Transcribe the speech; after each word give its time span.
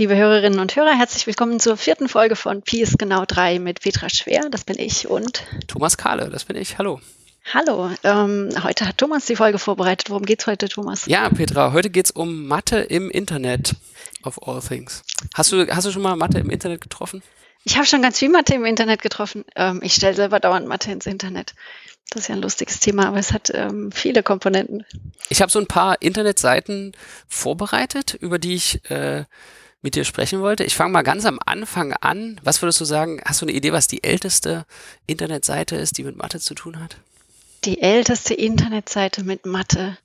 Liebe 0.00 0.16
Hörerinnen 0.16 0.60
und 0.60 0.74
Hörer, 0.76 0.96
herzlich 0.96 1.26
willkommen 1.26 1.60
zur 1.60 1.76
vierten 1.76 2.08
Folge 2.08 2.34
von 2.34 2.62
Pi 2.62 2.80
ist 2.80 2.98
genau 2.98 3.26
drei 3.26 3.58
mit 3.58 3.82
Petra 3.82 4.08
Schwer, 4.08 4.48
das 4.50 4.64
bin 4.64 4.78
ich, 4.78 5.08
und 5.08 5.42
Thomas 5.66 5.98
Kahle, 5.98 6.30
das 6.30 6.46
bin 6.46 6.56
ich. 6.56 6.78
Hallo. 6.78 7.02
Hallo, 7.52 7.90
ähm, 8.02 8.48
heute 8.62 8.88
hat 8.88 8.96
Thomas 8.96 9.26
die 9.26 9.36
Folge 9.36 9.58
vorbereitet. 9.58 10.08
Worum 10.08 10.24
geht's 10.24 10.46
heute, 10.46 10.70
Thomas? 10.70 11.04
Ja, 11.04 11.28
Petra, 11.28 11.74
heute 11.74 11.90
geht's 11.90 12.10
um 12.10 12.46
Mathe 12.46 12.78
im 12.78 13.10
Internet, 13.10 13.76
of 14.22 14.38
all 14.48 14.62
things. 14.62 15.02
Hast 15.34 15.52
du, 15.52 15.68
hast 15.68 15.86
du 15.86 15.90
schon 15.90 16.00
mal 16.00 16.16
Mathe 16.16 16.38
im 16.38 16.48
Internet 16.48 16.80
getroffen? 16.80 17.22
Ich 17.64 17.76
habe 17.76 17.84
schon 17.84 18.00
ganz 18.00 18.18
viel 18.18 18.30
Mathe 18.30 18.54
im 18.54 18.64
Internet 18.64 19.02
getroffen. 19.02 19.44
Ähm, 19.54 19.80
ich 19.82 19.92
stelle 19.92 20.14
selber 20.14 20.40
dauernd 20.40 20.66
Mathe 20.66 20.90
ins 20.92 21.04
Internet. 21.04 21.52
Das 22.08 22.22
ist 22.22 22.28
ja 22.28 22.36
ein 22.36 22.40
lustiges 22.40 22.80
Thema, 22.80 23.08
aber 23.08 23.18
es 23.18 23.34
hat 23.34 23.52
ähm, 23.52 23.92
viele 23.92 24.22
Komponenten. 24.22 24.86
Ich 25.28 25.42
habe 25.42 25.52
so 25.52 25.58
ein 25.58 25.66
paar 25.66 26.00
Internetseiten 26.00 26.92
vorbereitet, 27.28 28.14
über 28.14 28.38
die 28.38 28.54
ich 28.54 28.90
äh, 28.90 29.24
mit 29.82 29.94
dir 29.94 30.04
sprechen 30.04 30.40
wollte. 30.40 30.64
Ich 30.64 30.74
fange 30.74 30.92
mal 30.92 31.02
ganz 31.02 31.24
am 31.24 31.38
Anfang 31.44 31.92
an. 31.92 32.40
Was 32.44 32.62
würdest 32.62 32.80
du 32.80 32.84
sagen? 32.84 33.20
Hast 33.24 33.40
du 33.40 33.46
eine 33.46 33.52
Idee, 33.52 33.72
was 33.72 33.86
die 33.86 34.04
älteste 34.04 34.66
Internetseite 35.06 35.76
ist, 35.76 35.98
die 35.98 36.04
mit 36.04 36.16
Mathe 36.16 36.38
zu 36.38 36.54
tun 36.54 36.80
hat? 36.80 36.96
Die 37.64 37.80
älteste 37.80 38.34
Internetseite 38.34 39.22
mit 39.22 39.46
Mathe. 39.46 39.96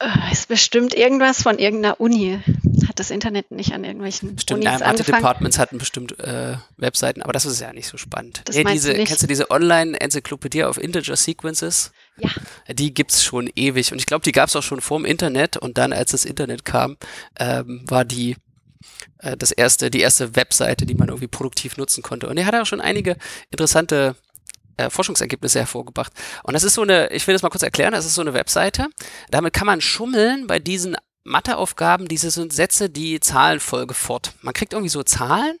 Äh, 0.00 0.32
ist 0.32 0.46
bestimmt 0.46 0.94
irgendwas 0.94 1.42
von 1.42 1.58
irgendeiner 1.58 2.00
Uni. 2.00 2.38
Hat 2.86 3.00
das 3.00 3.10
Internet 3.10 3.50
nicht 3.50 3.72
an 3.72 3.82
irgendwelchen 3.82 4.38
Stimmt, 4.38 4.64
Unis 4.64 4.80
ja, 4.80 4.86
Mathe-Departments 4.86 5.58
hatten 5.58 5.78
bestimmt 5.78 6.18
äh, 6.20 6.56
Webseiten, 6.76 7.22
aber 7.22 7.32
das 7.32 7.46
ist 7.46 7.60
ja 7.60 7.72
nicht 7.72 7.88
so 7.88 7.96
spannend. 7.96 8.42
Das 8.44 8.54
Nee, 8.54 8.64
diese, 8.64 8.94
du 8.94 9.04
kennst 9.04 9.22
du 9.22 9.26
diese 9.26 9.50
Online-Enzyklopädie 9.50 10.64
auf 10.64 10.78
Integer 10.78 11.16
Sequences? 11.16 11.92
Ja, 12.16 12.30
Die 12.72 12.94
gibt's 12.94 13.24
schon 13.24 13.50
ewig 13.56 13.90
und 13.92 13.98
ich 13.98 14.06
glaube, 14.06 14.22
die 14.24 14.32
gab's 14.32 14.54
auch 14.54 14.62
schon 14.62 14.80
vor 14.80 14.98
dem 14.98 15.04
Internet 15.04 15.56
und 15.56 15.78
dann, 15.78 15.92
als 15.92 16.12
das 16.12 16.24
Internet 16.24 16.64
kam, 16.64 16.96
ähm, 17.38 17.82
war 17.86 18.04
die 18.04 18.36
äh, 19.18 19.36
das 19.36 19.50
erste, 19.50 19.90
die 19.90 20.00
erste 20.00 20.36
Webseite, 20.36 20.86
die 20.86 20.94
man 20.94 21.08
irgendwie 21.08 21.28
produktiv 21.28 21.76
nutzen 21.76 22.02
konnte. 22.02 22.28
Und 22.28 22.36
er 22.36 22.46
hat 22.46 22.54
auch 22.54 22.66
schon 22.66 22.80
einige 22.80 23.16
interessante 23.50 24.14
äh, 24.78 24.90
Forschungsergebnisse 24.90 25.58
hervorgebracht. 25.60 26.12
Und 26.42 26.54
das 26.54 26.64
ist 26.64 26.74
so 26.74 26.82
eine, 26.82 27.10
ich 27.12 27.26
will 27.26 27.34
das 27.34 27.42
mal 27.42 27.50
kurz 27.50 27.62
erklären, 27.62 27.92
das 27.92 28.06
ist 28.06 28.14
so 28.14 28.22
eine 28.22 28.34
Webseite. 28.34 28.86
Damit 29.30 29.52
kann 29.52 29.66
man 29.66 29.80
schummeln 29.80 30.46
bei 30.46 30.58
diesen 30.58 30.96
Matheaufgaben, 31.28 32.08
diese 32.08 32.30
sind 32.30 32.52
Sätze, 32.52 32.88
die 32.88 33.20
Zahlenfolge 33.20 33.94
fort. 33.94 34.32
Man 34.40 34.54
kriegt 34.54 34.72
irgendwie 34.72 34.88
so 34.88 35.02
Zahlen, 35.02 35.58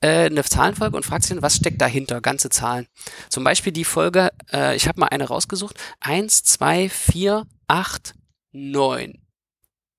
äh, 0.00 0.26
eine 0.26 0.44
Zahlenfolge 0.44 0.96
und 0.96 1.04
fragt 1.04 1.24
sich 1.24 1.34
dann, 1.34 1.42
was 1.42 1.56
steckt 1.56 1.80
dahinter, 1.80 2.20
ganze 2.20 2.50
Zahlen. 2.50 2.86
Zum 3.28 3.44
Beispiel 3.44 3.72
die 3.72 3.84
Folge, 3.84 4.30
äh, 4.52 4.76
ich 4.76 4.86
habe 4.86 5.00
mal 5.00 5.08
eine 5.08 5.24
rausgesucht, 5.24 5.76
1, 6.00 6.44
2, 6.44 6.88
4, 6.88 7.46
8, 7.66 8.14
9. 8.52 9.18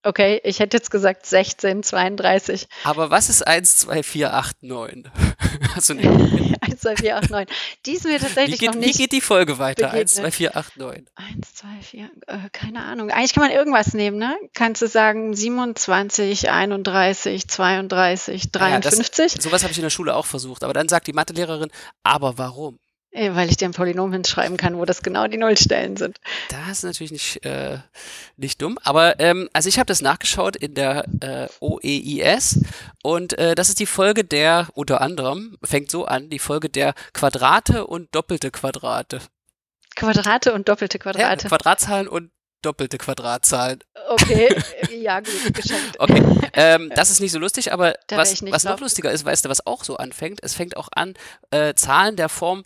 okay. 0.04 0.40
Ich 0.44 0.60
hätte 0.60 0.78
jetzt 0.78 0.90
gesagt 0.90 1.26
16, 1.26 1.84
32. 1.84 2.68
Aber 2.84 3.10
was 3.12 3.30
ist 3.30 3.46
1, 3.46 3.76
2, 3.78 4.04
4, 4.04 4.34
8, 4.34 4.64
9? 4.64 5.12
Hast 5.76 5.90
du 5.90 5.94
eine 5.94 6.02
Idee? 6.04 6.56
1, 6.62 6.80
2, 6.82 6.96
4, 6.98 7.18
8, 7.18 7.30
9. 7.30 7.46
Die 7.86 7.92
ist 7.94 8.04
mir 8.06 8.16
Wie 8.16 8.20
tatsächlich 8.20 8.60
geht, 8.60 8.70
noch 8.74 8.82
wie 8.82 8.86
nicht. 8.88 8.98
geht 9.00 9.12
die 9.12 9.22
Folge 9.22 9.58
weiter? 9.60 9.92
1, 9.92 10.16
begegnet. 10.16 10.34
2, 10.34 10.38
4, 10.38 10.58
8, 10.58 10.78
9. 10.78 11.06
1, 11.16 11.54
2, 11.56 11.68
4, 11.82 12.10
äh, 12.28 12.38
keine 12.52 12.84
Ahnung. 12.84 13.10
Eigentlich 13.12 13.34
kann 13.34 13.44
man 13.44 13.52
irgendwas 13.52 13.94
nehmen, 13.94 14.18
ne? 14.18 14.36
Kannst 14.54 14.82
du 14.82 14.88
sagen 14.88 15.36
27, 15.36 16.50
31, 16.50 17.48
32, 17.48 18.50
Ah 18.58 18.70
ja, 18.70 18.80
das- 18.80 18.96
53? 18.96 19.42
Sowas 19.42 19.64
habe 19.64 19.72
ich 19.72 19.78
in 19.78 19.84
der 19.84 19.90
Schule 19.90 20.16
auch 20.16 20.26
versucht. 20.26 20.64
Aber 20.64 20.74
dann 20.74 20.88
sagt 20.90 21.08
die 21.08 21.14
Mathelehrerin, 21.14 21.70
aber 22.04 22.38
warum? 22.38 22.80
Äh, 23.12 23.34
Weil 23.34 23.50
ich 23.50 23.58
dir 23.58 23.68
ein 23.68 23.74
Polynom 23.74 24.14
hinschreiben 24.14 24.56
kann, 24.58 24.78
wo 24.78 24.86
das 24.86 25.02
genau 25.02 25.28
die 25.28 25.38
Nullstellen 25.38 25.98
sind. 25.98 26.20
Das 26.50 26.70
ist 26.70 26.84
natürlich 26.84 27.12
nicht, 27.12 27.46
äh, 27.46 27.80
nicht 28.38 28.62
dumm. 28.62 28.78
Aber 28.84 29.20
ähm, 29.20 29.50
also 29.52 29.68
ich 29.68 29.80
habe 29.80 29.88
das 29.88 30.02
nachgeschaut 30.02 30.56
in 30.56 30.76
der 30.76 31.06
äh, 31.22 31.48
OEIS 31.60 32.60
und 33.02 33.38
äh, 33.40 33.56
das 33.56 33.70
ist 33.70 33.80
die 33.80 33.88
Folge 33.88 34.24
der, 34.24 34.68
unter 34.74 35.02
anderem, 35.02 35.58
fängt 35.64 35.90
so 35.90 36.06
an, 36.06 36.30
die 36.30 36.40
Folge 36.40 36.70
der 36.70 36.94
Quadrate 37.14 37.88
und 37.88 38.14
doppelte 38.14 38.52
Quadrate. 38.52 39.22
Quadrate 39.96 40.54
und 40.54 40.70
doppelte 40.70 40.98
Ja, 40.98 41.04
Quadrate. 41.04 41.48
Quadratzahlen 41.48 42.08
und 42.08 42.32
doppelte 42.62 42.98
Quadratzahlen. 42.98 43.80
Okay, 44.10 44.56
ja 45.02 45.20
gut, 45.20 45.54
geschenkt. 45.54 46.00
Okay, 46.00 46.24
ähm, 46.54 46.92
das 46.96 47.10
ist 47.10 47.22
nicht 47.22 47.32
so 47.32 47.40
lustig, 47.40 47.74
aber 47.74 47.96
was, 48.10 48.44
was 48.44 48.64
noch 48.64 48.80
lustiger 48.80 49.12
ist, 49.12 49.26
weißt 49.26 49.46
du, 49.46 49.50
was 49.50 49.66
auch 49.66 49.84
so 49.84 49.98
anfängt? 49.98 50.42
Es 50.44 50.54
fängt 50.54 50.78
auch 50.78 50.90
an, 50.92 51.16
äh, 51.52 51.74
Zahlen 51.74 52.16
der 52.16 52.30
Form, 52.30 52.64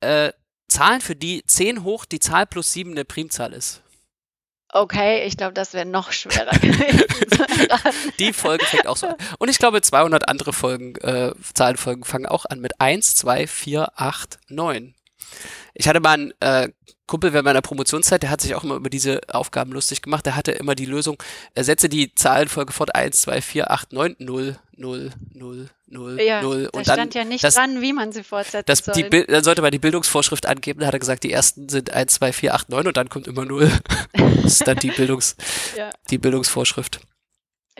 äh, 0.00 0.32
Zahlen, 0.68 1.00
für 1.00 1.16
die 1.16 1.44
10 1.46 1.84
hoch 1.84 2.04
die 2.04 2.18
Zahl 2.18 2.46
plus 2.46 2.72
7 2.72 2.90
eine 2.90 3.04
Primzahl 3.04 3.52
ist. 3.52 3.82
Okay, 4.72 5.24
ich 5.24 5.36
glaube, 5.36 5.54
das 5.54 5.74
wäre 5.74 5.86
noch 5.86 6.10
schwerer 6.12 6.50
gewesen. 6.58 7.04
Die 8.18 8.32
Folge 8.32 8.64
fängt 8.66 8.86
auch 8.86 8.96
so 8.96 9.06
an. 9.06 9.14
Und 9.38 9.48
ich 9.48 9.58
glaube, 9.58 9.80
200 9.80 10.28
andere 10.28 10.52
Folgen, 10.52 10.96
äh, 10.96 11.32
Zahlenfolgen 11.54 12.04
fangen 12.04 12.26
auch 12.26 12.44
an 12.46 12.60
mit 12.60 12.80
1, 12.80 13.14
2, 13.14 13.46
4, 13.46 13.92
8, 13.94 14.38
9. 14.48 14.95
Ich 15.74 15.88
hatte 15.88 16.00
mal 16.00 16.12
einen 16.14 16.32
äh, 16.40 16.68
Kumpel 17.06 17.32
während 17.32 17.44
meiner 17.44 17.62
Promotionszeit, 17.62 18.22
der 18.22 18.30
hat 18.30 18.40
sich 18.40 18.54
auch 18.56 18.64
immer 18.64 18.74
über 18.74 18.90
diese 18.90 19.20
Aufgaben 19.28 19.70
lustig 19.72 20.02
gemacht. 20.02 20.26
Der 20.26 20.34
hatte 20.34 20.50
immer 20.52 20.74
die 20.74 20.86
Lösung, 20.86 21.22
er 21.54 21.62
setze 21.62 21.88
die 21.88 22.12
Zahlenfolge 22.14 22.72
fort 22.72 22.94
1, 22.96 23.20
2, 23.20 23.40
4, 23.42 23.70
8, 23.70 23.92
9, 23.92 24.16
0, 24.18 24.56
0, 24.76 25.10
0, 25.34 25.68
0, 25.86 26.20
Ja, 26.20 26.42
0. 26.42 26.62
da 26.64 26.78
Und 26.78 26.88
dann, 26.88 26.94
stand 26.96 27.14
ja 27.14 27.24
nicht 27.24 27.44
das- 27.44 27.54
dran, 27.54 27.80
wie 27.80 27.92
man 27.92 28.10
sie 28.10 28.24
fortsetzen 28.24 28.64
das, 28.66 28.78
soll. 28.80 28.94
die, 28.94 29.26
dann 29.26 29.44
sollte 29.44 29.62
man 29.62 29.70
die 29.70 29.78
Bildungsvorschrift 29.78 30.46
angeben. 30.46 30.80
Da 30.80 30.86
hat 30.86 30.94
er 30.94 30.98
gesagt, 31.00 31.22
die 31.22 31.30
ersten 31.32 31.68
sind 31.68 31.90
1, 31.92 32.14
2, 32.14 32.32
4, 32.32 32.54
8, 32.54 32.68
9 32.70 32.86
und 32.88 32.96
dann 32.96 33.08
kommt 33.08 33.28
immer 33.28 33.44
0. 33.44 33.70
Das 34.42 34.52
ist 34.60 34.66
dann 34.66 34.78
die, 34.78 34.90
Bildungs, 34.90 35.36
Ja. 35.76 35.90
die 36.10 36.18
Bildungsvorschrift. 36.18 37.00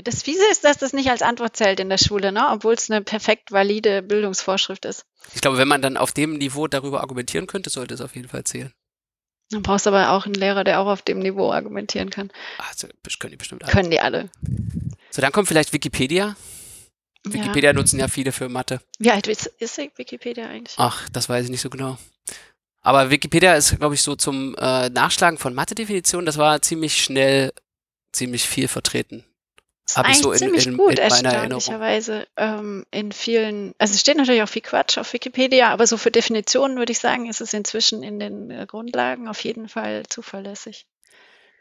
Das 0.03 0.23
Fiese 0.23 0.43
ist, 0.51 0.65
dass 0.65 0.77
das 0.77 0.93
nicht 0.93 1.11
als 1.11 1.23
Antwort 1.23 1.57
zählt 1.57 1.81
in 1.81 1.89
der 1.89 1.99
Schule, 1.99 2.31
ne? 2.31 2.49
obwohl 2.51 2.75
es 2.75 2.91
eine 2.91 3.03
perfekt 3.03 3.51
valide 3.51 4.03
Bildungsvorschrift 4.03 4.85
ist. 4.85 5.07
Ich 5.35 5.41
glaube, 5.41 5.57
wenn 5.57 5.69
man 5.69 5.81
dann 5.81 5.97
auf 5.97 6.13
dem 6.13 6.35
Niveau 6.35 6.67
darüber 6.67 7.01
argumentieren 7.01 7.47
könnte, 7.47 7.71
sollte 7.71 7.95
es 7.95 8.01
auf 8.01 8.15
jeden 8.15 8.29
Fall 8.29 8.45
zählen. 8.45 8.73
Dann 9.51 9.63
brauchst 9.63 9.87
du 9.87 9.91
aber 9.91 10.11
auch 10.11 10.27
einen 10.27 10.35
Lehrer, 10.35 10.65
der 10.65 10.81
auch 10.81 10.87
auf 10.87 11.03
dem 11.03 11.21
Niveau 11.21 11.53
argumentieren 11.53 12.11
kann. 12.11 12.31
Also, 12.59 12.89
das 13.03 13.19
können 13.19 13.31
die 13.31 13.37
bestimmt 13.37 13.63
alle. 13.63 13.73
Können 13.73 13.91
die 13.91 14.01
alle. 14.01 14.29
So, 15.11 15.23
dann 15.23 15.33
kommt 15.33 15.49
vielleicht 15.49 15.73
Wikipedia. 15.73 16.37
Ja. 17.25 17.33
Wikipedia 17.33 17.73
nutzen 17.73 17.99
ja 17.99 18.09
viele 18.09 18.33
für 18.33 18.49
Mathe. 18.49 18.81
Wie 18.99 19.11
alt 19.11 19.29
ist, 19.29 19.47
ist 19.47 19.79
Wikipedia 19.79 20.47
eigentlich? 20.47 20.75
Ach, 20.79 21.09
das 21.11 21.29
weiß 21.29 21.45
ich 21.45 21.51
nicht 21.51 21.61
so 21.61 21.71
genau. 21.71 21.97
Aber 22.81 23.11
Wikipedia 23.11 23.55
ist, 23.55 23.79
glaube 23.79 23.95
ich, 23.95 24.03
so 24.03 24.15
zum 24.15 24.55
äh, 24.57 24.89
Nachschlagen 24.91 25.39
von 25.39 25.55
Mathe-Definitionen, 25.55 26.27
das 26.27 26.39
war 26.39 26.61
ziemlich 26.63 27.03
schnell, 27.03 27.53
ziemlich 28.13 28.47
viel 28.47 28.69
vertreten. 28.69 29.25
Ist 29.87 29.97
hab 29.97 30.07
ich 30.07 30.15
eigentlich 30.15 30.23
so 30.23 30.33
in- 30.33 30.39
ziemlich 30.39 30.67
in- 30.67 30.77
gut, 30.77 30.99
in 30.99 31.09
meiner 31.09 31.33
erstaunlicherweise. 31.33 32.27
Ähm, 32.37 32.85
in 32.91 33.13
vielen, 33.13 33.75
also 33.79 33.95
es 33.95 34.01
steht 34.01 34.17
natürlich 34.17 34.43
auch 34.43 34.49
viel 34.49 34.63
Quatsch 34.63 34.99
auf 34.99 35.13
Wikipedia, 35.13 35.71
aber 35.71 35.87
so 35.87 35.97
für 35.97 36.11
Definitionen 36.11 36.77
würde 36.79 36.93
ich 36.93 36.99
sagen, 36.99 37.27
ist 37.29 37.41
es 37.41 37.53
inzwischen 37.53 38.03
in 38.03 38.19
den 38.19 38.51
äh, 38.51 38.67
Grundlagen 38.67 39.29
auf 39.29 39.43
jeden 39.45 39.69
Fall 39.69 40.03
zuverlässig. 40.09 40.87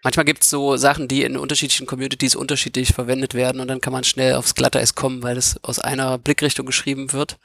Manchmal 0.06 0.26
gibt 0.26 0.44
es 0.44 0.52
so 0.52 0.78
Sachen, 0.78 1.08
die 1.08 1.24
in 1.24 1.36
unterschiedlichen 1.36 1.88
Communities 1.88 2.36
unterschiedlich 2.36 2.94
verwendet 2.94 3.34
werden 3.34 3.60
und 3.60 3.68
dann 3.68 3.82
kann 3.82 3.92
man 3.92 4.04
schnell 4.04 4.36
aufs 4.36 4.54
Glatteis 4.54 4.94
kommen, 4.94 5.24
weil 5.24 5.36
es 5.36 5.56
aus 5.64 5.80
einer 5.80 6.20
Blickrichtung 6.20 6.68
geschrieben 6.68 7.12
wird. 7.12 7.40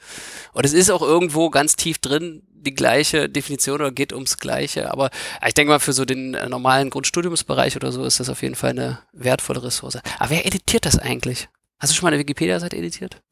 Und 0.53 0.63
es 0.63 0.71
ist 0.71 0.91
auch 0.91 1.01
irgendwo 1.01 1.49
ganz 1.49 1.75
tief 1.75 1.97
drin 1.97 2.43
die 2.53 2.75
gleiche 2.75 3.27
Definition 3.29 3.81
oder 3.81 3.89
geht 3.89 4.13
ums 4.13 4.37
Gleiche. 4.37 4.91
Aber 4.91 5.09
ich 5.43 5.55
denke 5.55 5.71
mal, 5.71 5.79
für 5.79 5.91
so 5.91 6.05
den 6.05 6.35
äh, 6.35 6.47
normalen 6.49 6.91
Grundstudiumsbereich 6.91 7.75
oder 7.77 7.91
so 7.91 8.05
ist 8.05 8.19
das 8.19 8.29
auf 8.29 8.43
jeden 8.43 8.53
Fall 8.53 8.69
eine 8.69 8.99
wertvolle 9.11 9.63
Ressource. 9.63 9.97
Aber 10.19 10.29
wer 10.29 10.45
editiert 10.45 10.85
das 10.85 10.99
eigentlich? 10.99 11.49
Hast 11.79 11.91
du 11.91 11.95
schon 11.95 12.05
mal 12.05 12.13
eine 12.13 12.19
Wikipedia-Seite 12.19 12.77
editiert? 12.77 13.23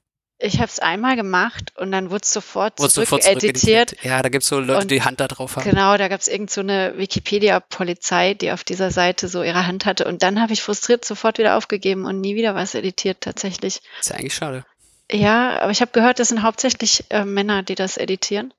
Ich 0.42 0.56
habe 0.60 0.68
es 0.68 0.80
einmal 0.80 1.18
gemacht 1.18 1.74
und 1.76 1.92
dann 1.92 2.12
wurde 2.12 2.22
es 2.24 2.32
sofort 2.32 2.80
Wurde 2.80 2.90
sofort 2.92 3.24
zurückeditiert. 3.24 3.60
zurückeditiert? 3.90 4.06
Ja, 4.06 4.22
da 4.22 4.30
gibt 4.30 4.44
es 4.44 4.50
so 4.50 4.60
Leute, 4.60 4.78
Und- 4.84 4.92
die 4.92 4.96
die 4.96 5.02
Hand 5.04 5.20
da 5.20 5.28
drauf 5.28 5.58
haben. 5.58 5.70
Genau, 5.70 5.98
da 5.98 6.08
gab 6.08 6.22
es 6.22 6.30
irgend 6.30 6.50
so 6.50 6.62
eine 6.62 6.94
Wikipedia-Polizei, 6.98 8.36
die 8.36 8.52
auf 8.52 8.64
dieser 8.64 8.90
Seite 8.92 9.28
so 9.28 9.44
ihre 9.44 9.68
Hand 9.68 9.86
hatte. 9.86 10.06
Und 10.06 10.24
dann 10.24 10.42
habe 10.42 10.54
ich 10.54 10.62
frustriert 10.62 11.04
sofort 11.04 11.38
wieder 11.40 11.58
aufgegeben 11.58 12.06
und 12.06 12.22
nie 12.22 12.36
wieder 12.36 12.56
was 12.56 12.74
editiert 12.74 13.22
tatsächlich. 13.22 13.82
Ist 14.00 14.10
ja 14.12 14.16
eigentlich 14.16 14.34
schade. 14.36 14.66
Ja, 15.12 15.60
aber 15.60 15.72
ich 15.72 15.82
habe 15.82 15.92
gehört, 15.92 16.20
das 16.20 16.30
sind 16.30 16.44
hauptsächlich 16.44 17.04
äh, 17.10 17.26
Männer, 17.26 17.64
die 17.64 17.76
das 17.76 17.98
editieren. 17.98 18.54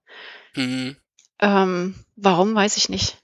Mhm. 0.55 0.97
Ähm, 1.41 1.94
warum, 2.17 2.55
weiß 2.55 2.76
ich 2.76 2.88
nicht. 2.88 3.17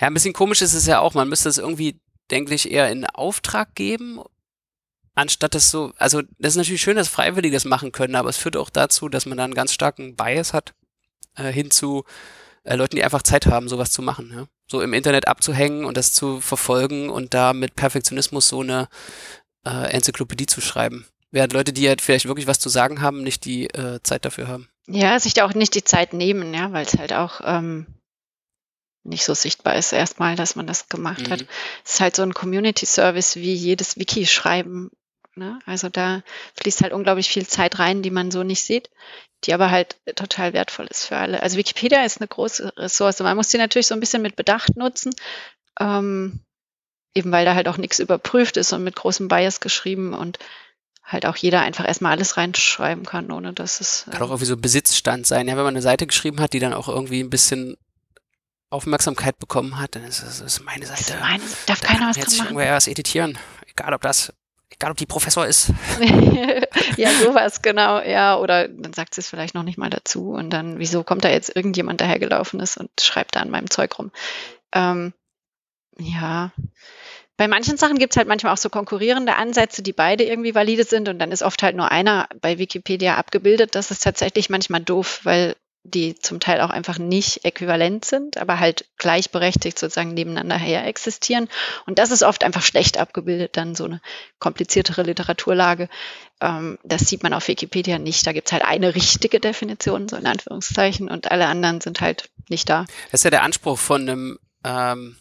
Ja, 0.00 0.06
ein 0.08 0.14
bisschen 0.14 0.32
komisch 0.32 0.62
ist 0.62 0.74
es 0.74 0.86
ja 0.86 0.98
auch. 1.00 1.14
Man 1.14 1.28
müsste 1.28 1.48
es 1.48 1.58
irgendwie, 1.58 2.00
denke 2.30 2.54
ich, 2.54 2.70
eher 2.72 2.90
in 2.90 3.04
Auftrag 3.06 3.74
geben, 3.74 4.18
anstatt 5.18 5.54
das 5.54 5.70
so. 5.70 5.92
Also, 5.96 6.22
das 6.38 6.52
ist 6.52 6.56
natürlich 6.56 6.80
schön, 6.80 6.96
dass 6.96 7.08
Freiwillige 7.08 7.56
das 7.56 7.64
machen 7.64 7.92
können, 7.92 8.14
aber 8.14 8.30
es 8.30 8.36
führt 8.36 8.56
auch 8.56 8.70
dazu, 8.70 9.08
dass 9.08 9.26
man 9.26 9.36
da 9.36 9.44
einen 9.44 9.54
ganz 9.54 9.72
starken 9.72 10.16
Bias 10.16 10.52
hat, 10.52 10.74
äh, 11.36 11.52
hin 11.52 11.70
zu 11.70 12.04
äh, 12.64 12.76
Leuten, 12.76 12.96
die 12.96 13.04
einfach 13.04 13.22
Zeit 13.22 13.46
haben, 13.46 13.68
sowas 13.68 13.90
zu 13.90 14.00
machen. 14.00 14.32
Ja? 14.34 14.46
So 14.70 14.80
im 14.80 14.94
Internet 14.94 15.26
abzuhängen 15.26 15.84
und 15.84 15.96
das 15.96 16.12
zu 16.12 16.40
verfolgen 16.40 17.10
und 17.10 17.34
da 17.34 17.52
mit 17.52 17.74
Perfektionismus 17.74 18.48
so 18.48 18.60
eine 18.60 18.88
äh, 19.66 19.90
Enzyklopädie 19.90 20.46
zu 20.46 20.60
schreiben. 20.60 21.06
Während 21.30 21.52
Leute, 21.52 21.72
die 21.72 21.88
halt 21.88 22.00
vielleicht 22.00 22.26
wirklich 22.26 22.46
was 22.46 22.60
zu 22.60 22.68
sagen 22.68 23.00
haben, 23.00 23.22
nicht 23.22 23.44
die 23.44 23.66
äh, 23.66 24.00
Zeit 24.02 24.24
dafür 24.24 24.48
haben. 24.48 24.68
Ja, 24.86 25.18
sich 25.20 25.34
da 25.34 25.44
auch 25.44 25.52
nicht 25.52 25.74
die 25.74 25.84
Zeit 25.84 26.14
nehmen, 26.14 26.54
ja, 26.54 26.72
weil 26.72 26.86
es 26.86 26.96
halt 26.96 27.12
auch 27.12 27.40
ähm, 27.44 27.86
nicht 29.04 29.24
so 29.24 29.34
sichtbar 29.34 29.76
ist 29.76 29.92
erstmal, 29.92 30.36
dass 30.36 30.56
man 30.56 30.66
das 30.66 30.88
gemacht 30.88 31.28
hat. 31.28 31.42
Mhm. 31.42 31.48
Es 31.84 31.94
ist 31.94 32.00
halt 32.00 32.16
so 32.16 32.22
ein 32.22 32.32
Community 32.32 32.86
Service 32.86 33.36
wie 33.36 33.52
jedes 33.52 33.98
Wiki 33.98 34.26
schreiben 34.26 34.90
Ne? 35.38 35.58
Also 35.64 35.88
da 35.88 36.22
fließt 36.60 36.82
halt 36.82 36.92
unglaublich 36.92 37.28
viel 37.28 37.46
Zeit 37.46 37.78
rein, 37.78 38.02
die 38.02 38.10
man 38.10 38.30
so 38.30 38.42
nicht 38.42 38.62
sieht, 38.62 38.90
die 39.44 39.54
aber 39.54 39.70
halt 39.70 39.96
total 40.16 40.52
wertvoll 40.52 40.86
ist 40.86 41.06
für 41.06 41.16
alle. 41.16 41.42
Also 41.42 41.56
Wikipedia 41.56 42.04
ist 42.04 42.20
eine 42.20 42.28
große 42.28 42.72
Ressource. 42.76 43.20
Man 43.20 43.36
muss 43.36 43.48
die 43.48 43.58
natürlich 43.58 43.86
so 43.86 43.94
ein 43.94 44.00
bisschen 44.00 44.22
mit 44.22 44.36
Bedacht 44.36 44.76
nutzen, 44.76 45.14
ähm, 45.80 46.40
eben 47.14 47.32
weil 47.32 47.44
da 47.44 47.54
halt 47.54 47.68
auch 47.68 47.78
nichts 47.78 47.98
überprüft 47.98 48.56
ist 48.56 48.72
und 48.72 48.84
mit 48.84 48.96
großem 48.96 49.28
Bias 49.28 49.60
geschrieben 49.60 50.12
und 50.12 50.38
halt 51.04 51.24
auch 51.24 51.36
jeder 51.36 51.62
einfach 51.62 51.86
erstmal 51.86 52.12
alles 52.12 52.36
reinschreiben 52.36 53.06
kann, 53.06 53.30
ohne 53.30 53.54
dass 53.54 53.80
es. 53.80 54.04
Kann 54.10 54.20
auch 54.22 54.28
irgendwie 54.28 54.44
so 54.44 54.56
Besitzstand 54.56 55.26
sein. 55.26 55.48
Ja, 55.48 55.56
wenn 55.56 55.64
man 55.64 55.74
eine 55.74 55.82
Seite 55.82 56.06
geschrieben 56.06 56.40
hat, 56.40 56.52
die 56.52 56.58
dann 56.58 56.74
auch 56.74 56.88
irgendwie 56.88 57.20
ein 57.20 57.30
bisschen 57.30 57.76
Aufmerksamkeit 58.70 59.38
bekommen 59.38 59.78
hat, 59.78 59.94
dann 59.94 60.04
ist 60.04 60.22
es 60.22 60.40
ist 60.40 60.60
meine 60.60 60.86
Seite. 60.86 61.12
Das 61.12 61.20
meine, 61.20 61.42
darf 61.66 61.80
da 61.80 61.86
keiner 61.86 62.10
was 62.10 62.16
jetzt 62.16 62.38
machen. 62.38 62.48
irgendwer 62.48 62.74
was 62.74 62.86
editieren. 62.86 63.38
Egal 63.66 63.94
ob 63.94 64.02
das, 64.02 64.32
egal 64.78 64.92
ob 64.92 64.96
die 64.96 65.06
Professor 65.06 65.46
ist. 65.46 65.72
ja, 66.96 67.10
sowas, 67.10 67.62
genau, 67.62 68.00
ja. 68.00 68.38
Oder 68.38 68.68
dann 68.68 68.92
sagt 68.92 69.14
sie 69.14 69.20
es 69.20 69.28
vielleicht 69.28 69.54
noch 69.54 69.64
nicht 69.64 69.78
mal 69.78 69.90
dazu 69.90 70.30
und 70.30 70.50
dann, 70.50 70.78
wieso 70.78 71.02
kommt 71.02 71.24
da 71.24 71.28
jetzt 71.28 71.54
irgendjemand 71.54 72.00
dahergelaufen 72.00 72.60
ist 72.60 72.76
und 72.76 72.90
schreibt 73.00 73.34
da 73.34 73.40
an 73.40 73.50
meinem 73.50 73.70
Zeug 73.70 73.98
rum? 73.98 74.12
Ähm, 74.72 75.12
ja. 75.98 76.52
Bei 77.36 77.48
manchen 77.48 77.76
Sachen 77.76 77.98
gibt 77.98 78.12
es 78.12 78.16
halt 78.16 78.28
manchmal 78.28 78.52
auch 78.52 78.58
so 78.58 78.68
konkurrierende 78.68 79.36
Ansätze, 79.36 79.82
die 79.82 79.92
beide 79.92 80.24
irgendwie 80.24 80.54
valide 80.54 80.84
sind 80.84 81.08
und 81.08 81.18
dann 81.18 81.32
ist 81.32 81.42
oft 81.42 81.62
halt 81.62 81.76
nur 81.76 81.90
einer 81.90 82.28
bei 82.40 82.58
Wikipedia 82.58 83.16
abgebildet. 83.16 83.74
Das 83.74 83.90
ist 83.90 84.02
tatsächlich 84.02 84.50
manchmal 84.50 84.80
doof, 84.80 85.20
weil 85.24 85.56
die 85.90 86.18
zum 86.18 86.40
Teil 86.40 86.60
auch 86.60 86.70
einfach 86.70 86.98
nicht 86.98 87.44
äquivalent 87.44 88.04
sind, 88.04 88.38
aber 88.38 88.60
halt 88.60 88.86
gleichberechtigt 88.98 89.78
sozusagen 89.78 90.14
nebeneinander 90.14 90.56
her 90.56 90.86
existieren. 90.86 91.48
Und 91.86 91.98
das 91.98 92.10
ist 92.10 92.22
oft 92.22 92.44
einfach 92.44 92.62
schlecht 92.62 92.98
abgebildet, 92.98 93.56
dann 93.56 93.74
so 93.74 93.84
eine 93.84 94.00
kompliziertere 94.38 95.02
Literaturlage. 95.02 95.88
Ähm, 96.40 96.78
das 96.84 97.02
sieht 97.02 97.22
man 97.22 97.32
auf 97.32 97.48
Wikipedia 97.48 97.98
nicht. 97.98 98.26
Da 98.26 98.32
gibt 98.32 98.48
es 98.48 98.52
halt 98.52 98.64
eine 98.64 98.94
richtige 98.94 99.40
Definition, 99.40 100.08
so 100.08 100.16
in 100.16 100.26
Anführungszeichen, 100.26 101.08
und 101.08 101.30
alle 101.30 101.46
anderen 101.46 101.80
sind 101.80 102.00
halt 102.00 102.30
nicht 102.48 102.68
da. 102.68 102.84
Das 103.10 103.20
ist 103.20 103.24
ja 103.24 103.30
der 103.30 103.42
Anspruch 103.42 103.78
von 103.78 104.02
einem 104.02 104.38
ähm, 104.64 105.16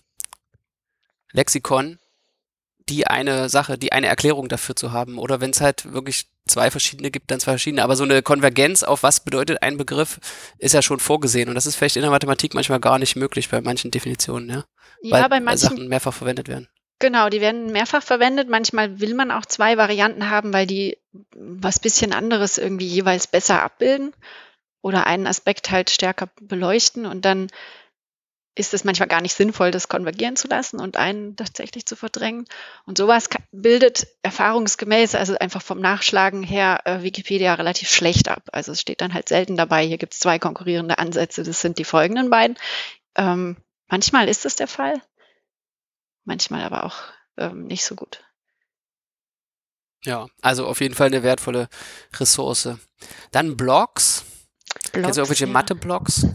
Lexikon, 1.32 2.00
die 2.90 3.08
eine 3.08 3.50
Sache, 3.50 3.78
die 3.78 3.92
eine 3.92 4.08
Erklärung 4.08 4.48
dafür 4.48 4.76
zu 4.76 4.92
haben. 4.92 5.18
Oder 5.18 5.42
wenn 5.42 5.52
es 5.52 5.62
halt 5.62 5.92
wirklich 5.92 6.28
zwei 6.48 6.72
verschiedene 6.72 7.12
gibt, 7.12 7.32
dann 7.32 7.40
zwei 7.40 7.52
verschiedene. 7.52 7.84
Aber 7.84 7.96
so 7.96 8.04
eine 8.04 8.22
Konvergenz 8.22 8.84
auf 8.84 9.04
was 9.04 9.20
bedeutet 9.20 9.62
ein 9.62 9.78
Begriff 9.78 10.20
ist 10.58 10.74
ja 10.74 10.82
schon 10.82 11.00
vorgesehen. 11.00 11.50
Und 11.50 11.56
das 11.56 11.66
ist 11.66 11.76
vielleicht 11.76 11.96
in 11.96 12.02
der 12.02 12.12
Mathematik 12.12 12.54
manchmal 12.54 12.80
gar 12.80 13.00
nicht 13.00 13.16
möglich 13.16 13.50
bei 13.50 13.62
manchen 13.62 13.92
Definitionen, 13.92 14.50
ja. 14.50 14.66
Ja, 15.02 15.22
weil, 15.22 15.30
bei 15.30 15.40
manchen 15.40 15.70
Sachen 15.70 15.88
mehrfach 15.88 16.14
verwendet 16.14 16.48
werden. 16.48 16.68
Genau, 17.00 17.30
die 17.30 17.42
werden 17.42 17.72
mehrfach 17.72 18.02
verwendet. 18.02 18.50
Manchmal 18.50 19.00
will 19.00 19.14
man 19.14 19.30
auch 19.30 19.46
zwei 19.46 19.78
Varianten 19.78 20.30
haben, 20.30 20.54
weil 20.54 20.66
die 20.66 20.98
was 21.36 21.80
bisschen 21.80 22.12
anderes 22.12 22.58
irgendwie 22.58 22.88
jeweils 22.88 23.28
besser 23.28 23.62
abbilden 23.62 24.14
oder 24.82 25.06
einen 25.06 25.28
Aspekt 25.28 25.70
halt 25.70 25.90
stärker 25.90 26.30
beleuchten 26.42 27.06
und 27.06 27.26
dann 27.26 27.48
ist 28.58 28.74
es 28.74 28.84
manchmal 28.84 29.08
gar 29.08 29.22
nicht 29.22 29.36
sinnvoll, 29.36 29.72
das 29.72 29.88
konvergieren 29.88 30.36
zu 30.36 30.48
lassen 30.48 30.80
und 30.80 30.98
einen 30.98 31.36
tatsächlich 31.36 31.86
zu 31.86 31.96
verdrängen. 31.96 32.46
Und 32.86 32.98
sowas 32.98 33.30
bildet 33.52 34.08
erfahrungsgemäß, 34.24 35.16
also 35.16 35.38
einfach 35.38 35.62
vom 35.62 35.80
Nachschlagen 35.80 36.44
her, 36.44 36.82
äh, 36.86 37.04
Wikipedia 37.04 37.54
relativ 37.54 37.90
schlecht 37.90 38.28
ab. 38.30 38.44
Also 38.52 38.72
es 38.72 38.82
steht 38.82 39.02
dann 39.02 39.14
halt 39.14 39.30
selten 39.30 39.58
dabei, 39.58 39.86
hier 39.86 39.98
gibt 39.98 40.14
es 40.14 40.20
zwei 40.20 40.40
konkurrierende 40.40 40.98
Ansätze, 40.98 41.44
das 41.44 41.62
sind 41.62 41.78
die 41.78 41.84
folgenden 41.84 42.30
beiden. 42.30 42.58
Ähm, 43.16 43.58
manchmal 43.88 44.28
ist 44.28 44.46
es 44.46 44.56
der 44.56 44.68
Fall, 44.68 45.02
manchmal 46.26 46.64
aber 46.64 46.84
auch 46.84 46.96
ähm, 47.38 47.66
nicht 47.66 47.86
so 47.86 47.96
gut. 47.96 48.24
Ja, 50.04 50.28
also 50.42 50.66
auf 50.66 50.82
jeden 50.82 50.96
Fall 50.96 51.08
eine 51.08 51.24
wertvolle 51.24 51.70
Ressource. 52.16 52.70
Dann 53.32 53.58
Blogs. 53.58 54.24
Blogs 54.92 55.06
Kennst 55.06 55.18
du 55.18 55.22
irgendwelche 55.22 55.46
ja. 55.46 55.52
Mathe-Blogs? 55.52 56.28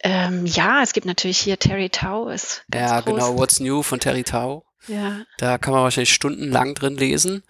Ähm, 0.00 0.46
ja, 0.46 0.82
es 0.82 0.92
gibt 0.92 1.06
natürlich 1.06 1.38
hier 1.38 1.58
Terry 1.58 1.88
Tau 1.88 2.28
ist 2.28 2.64
ganz 2.70 2.90
Ja, 2.90 3.00
groß. 3.00 3.14
genau, 3.14 3.38
What's 3.38 3.60
New 3.60 3.82
von 3.82 3.98
Terry 4.00 4.24
Tau. 4.24 4.64
Ja. 4.88 5.22
Da 5.38 5.58
kann 5.58 5.72
man 5.72 5.82
wahrscheinlich 5.82 6.12
stundenlang 6.12 6.74
drin 6.74 6.96
lesen. 6.96 7.42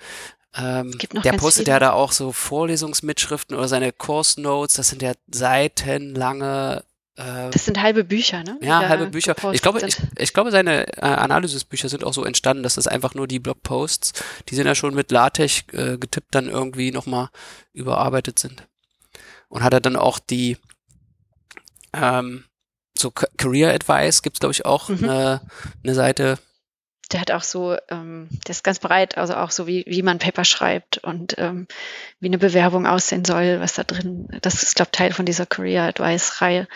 Ähm, 0.55 0.97
der 1.23 1.33
postet 1.33 1.69
ja 1.69 1.79
da 1.79 1.93
auch 1.93 2.13
so 2.13 2.33
Vorlesungsmitschriften 2.33 3.57
oder 3.57 3.69
seine 3.69 3.93
Course 3.93 4.41
Notes. 4.41 4.77
Das 4.77 4.89
sind 4.89 5.03
ja 5.03 5.13
seitenlange 5.27 6.85
äh, 7.17 7.51
das 7.51 7.65
sind 7.65 7.81
halbe 7.81 8.05
Bücher, 8.05 8.43
ne? 8.43 8.59
Ja, 8.61 8.89
halbe 8.89 9.07
Bücher. 9.07 9.35
Ich 9.53 9.63
glaube, 9.63 9.81
ich, 9.87 9.97
ich, 10.19 10.33
glaube, 10.33 10.51
seine 10.51 10.87
äh, 10.97 11.01
Analysisbücher 11.01 11.89
sind 11.89 12.05
auch 12.05 12.13
so 12.13 12.25
entstanden, 12.25 12.63
dass 12.63 12.75
das 12.75 12.87
einfach 12.87 13.15
nur 13.15 13.27
die 13.27 13.39
Blogposts, 13.39 14.13
die 14.49 14.55
sind 14.55 14.67
ja 14.67 14.75
schon 14.75 14.95
mit 14.95 15.11
LaTeX 15.11 15.65
äh, 15.73 15.99
getippt, 15.99 16.35
dann 16.35 16.49
irgendwie 16.49 16.93
nochmal 16.93 17.29
überarbeitet 17.73 18.39
sind. 18.39 18.67
Und 19.49 19.63
hat 19.63 19.73
er 19.73 19.81
dann 19.81 19.97
auch 19.97 20.19
die 20.19 20.59
ähm, 22.01 22.45
so 22.99 23.11
Career 23.11 23.75
Advice 23.75 24.23
gibt 24.23 24.37
es, 24.37 24.41
glaube 24.41 24.53
ich, 24.53 24.65
auch 24.65 24.89
mhm. 24.89 25.05
eine, 25.05 25.41
eine 25.83 25.95
Seite. 25.95 26.39
Der 27.13 27.21
hat 27.21 27.31
auch 27.31 27.45
so, 27.45 27.77
ähm, 27.89 28.29
der 28.47 28.51
ist 28.51 28.65
ganz 28.65 28.81
breit, 28.81 29.17
also 29.17 29.35
auch 29.37 29.53
so 29.53 29.69
wie, 29.69 29.85
wie 29.87 30.03
man 30.03 30.19
Paper 30.19 30.45
schreibt 30.45 30.99
und 30.99 31.37
ähm, 31.39 31.69
wie 32.19 32.27
eine 32.27 32.39
Bewerbung 32.39 32.85
aussehen 32.85 33.25
soll, 33.25 33.61
was 33.61 33.75
da 33.75 33.85
drin, 33.85 34.27
das 34.43 34.65
ist, 34.65 34.75
glaube 34.75 34.89
ich, 34.93 34.99
Teil 34.99 35.13
von 35.13 35.25
dieser 35.25 35.47
Career 35.47 35.85
Advice-Reihe. 35.85 36.67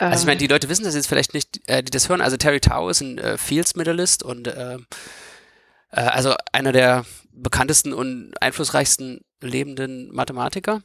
Ähm, 0.00 0.06
also 0.08 0.22
ich 0.22 0.26
meine, 0.26 0.38
die 0.38 0.46
Leute 0.46 0.70
wissen 0.70 0.84
das 0.84 0.94
jetzt 0.94 1.06
vielleicht 1.06 1.34
nicht, 1.34 1.60
äh, 1.68 1.82
die 1.82 1.90
das 1.90 2.08
hören. 2.08 2.22
Also 2.22 2.38
Terry 2.38 2.60
Tao 2.60 2.88
ist 2.88 3.02
ein 3.02 3.18
äh, 3.18 3.36
Fields-Medalist 3.36 4.22
und 4.22 4.48
äh, 4.48 4.76
äh, 4.76 6.00
also 6.00 6.34
einer 6.52 6.72
der 6.72 7.04
bekanntesten 7.32 7.92
und 7.92 8.32
einflussreichsten 8.40 9.20
lebenden 9.42 10.10
Mathematiker. 10.14 10.82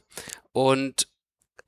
Und 0.52 1.08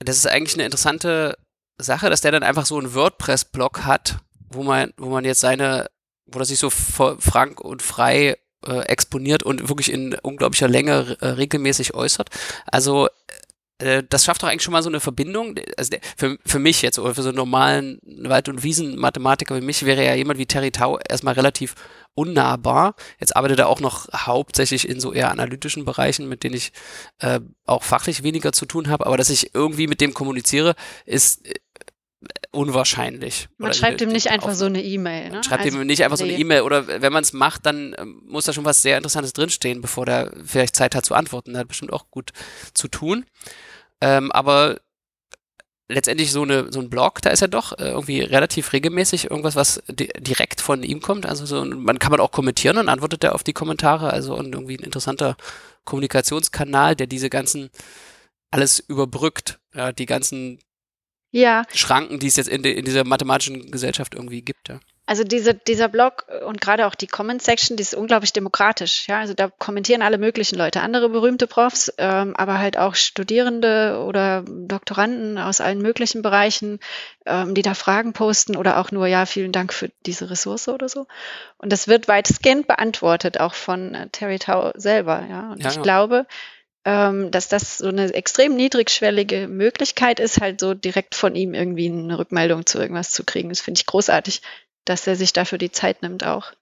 das 0.00 0.16
ist 0.16 0.26
eigentlich 0.26 0.54
eine 0.54 0.64
interessante 0.64 1.38
Sache, 1.82 2.10
dass 2.10 2.20
der 2.20 2.32
dann 2.32 2.42
einfach 2.42 2.66
so 2.66 2.78
einen 2.78 2.94
WordPress-Blog 2.94 3.84
hat, 3.84 4.16
wo 4.50 4.62
man, 4.62 4.92
wo 4.96 5.08
man 5.08 5.24
jetzt 5.24 5.40
seine, 5.40 5.90
wo 6.26 6.38
er 6.38 6.44
sich 6.44 6.58
so 6.58 6.70
frank 6.70 7.60
und 7.60 7.82
frei 7.82 8.36
äh, 8.66 8.80
exponiert 8.86 9.42
und 9.42 9.68
wirklich 9.68 9.92
in 9.92 10.14
unglaublicher 10.14 10.68
Länge 10.68 11.16
äh, 11.20 11.28
regelmäßig 11.28 11.94
äußert. 11.94 12.30
Also 12.66 13.08
äh, 13.78 14.02
das 14.08 14.24
schafft 14.24 14.42
doch 14.42 14.48
eigentlich 14.48 14.62
schon 14.62 14.72
mal 14.72 14.82
so 14.82 14.88
eine 14.88 15.00
Verbindung. 15.00 15.56
Also 15.76 15.90
der, 15.90 16.00
für, 16.16 16.38
für 16.44 16.58
mich 16.58 16.82
jetzt 16.82 16.98
oder 16.98 17.14
für 17.14 17.22
so 17.22 17.30
einen 17.30 17.36
normalen 17.36 17.98
Wald- 18.02 18.48
und 18.48 18.62
Wiesen-Mathematiker 18.62 19.56
wie 19.56 19.64
mich 19.64 19.84
wäre 19.84 20.04
ja 20.04 20.14
jemand 20.14 20.38
wie 20.38 20.46
Terry 20.46 20.70
Tau 20.70 20.98
erstmal 20.98 21.34
relativ 21.34 21.74
unnahbar. 22.14 22.94
Jetzt 23.18 23.34
arbeitet 23.36 23.58
er 23.58 23.68
auch 23.68 23.80
noch 23.80 24.08
hauptsächlich 24.12 24.88
in 24.88 25.00
so 25.00 25.12
eher 25.12 25.30
analytischen 25.30 25.84
Bereichen, 25.84 26.28
mit 26.28 26.44
denen 26.44 26.54
ich 26.54 26.72
äh, 27.18 27.40
auch 27.64 27.82
fachlich 27.82 28.22
weniger 28.22 28.52
zu 28.52 28.66
tun 28.66 28.88
habe. 28.88 29.06
Aber 29.06 29.16
dass 29.16 29.30
ich 29.30 29.54
irgendwie 29.54 29.86
mit 29.86 30.00
dem 30.00 30.14
kommuniziere, 30.14 30.74
ist 31.06 31.46
äh, 31.46 31.54
unwahrscheinlich. 32.52 33.48
Man 33.58 33.72
schreibt 33.72 34.00
ihm 34.00 34.10
nicht 34.10 34.30
einfach 34.30 34.54
so 34.54 34.66
eine 34.66 34.82
E-Mail. 34.82 35.30
Ne? 35.30 35.44
Schreibt 35.44 35.64
also, 35.64 35.80
ihm 35.80 35.86
nicht 35.86 36.04
einfach 36.04 36.18
nee. 36.18 36.24
so 36.24 36.28
eine 36.28 36.38
E-Mail. 36.38 36.62
Oder 36.62 36.86
wenn 36.86 37.12
man 37.12 37.22
es 37.22 37.32
macht, 37.32 37.66
dann 37.66 37.94
äh, 37.94 38.04
muss 38.04 38.44
da 38.44 38.52
schon 38.52 38.64
was 38.64 38.82
sehr 38.82 38.96
Interessantes 38.96 39.32
drinstehen, 39.32 39.80
bevor 39.80 40.06
der 40.06 40.32
vielleicht 40.44 40.76
Zeit 40.76 40.94
hat 40.94 41.04
zu 41.04 41.14
antworten. 41.14 41.52
Das 41.52 41.60
hat 41.60 41.68
bestimmt 41.68 41.92
auch 41.92 42.10
gut 42.10 42.32
zu 42.74 42.88
tun. 42.88 43.24
Ähm, 44.00 44.30
aber 44.32 44.80
letztendlich 45.88 46.32
so, 46.32 46.42
eine, 46.42 46.72
so 46.72 46.80
ein 46.80 46.90
Blog, 46.90 47.22
da 47.22 47.30
ist 47.30 47.40
ja 47.40 47.46
doch 47.46 47.78
äh, 47.78 47.90
irgendwie 47.90 48.20
relativ 48.20 48.72
regelmäßig 48.72 49.30
irgendwas, 49.30 49.56
was 49.56 49.82
di 49.88 50.08
direkt 50.18 50.60
von 50.60 50.82
ihm 50.82 51.00
kommt. 51.00 51.26
Also 51.26 51.46
so, 51.46 51.64
man 51.64 51.98
kann 51.98 52.10
man 52.10 52.20
auch 52.20 52.32
kommentieren 52.32 52.78
und 52.78 52.88
antwortet 52.88 53.24
er 53.24 53.34
auf 53.34 53.44
die 53.44 53.52
Kommentare. 53.52 54.12
Also 54.12 54.34
und 54.34 54.54
irgendwie 54.54 54.76
ein 54.76 54.84
interessanter 54.84 55.36
Kommunikationskanal, 55.84 56.96
der 56.96 57.06
diese 57.06 57.30
ganzen 57.30 57.70
alles 58.50 58.80
überbrückt, 58.80 59.58
ja, 59.74 59.92
die 59.92 60.06
ganzen 60.06 60.58
ja. 61.32 61.64
Schranken, 61.74 62.20
die 62.20 62.28
es 62.28 62.36
jetzt 62.36 62.48
in, 62.48 62.62
de, 62.62 62.72
in 62.72 62.84
dieser 62.84 63.04
mathematischen 63.04 63.70
Gesellschaft 63.70 64.14
irgendwie 64.14 64.42
gibt. 64.42 64.68
Ja. 64.68 64.80
Also 65.04 65.24
diese, 65.24 65.52
dieser 65.52 65.88
Blog 65.88 66.26
und 66.46 66.60
gerade 66.60 66.86
auch 66.86 66.94
die 66.94 67.08
Comment 67.08 67.42
Section, 67.42 67.76
die 67.76 67.82
ist 67.82 67.94
unglaublich 67.94 68.32
demokratisch. 68.32 69.08
Ja, 69.08 69.18
also 69.18 69.34
da 69.34 69.48
kommentieren 69.48 70.00
alle 70.00 70.16
möglichen 70.16 70.56
Leute, 70.56 70.80
andere 70.80 71.08
berühmte 71.08 71.48
Profs, 71.48 71.92
ähm, 71.98 72.36
aber 72.36 72.58
halt 72.60 72.78
auch 72.78 72.94
Studierende 72.94 74.04
oder 74.06 74.44
Doktoranden 74.46 75.38
aus 75.38 75.60
allen 75.60 75.82
möglichen 75.82 76.22
Bereichen, 76.22 76.78
ähm, 77.26 77.54
die 77.54 77.62
da 77.62 77.74
Fragen 77.74 78.12
posten 78.12 78.56
oder 78.56 78.78
auch 78.78 78.92
nur 78.92 79.08
ja 79.08 79.26
vielen 79.26 79.50
Dank 79.50 79.72
für 79.72 79.90
diese 80.06 80.30
Ressource 80.30 80.68
oder 80.68 80.88
so. 80.88 81.06
Und 81.58 81.72
das 81.72 81.88
wird 81.88 82.06
weitestgehend 82.06 82.68
beantwortet, 82.68 83.40
auch 83.40 83.54
von 83.54 83.94
äh, 83.94 84.08
Terry 84.10 84.38
Tau 84.38 84.70
selber. 84.76 85.26
Ja, 85.28 85.50
und 85.50 85.62
ja, 85.62 85.70
ich 85.70 85.76
ja. 85.76 85.82
glaube, 85.82 86.26
ähm, 86.84 87.30
dass 87.30 87.48
das 87.48 87.78
so 87.78 87.88
eine 87.88 88.12
extrem 88.12 88.54
niedrigschwellige 88.56 89.48
Möglichkeit 89.48 90.20
ist, 90.20 90.40
halt 90.40 90.60
so 90.60 90.74
direkt 90.74 91.14
von 91.14 91.34
ihm 91.34 91.54
irgendwie 91.54 91.88
eine 91.88 92.18
Rückmeldung 92.18 92.66
zu 92.66 92.78
irgendwas 92.80 93.10
zu 93.10 93.24
kriegen. 93.24 93.50
Das 93.50 93.60
finde 93.60 93.78
ich 93.78 93.86
großartig 93.86 94.42
dass 94.84 95.06
er 95.06 95.16
sich 95.16 95.32
dafür 95.32 95.58
die 95.58 95.72
Zeit 95.72 96.02
nimmt 96.02 96.24
auch. 96.24 96.52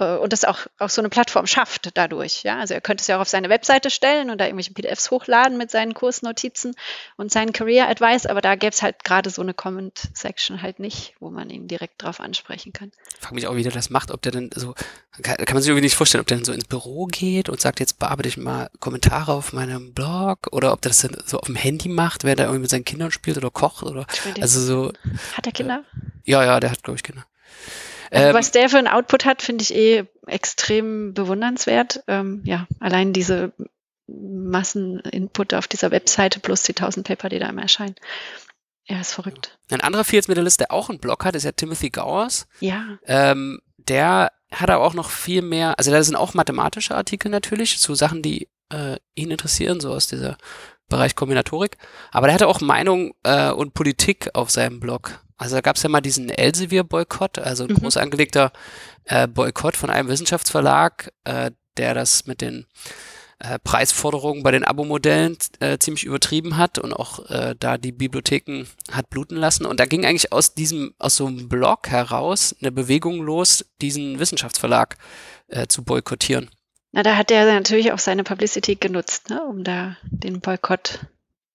Äh, 0.00 0.16
und 0.16 0.32
das 0.32 0.44
auch, 0.44 0.66
auch 0.78 0.90
so 0.90 1.00
eine 1.00 1.08
Plattform 1.08 1.46
schafft 1.46 1.90
dadurch. 1.94 2.42
Ja? 2.42 2.58
Also 2.58 2.74
er 2.74 2.80
könnte 2.80 3.02
es 3.02 3.06
ja 3.06 3.16
auch 3.16 3.20
auf 3.20 3.28
seine 3.28 3.48
Webseite 3.48 3.90
stellen 3.90 4.30
und 4.30 4.38
da 4.38 4.46
irgendwelche 4.46 4.72
PDFs 4.72 5.10
hochladen 5.10 5.58
mit 5.58 5.70
seinen 5.70 5.94
Kursnotizen 5.94 6.74
und 7.16 7.30
seinen 7.30 7.52
Career 7.52 7.88
Advice, 7.88 8.26
aber 8.26 8.40
da 8.40 8.54
gäbe 8.54 8.72
es 8.72 8.82
halt 8.82 9.04
gerade 9.04 9.30
so 9.30 9.42
eine 9.42 9.54
Comment-Section 9.54 10.62
halt 10.62 10.78
nicht, 10.78 11.14
wo 11.20 11.30
man 11.30 11.50
ihn 11.50 11.68
direkt 11.68 12.02
drauf 12.02 12.20
ansprechen 12.20 12.72
kann. 12.72 12.92
Ich 13.14 13.20
frage 13.20 13.34
mich 13.34 13.46
auch, 13.46 13.56
wie 13.56 13.62
der 13.62 13.72
das 13.72 13.90
macht, 13.90 14.10
ob 14.10 14.22
der 14.22 14.32
dann 14.32 14.50
so, 14.54 14.74
kann, 15.22 15.36
kann 15.36 15.54
man 15.54 15.62
sich 15.62 15.68
irgendwie 15.68 15.84
nicht 15.84 15.96
vorstellen, 15.96 16.20
ob 16.22 16.26
der 16.26 16.38
dann 16.38 16.44
so 16.44 16.52
ins 16.52 16.64
Büro 16.64 17.06
geht 17.06 17.48
und 17.48 17.60
sagt, 17.60 17.80
jetzt 17.80 17.98
bearbeite 17.98 18.28
ich 18.28 18.36
mal 18.36 18.70
Kommentare 18.80 19.32
auf 19.32 19.52
meinem 19.52 19.92
Blog 19.92 20.48
oder 20.52 20.72
ob 20.72 20.80
der 20.82 20.90
das 20.90 21.00
dann 21.00 21.16
so 21.26 21.38
auf 21.38 21.46
dem 21.46 21.56
Handy 21.56 21.88
macht, 21.88 22.24
während 22.24 22.40
er 22.40 22.46
irgendwie 22.46 22.62
mit 22.62 22.70
seinen 22.70 22.84
Kindern 22.84 23.10
spielt 23.10 23.36
oder 23.36 23.50
kocht 23.50 23.82
oder, 23.82 24.06
also 24.40 24.60
so. 24.60 24.92
Hat 25.34 25.46
er 25.46 25.52
Kinder? 25.52 25.84
Äh, 26.24 26.30
ja, 26.30 26.44
ja, 26.44 26.60
der 26.60 26.70
hat, 26.70 26.82
glaube 26.82 26.96
ich, 26.96 27.02
Kinder. 27.02 27.24
Also 28.10 28.34
was 28.34 28.50
der 28.50 28.68
für 28.68 28.78
ein 28.78 28.88
Output 28.88 29.24
hat, 29.24 29.42
finde 29.42 29.62
ich 29.62 29.74
eh 29.74 30.04
extrem 30.26 31.14
bewundernswert. 31.14 32.02
Ähm, 32.08 32.42
ja, 32.44 32.66
allein 32.80 33.12
diese 33.12 33.52
Masseninput 34.06 35.54
auf 35.54 35.68
dieser 35.68 35.90
Webseite 35.90 36.40
plus 36.40 36.62
die 36.64 36.72
1000 36.72 37.06
Paper, 37.06 37.28
die 37.28 37.38
da 37.38 37.48
immer 37.48 37.62
erscheinen. 37.62 37.94
Ja, 38.86 39.00
ist 39.00 39.12
verrückt. 39.12 39.58
Ein 39.70 39.80
anderer 39.80 40.04
Fields 40.04 40.26
Medalist, 40.26 40.58
der 40.58 40.72
auch 40.72 40.90
einen 40.90 40.98
Blog 40.98 41.24
hat, 41.24 41.36
ist 41.36 41.44
ja 41.44 41.52
Timothy 41.52 41.90
Gowers. 41.90 42.48
Ja. 42.58 42.98
Ähm, 43.06 43.60
der 43.76 44.32
hat 44.50 44.70
aber 44.70 44.84
auch 44.84 44.94
noch 44.94 45.10
viel 45.10 45.42
mehr, 45.42 45.78
also 45.78 45.92
da 45.92 46.02
sind 46.02 46.16
auch 46.16 46.34
mathematische 46.34 46.96
Artikel 46.96 47.30
natürlich 47.30 47.78
zu 47.78 47.94
Sachen, 47.94 48.20
die 48.22 48.48
äh, 48.70 48.96
ihn 49.14 49.30
interessieren, 49.30 49.80
so 49.80 49.92
aus 49.92 50.08
dieser 50.08 50.36
Bereich 50.90 51.16
Kombinatorik. 51.16 51.78
Aber 52.12 52.26
der 52.26 52.34
hatte 52.34 52.48
auch 52.48 52.60
Meinung 52.60 53.14
äh, 53.22 53.50
und 53.50 53.72
Politik 53.72 54.28
auf 54.34 54.50
seinem 54.50 54.80
Blog. 54.80 55.20
Also 55.38 55.56
da 55.56 55.62
gab 55.62 55.76
es 55.76 55.82
ja 55.82 55.88
mal 55.88 56.02
diesen 56.02 56.28
Elsevier-Boykott, 56.28 57.38
also 57.38 57.64
ein 57.64 57.70
mhm. 57.70 57.76
groß 57.76 57.96
angelegter 57.96 58.52
äh, 59.06 59.26
Boykott 59.26 59.74
von 59.74 59.88
einem 59.88 60.10
Wissenschaftsverlag, 60.10 61.10
äh, 61.24 61.50
der 61.78 61.94
das 61.94 62.26
mit 62.26 62.42
den 62.42 62.66
äh, 63.38 63.58
Preisforderungen 63.58 64.42
bei 64.42 64.50
den 64.50 64.64
Abo-Modellen 64.64 65.38
äh, 65.60 65.78
ziemlich 65.78 66.04
übertrieben 66.04 66.58
hat 66.58 66.78
und 66.78 66.92
auch 66.92 67.30
äh, 67.30 67.54
da 67.58 67.78
die 67.78 67.92
Bibliotheken 67.92 68.66
hat 68.92 69.08
bluten 69.08 69.36
lassen. 69.36 69.64
Und 69.64 69.80
da 69.80 69.86
ging 69.86 70.04
eigentlich 70.04 70.30
aus 70.30 70.52
diesem, 70.52 70.92
aus 70.98 71.16
so 71.16 71.26
einem 71.26 71.48
Blog 71.48 71.88
heraus 71.88 72.54
eine 72.60 72.70
Bewegung 72.70 73.22
los, 73.22 73.64
diesen 73.80 74.18
Wissenschaftsverlag 74.18 74.98
äh, 75.48 75.66
zu 75.68 75.82
boykottieren. 75.84 76.50
Na, 76.92 77.02
da 77.02 77.16
hat 77.16 77.30
er 77.30 77.46
natürlich 77.46 77.92
auch 77.92 77.98
seine 77.98 78.24
Publicity 78.24 78.74
genutzt, 78.74 79.30
ne, 79.30 79.42
um 79.44 79.62
da 79.62 79.96
den 80.02 80.40
Boykott 80.40 81.00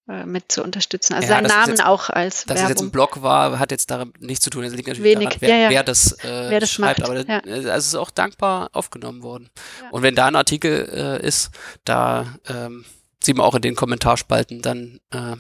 äh, 0.08 0.26
mit 0.26 0.52
zu 0.52 0.64
unterstützen. 0.64 1.14
Also 1.14 1.28
ja, 1.28 1.36
seinen 1.36 1.48
Namen 1.48 1.70
jetzt, 1.72 1.84
auch 1.84 2.10
als 2.10 2.46
Dass 2.46 2.58
Werbung. 2.58 2.64
es 2.64 2.70
jetzt 2.70 2.82
ein 2.82 2.92
Blog 2.92 3.22
war, 3.22 3.58
hat 3.58 3.72
jetzt 3.72 3.90
daran 3.90 4.14
nichts 4.20 4.44
zu 4.44 4.50
tun. 4.50 4.64
Es 4.64 4.74
liegt 4.74 4.88
natürlich 4.88 5.16
Wenig, 5.16 5.30
daran, 5.30 5.42
wer, 5.42 5.50
ja, 5.50 5.58
ja. 5.58 5.70
wer 5.72 5.84
das, 5.84 6.12
äh, 6.24 6.50
wer 6.50 6.60
das 6.60 6.72
schreibt. 6.72 7.00
Macht, 7.00 7.10
aber 7.10 7.44
also 7.52 7.70
es 7.70 7.88
ist 7.88 7.96
auch 7.96 8.12
dankbar 8.12 8.70
aufgenommen 8.72 9.24
worden. 9.24 9.50
Und 9.92 10.04
wenn 10.04 10.16
da 10.16 10.28
ein 10.28 10.36
Artikel 10.36 10.88
äh, 10.92 11.26
ist, 11.26 11.50
da 11.84 12.38
ähm, 12.48 12.86
sieht 13.22 13.36
man 13.36 13.46
auch 13.46 13.56
in 13.56 13.62
den 13.62 13.76
Kommentarspalten 13.76 14.62
dann, 14.62 15.00
äh, 15.12 15.36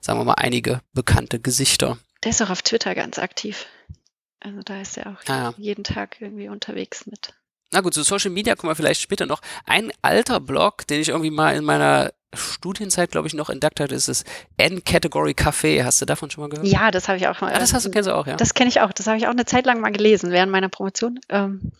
sagen 0.00 0.20
wir 0.20 0.24
mal, 0.24 0.34
einige 0.34 0.80
bekannte 0.92 1.40
Gesichter. 1.40 1.98
Der 2.22 2.30
ist 2.30 2.40
auch 2.40 2.50
auf 2.50 2.62
Twitter 2.62 2.94
ganz 2.94 3.18
aktiv. 3.18 3.66
Also 4.38 4.60
da 4.62 4.80
ist 4.80 4.96
er 4.96 5.08
auch 5.08 5.28
ah, 5.28 5.54
jeden 5.56 5.84
Tag 5.84 6.20
irgendwie 6.20 6.48
unterwegs 6.48 7.06
mit. 7.06 7.34
Na 7.74 7.80
gut, 7.80 7.92
zu 7.92 8.04
Social 8.04 8.30
Media 8.30 8.54
kommen 8.54 8.70
wir 8.70 8.76
vielleicht 8.76 9.00
später 9.00 9.26
noch. 9.26 9.40
Ein 9.66 9.90
alter 10.00 10.38
Blog, 10.38 10.86
den 10.86 11.00
ich 11.00 11.08
irgendwie 11.08 11.32
mal 11.32 11.56
in 11.56 11.64
meiner 11.64 12.12
Studienzeit, 12.32 13.10
glaube 13.10 13.26
ich, 13.26 13.34
noch 13.34 13.50
entdeckt 13.50 13.80
hatte, 13.80 13.96
ist 13.96 14.06
das 14.06 14.22
N-Category 14.58 15.32
Café. 15.32 15.82
Hast 15.82 16.00
du 16.00 16.06
davon 16.06 16.30
schon 16.30 16.42
mal 16.42 16.50
gehört? 16.50 16.68
Ja, 16.68 16.92
das 16.92 17.08
habe 17.08 17.18
ich 17.18 17.26
auch 17.26 17.40
mal. 17.40 17.52
Ja, 17.52 17.58
das 17.58 17.74
hast 17.74 17.84
du, 17.84 17.90
kennst 17.90 18.08
du 18.08 18.14
auch, 18.14 18.28
ja? 18.28 18.36
Das 18.36 18.54
kenne 18.54 18.68
ich 18.68 18.80
auch. 18.80 18.92
Das 18.92 19.08
habe 19.08 19.18
ich 19.18 19.26
auch 19.26 19.32
eine 19.32 19.44
Zeit 19.44 19.66
lang 19.66 19.80
mal 19.80 19.90
gelesen 19.90 20.30
während 20.30 20.52
meiner 20.52 20.68
Promotion. 20.68 21.18
Ähm, 21.28 21.72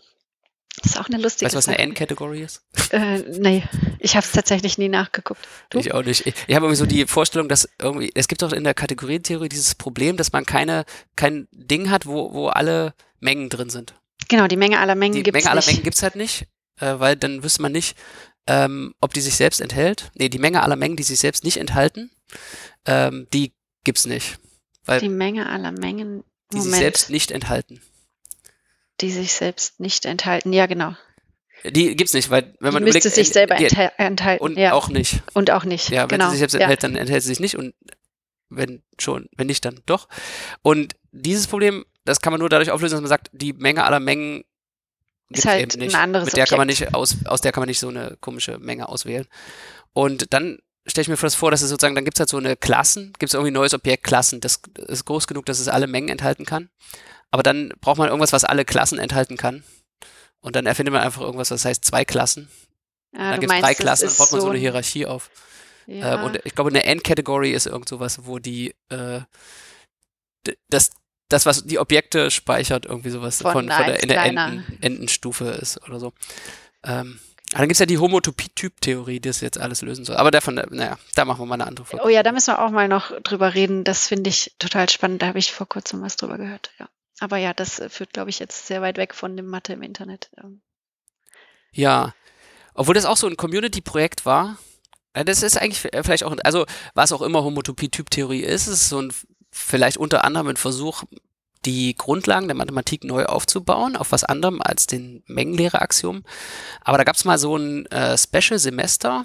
das 0.82 0.92
ist 0.92 0.98
auch 0.98 1.06
eine 1.06 1.18
lustige 1.18 1.46
Weißt 1.46 1.54
du, 1.54 1.58
was 1.58 1.68
eine 1.68 1.78
N-Category 1.78 2.42
ist? 2.42 2.62
Äh, 2.90 3.18
nee, 3.38 3.62
ich 4.00 4.16
habe 4.16 4.26
es 4.26 4.32
tatsächlich 4.32 4.76
nie 4.78 4.88
nachgeguckt. 4.88 5.46
Du? 5.70 5.78
Ich 5.78 5.94
auch 5.94 6.02
nicht. 6.02 6.26
Ich, 6.26 6.34
ich 6.48 6.54
habe 6.56 6.66
irgendwie 6.66 6.76
so 6.76 6.86
die 6.86 7.06
Vorstellung, 7.06 7.48
dass 7.48 7.68
irgendwie, 7.80 8.10
es 8.16 8.26
gibt 8.26 8.42
auch 8.42 8.52
in 8.52 8.64
der 8.64 8.74
Kategorientheorie 8.74 9.48
dieses 9.48 9.76
Problem, 9.76 10.16
dass 10.16 10.32
man 10.32 10.44
keine, 10.44 10.86
kein 11.14 11.46
Ding 11.52 11.90
hat, 11.90 12.06
wo, 12.06 12.34
wo 12.34 12.48
alle 12.48 12.94
Mengen 13.20 13.48
drin 13.48 13.70
sind. 13.70 13.94
Genau, 14.28 14.46
die 14.46 14.56
Menge 14.56 14.78
aller 14.78 14.94
Mengen 14.94 15.22
gibt 15.22 15.28
es 15.28 15.34
nicht. 15.34 15.44
Die 15.44 15.48
Menge 15.48 15.50
aller 15.50 15.66
Mengen 15.66 15.82
gibt 15.82 15.96
es 15.96 16.02
halt 16.02 16.16
nicht, 16.16 16.46
äh, 16.80 16.98
weil 16.98 17.16
dann 17.16 17.42
wüsste 17.42 17.62
man 17.62 17.72
nicht, 17.72 17.96
ähm, 18.46 18.94
ob 19.00 19.14
die 19.14 19.20
sich 19.20 19.34
selbst 19.36 19.60
enthält. 19.60 20.10
Nee, 20.14 20.28
die 20.28 20.38
Menge 20.38 20.62
aller 20.62 20.76
Mengen, 20.76 20.96
die 20.96 21.02
sich 21.02 21.18
selbst 21.18 21.44
nicht 21.44 21.56
enthalten, 21.56 22.10
ähm, 22.86 23.26
die 23.32 23.52
gibt's 23.84 24.06
nicht. 24.06 24.38
Weil 24.84 25.00
die 25.00 25.08
Menge 25.08 25.48
aller 25.48 25.72
Mengen, 25.72 26.24
die 26.52 26.58
Moment, 26.58 26.74
sich 26.74 26.80
selbst 26.80 27.10
nicht 27.10 27.30
enthalten. 27.30 27.80
Die 29.00 29.10
sich 29.10 29.32
selbst 29.32 29.80
nicht 29.80 30.04
enthalten, 30.04 30.52
ja 30.52 30.66
genau. 30.66 30.94
Die 31.64 31.96
gibt's 31.96 32.12
nicht, 32.12 32.30
weil 32.30 32.54
wenn 32.60 32.70
die 32.70 32.74
man 32.74 32.84
müsste 32.84 33.08
überlegt, 33.08 33.14
sich 33.14 33.28
selber 33.30 33.56
die, 33.56 33.68
enthalten. 33.96 34.44
Und 34.44 34.58
ja. 34.58 34.74
auch 34.74 34.88
nicht. 34.88 35.22
Und 35.32 35.50
auch 35.50 35.64
nicht. 35.64 35.88
Ja, 35.88 36.02
wenn 36.02 36.18
genau. 36.18 36.26
sie 36.26 36.32
sich 36.36 36.40
selbst 36.40 36.54
enthält, 36.54 36.82
dann 36.82 36.96
enthält 36.96 37.22
sie 37.22 37.28
sich 37.28 37.40
nicht 37.40 37.56
und 37.56 37.74
wenn 38.50 38.82
schon, 38.98 39.28
wenn 39.36 39.46
nicht, 39.46 39.64
dann 39.64 39.80
doch. 39.86 40.08
Und 40.62 40.94
dieses 41.12 41.46
Problem, 41.46 41.84
das 42.04 42.20
kann 42.20 42.32
man 42.32 42.40
nur 42.40 42.48
dadurch 42.48 42.70
auflösen, 42.70 42.94
dass 42.94 43.02
man 43.02 43.08
sagt, 43.08 43.30
die 43.32 43.52
Menge 43.52 43.84
aller 43.84 44.00
Mengen 44.00 44.44
ist 45.30 45.46
halt 45.46 45.80
ein 45.80 45.94
anderes 45.94 46.26
Mit 46.26 46.36
der 46.36 46.42
Objekt. 46.42 46.50
kann 46.50 46.58
man 46.58 46.66
nicht 46.66 46.94
aus, 46.94 47.16
aus 47.24 47.40
der 47.40 47.52
kann 47.52 47.62
man 47.62 47.68
nicht 47.68 47.80
so 47.80 47.88
eine 47.88 48.16
komische 48.20 48.58
Menge 48.58 48.88
auswählen. 48.88 49.26
Und 49.92 50.32
dann 50.32 50.58
stelle 50.86 51.02
ich 51.02 51.08
mir 51.08 51.16
das 51.16 51.34
vor, 51.34 51.50
dass 51.50 51.62
es 51.62 51.70
sozusagen, 51.70 51.94
dann 51.94 52.04
gibt 52.04 52.16
es 52.16 52.20
halt 52.20 52.28
so 52.28 52.36
eine 52.36 52.56
Klassen, 52.56 53.12
gibt 53.18 53.30
es 53.30 53.34
irgendwie 53.34 53.50
ein 53.50 53.54
neues 53.54 53.74
Objekt 53.74 54.04
Klassen, 54.04 54.40
das 54.40 54.60
ist 54.86 55.06
groß 55.06 55.26
genug, 55.26 55.46
dass 55.46 55.60
es 55.60 55.68
alle 55.68 55.86
Mengen 55.86 56.10
enthalten 56.10 56.44
kann. 56.44 56.68
Aber 57.30 57.42
dann 57.42 57.72
braucht 57.80 57.98
man 57.98 58.08
irgendwas, 58.08 58.32
was 58.32 58.44
alle 58.44 58.64
Klassen 58.64 58.98
enthalten 58.98 59.36
kann. 59.36 59.64
Und 60.40 60.56
dann 60.56 60.66
erfindet 60.66 60.92
man 60.92 61.02
einfach 61.02 61.22
irgendwas, 61.22 61.48
das 61.48 61.64
heißt 61.64 61.84
zwei 61.84 62.04
Klassen. 62.04 62.50
Ja, 63.16 63.30
dann 63.30 63.40
gibt 63.40 63.52
es 63.52 63.60
drei 63.60 63.74
Klassen, 63.74 64.08
dann 64.08 64.16
baut 64.18 64.32
man 64.32 64.40
so 64.42 64.50
eine 64.50 64.58
Hierarchie 64.58 65.06
auf. 65.06 65.30
Ja. 65.86 66.14
Ähm, 66.14 66.24
und 66.24 66.40
ich 66.44 66.54
glaube, 66.54 66.70
eine 66.70 66.84
End-Category 66.84 67.52
ist 67.52 67.66
irgend 67.66 67.88
sowas, 67.88 68.26
wo 68.26 68.38
die 68.38 68.74
äh, 68.90 69.20
das 70.68 70.90
das, 71.34 71.46
was 71.46 71.64
die 71.64 71.78
Objekte 71.78 72.30
speichert, 72.30 72.86
irgendwie 72.86 73.10
sowas 73.10 73.42
von, 73.42 73.52
von, 73.52 73.68
von 73.68 73.86
der, 73.86 74.02
in 74.02 74.08
der 74.08 74.24
Enden, 74.24 74.64
Endenstufe 74.80 75.44
ist 75.44 75.82
oder 75.86 76.00
so. 76.00 76.12
Ähm, 76.84 77.18
aber 77.52 77.60
dann 77.60 77.68
gibt 77.68 77.74
es 77.74 77.80
ja 77.80 77.86
die 77.86 77.98
Homotopie-Typ-Theorie, 77.98 79.20
die 79.20 79.28
das 79.28 79.40
jetzt 79.40 79.58
alles 79.58 79.82
lösen 79.82 80.04
soll. 80.04 80.16
Aber 80.16 80.30
davon, 80.30 80.54
naja, 80.54 80.98
da 81.14 81.24
machen 81.24 81.40
wir 81.40 81.46
mal 81.46 81.54
eine 81.54 81.66
andere 81.66 81.86
Folge. 81.86 82.04
Oh 82.04 82.08
ja, 82.08 82.22
da 82.22 82.32
müssen 82.32 82.48
wir 82.48 82.60
auch 82.60 82.70
mal 82.70 82.88
noch 82.88 83.12
drüber 83.22 83.54
reden. 83.54 83.84
Das 83.84 84.08
finde 84.08 84.30
ich 84.30 84.54
total 84.58 84.88
spannend. 84.88 85.22
Da 85.22 85.26
habe 85.28 85.38
ich 85.38 85.52
vor 85.52 85.68
kurzem 85.68 86.02
was 86.02 86.16
drüber 86.16 86.38
gehört, 86.38 86.72
ja. 86.80 86.88
Aber 87.20 87.36
ja, 87.36 87.54
das 87.54 87.80
führt, 87.90 88.12
glaube 88.12 88.30
ich, 88.30 88.40
jetzt 88.40 88.66
sehr 88.66 88.82
weit 88.82 88.96
weg 88.96 89.14
von 89.14 89.36
dem 89.36 89.46
Mathe 89.46 89.74
im 89.74 89.82
Internet. 89.82 90.30
Ähm. 90.42 90.62
Ja, 91.70 92.12
obwohl 92.74 92.94
das 92.94 93.04
auch 93.04 93.16
so 93.16 93.28
ein 93.28 93.36
Community-Projekt 93.36 94.26
war. 94.26 94.58
Das 95.12 95.44
ist 95.44 95.56
eigentlich 95.56 95.80
vielleicht 95.80 96.24
auch, 96.24 96.36
also 96.42 96.66
was 96.94 97.12
auch 97.12 97.22
immer 97.22 97.44
Homotopie-Typ-Theorie 97.44 98.42
ist, 98.42 98.66
ist 98.66 98.88
so 98.88 99.00
ein 99.00 99.12
vielleicht 99.54 99.96
unter 99.96 100.24
anderem 100.24 100.48
ein 100.48 100.56
Versuch, 100.56 101.04
die 101.64 101.94
Grundlagen 101.96 102.48
der 102.48 102.56
Mathematik 102.56 103.04
neu 103.04 103.24
aufzubauen, 103.24 103.96
auf 103.96 104.12
was 104.12 104.24
anderem 104.24 104.60
als 104.60 104.86
den 104.86 105.22
Mengenlehre-Axiom. 105.26 106.24
Aber 106.82 106.98
da 106.98 107.04
gab 107.04 107.16
es 107.16 107.24
mal 107.24 107.38
so 107.38 107.56
ein 107.56 107.86
äh, 107.86 108.18
Special-Semester 108.18 109.24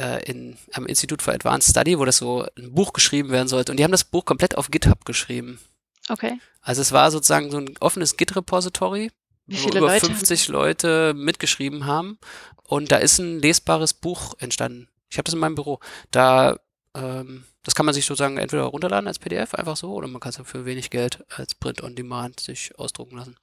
äh, 0.00 0.24
in, 0.24 0.56
am 0.72 0.86
Institut 0.86 1.20
for 1.20 1.34
Advanced 1.34 1.70
Study, 1.70 1.98
wo 1.98 2.04
das 2.04 2.18
so 2.18 2.46
ein 2.56 2.72
Buch 2.72 2.92
geschrieben 2.92 3.30
werden 3.30 3.48
sollte. 3.48 3.72
Und 3.72 3.78
die 3.78 3.84
haben 3.84 3.90
das 3.90 4.04
Buch 4.04 4.24
komplett 4.24 4.56
auf 4.56 4.70
GitHub 4.70 5.04
geschrieben. 5.04 5.60
Okay. 6.08 6.38
Also 6.60 6.80
es 6.80 6.92
war 6.92 7.10
sozusagen 7.10 7.50
so 7.50 7.58
ein 7.58 7.74
offenes 7.80 8.16
Git-Repository, 8.16 9.10
wo 9.46 9.68
über 9.68 9.80
Leute? 9.80 10.06
50 10.06 10.48
Leute 10.48 11.12
mitgeschrieben 11.14 11.86
haben. 11.86 12.18
Und 12.62 12.92
da 12.92 12.96
ist 12.96 13.18
ein 13.18 13.40
lesbares 13.40 13.92
Buch 13.92 14.34
entstanden. 14.38 14.88
Ich 15.10 15.18
habe 15.18 15.24
das 15.24 15.34
in 15.34 15.40
meinem 15.40 15.54
Büro. 15.54 15.80
Da 16.10 16.56
ähm, 16.94 17.44
das 17.64 17.74
kann 17.74 17.86
man 17.86 17.94
sich 17.94 18.04
sozusagen 18.04 18.36
entweder 18.36 18.64
runterladen 18.64 19.08
als 19.08 19.18
PDF, 19.18 19.54
einfach 19.54 19.76
so, 19.76 19.92
oder 19.92 20.06
man 20.06 20.20
kann 20.20 20.30
es 20.30 20.40
für 20.44 20.66
wenig 20.66 20.90
Geld 20.90 21.24
als 21.34 21.54
Print 21.54 21.82
on 21.82 21.94
Demand 21.94 22.40
sich 22.40 22.78
ausdrucken 22.78 23.16
lassen. 23.16 23.36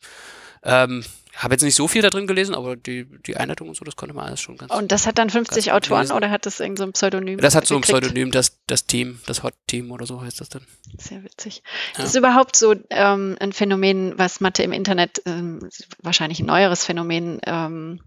Ähm, 0.64 1.04
habe 1.36 1.56
jetzt 1.56 1.64
nicht 1.64 1.74
so 1.74 1.88
viel 1.88 2.04
da 2.04 2.12
drin 2.12 2.28
gelesen, 2.28 2.54
aber 2.54 2.76
die, 2.76 3.06
die 3.26 3.36
Einleitung 3.36 3.70
und 3.70 3.76
so, 3.76 3.84
das 3.84 3.96
konnte 3.96 4.14
man 4.14 4.28
alles 4.28 4.40
schon 4.40 4.58
ganz 4.58 4.72
Und 4.72 4.92
das 4.92 5.08
hat 5.08 5.18
dann 5.18 5.32
50 5.32 5.72
Autoren 5.72 6.02
lesen. 6.02 6.16
oder 6.16 6.30
hat 6.30 6.46
das 6.46 6.60
irgendein 6.60 6.88
so 6.88 6.92
Pseudonym? 6.92 7.40
Das 7.40 7.56
hat 7.56 7.66
so 7.66 7.76
ein 7.76 7.82
Pseudonym, 7.82 8.30
das, 8.30 8.60
das 8.68 8.86
Team, 8.86 9.20
das 9.26 9.42
Hot 9.42 9.56
Team 9.66 9.92
oder 9.92 10.06
so 10.06 10.22
heißt 10.22 10.40
das 10.40 10.50
dann. 10.50 10.62
Sehr 11.00 11.24
witzig. 11.24 11.64
Ja. 11.94 12.02
Das 12.02 12.10
ist 12.10 12.16
überhaupt 12.16 12.56
so 12.56 12.76
ähm, 12.92 13.38
ein 13.40 13.54
Phänomen, 13.54 14.20
was 14.20 14.40
Mathe 14.40 14.62
im 14.62 14.72
Internet, 14.72 15.24
ähm, 15.26 15.68
wahrscheinlich 16.04 16.40
ein 16.42 16.46
neueres 16.46 16.86
Phänomen 16.86 17.40
ähm, 17.48 18.02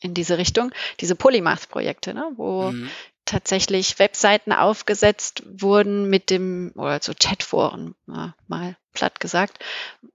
in 0.00 0.14
diese 0.14 0.36
Richtung, 0.36 0.72
diese 0.98 1.14
Polymath-Projekte, 1.14 2.12
ne, 2.14 2.32
wo 2.34 2.72
mhm 2.72 2.90
tatsächlich 3.24 3.98
Webseiten 3.98 4.52
aufgesetzt 4.52 5.42
wurden 5.46 6.08
mit 6.10 6.30
dem, 6.30 6.72
oder 6.74 7.00
so 7.02 7.12
Chatforen, 7.14 7.94
mal 8.06 8.76
platt 8.92 9.20
gesagt, 9.20 9.58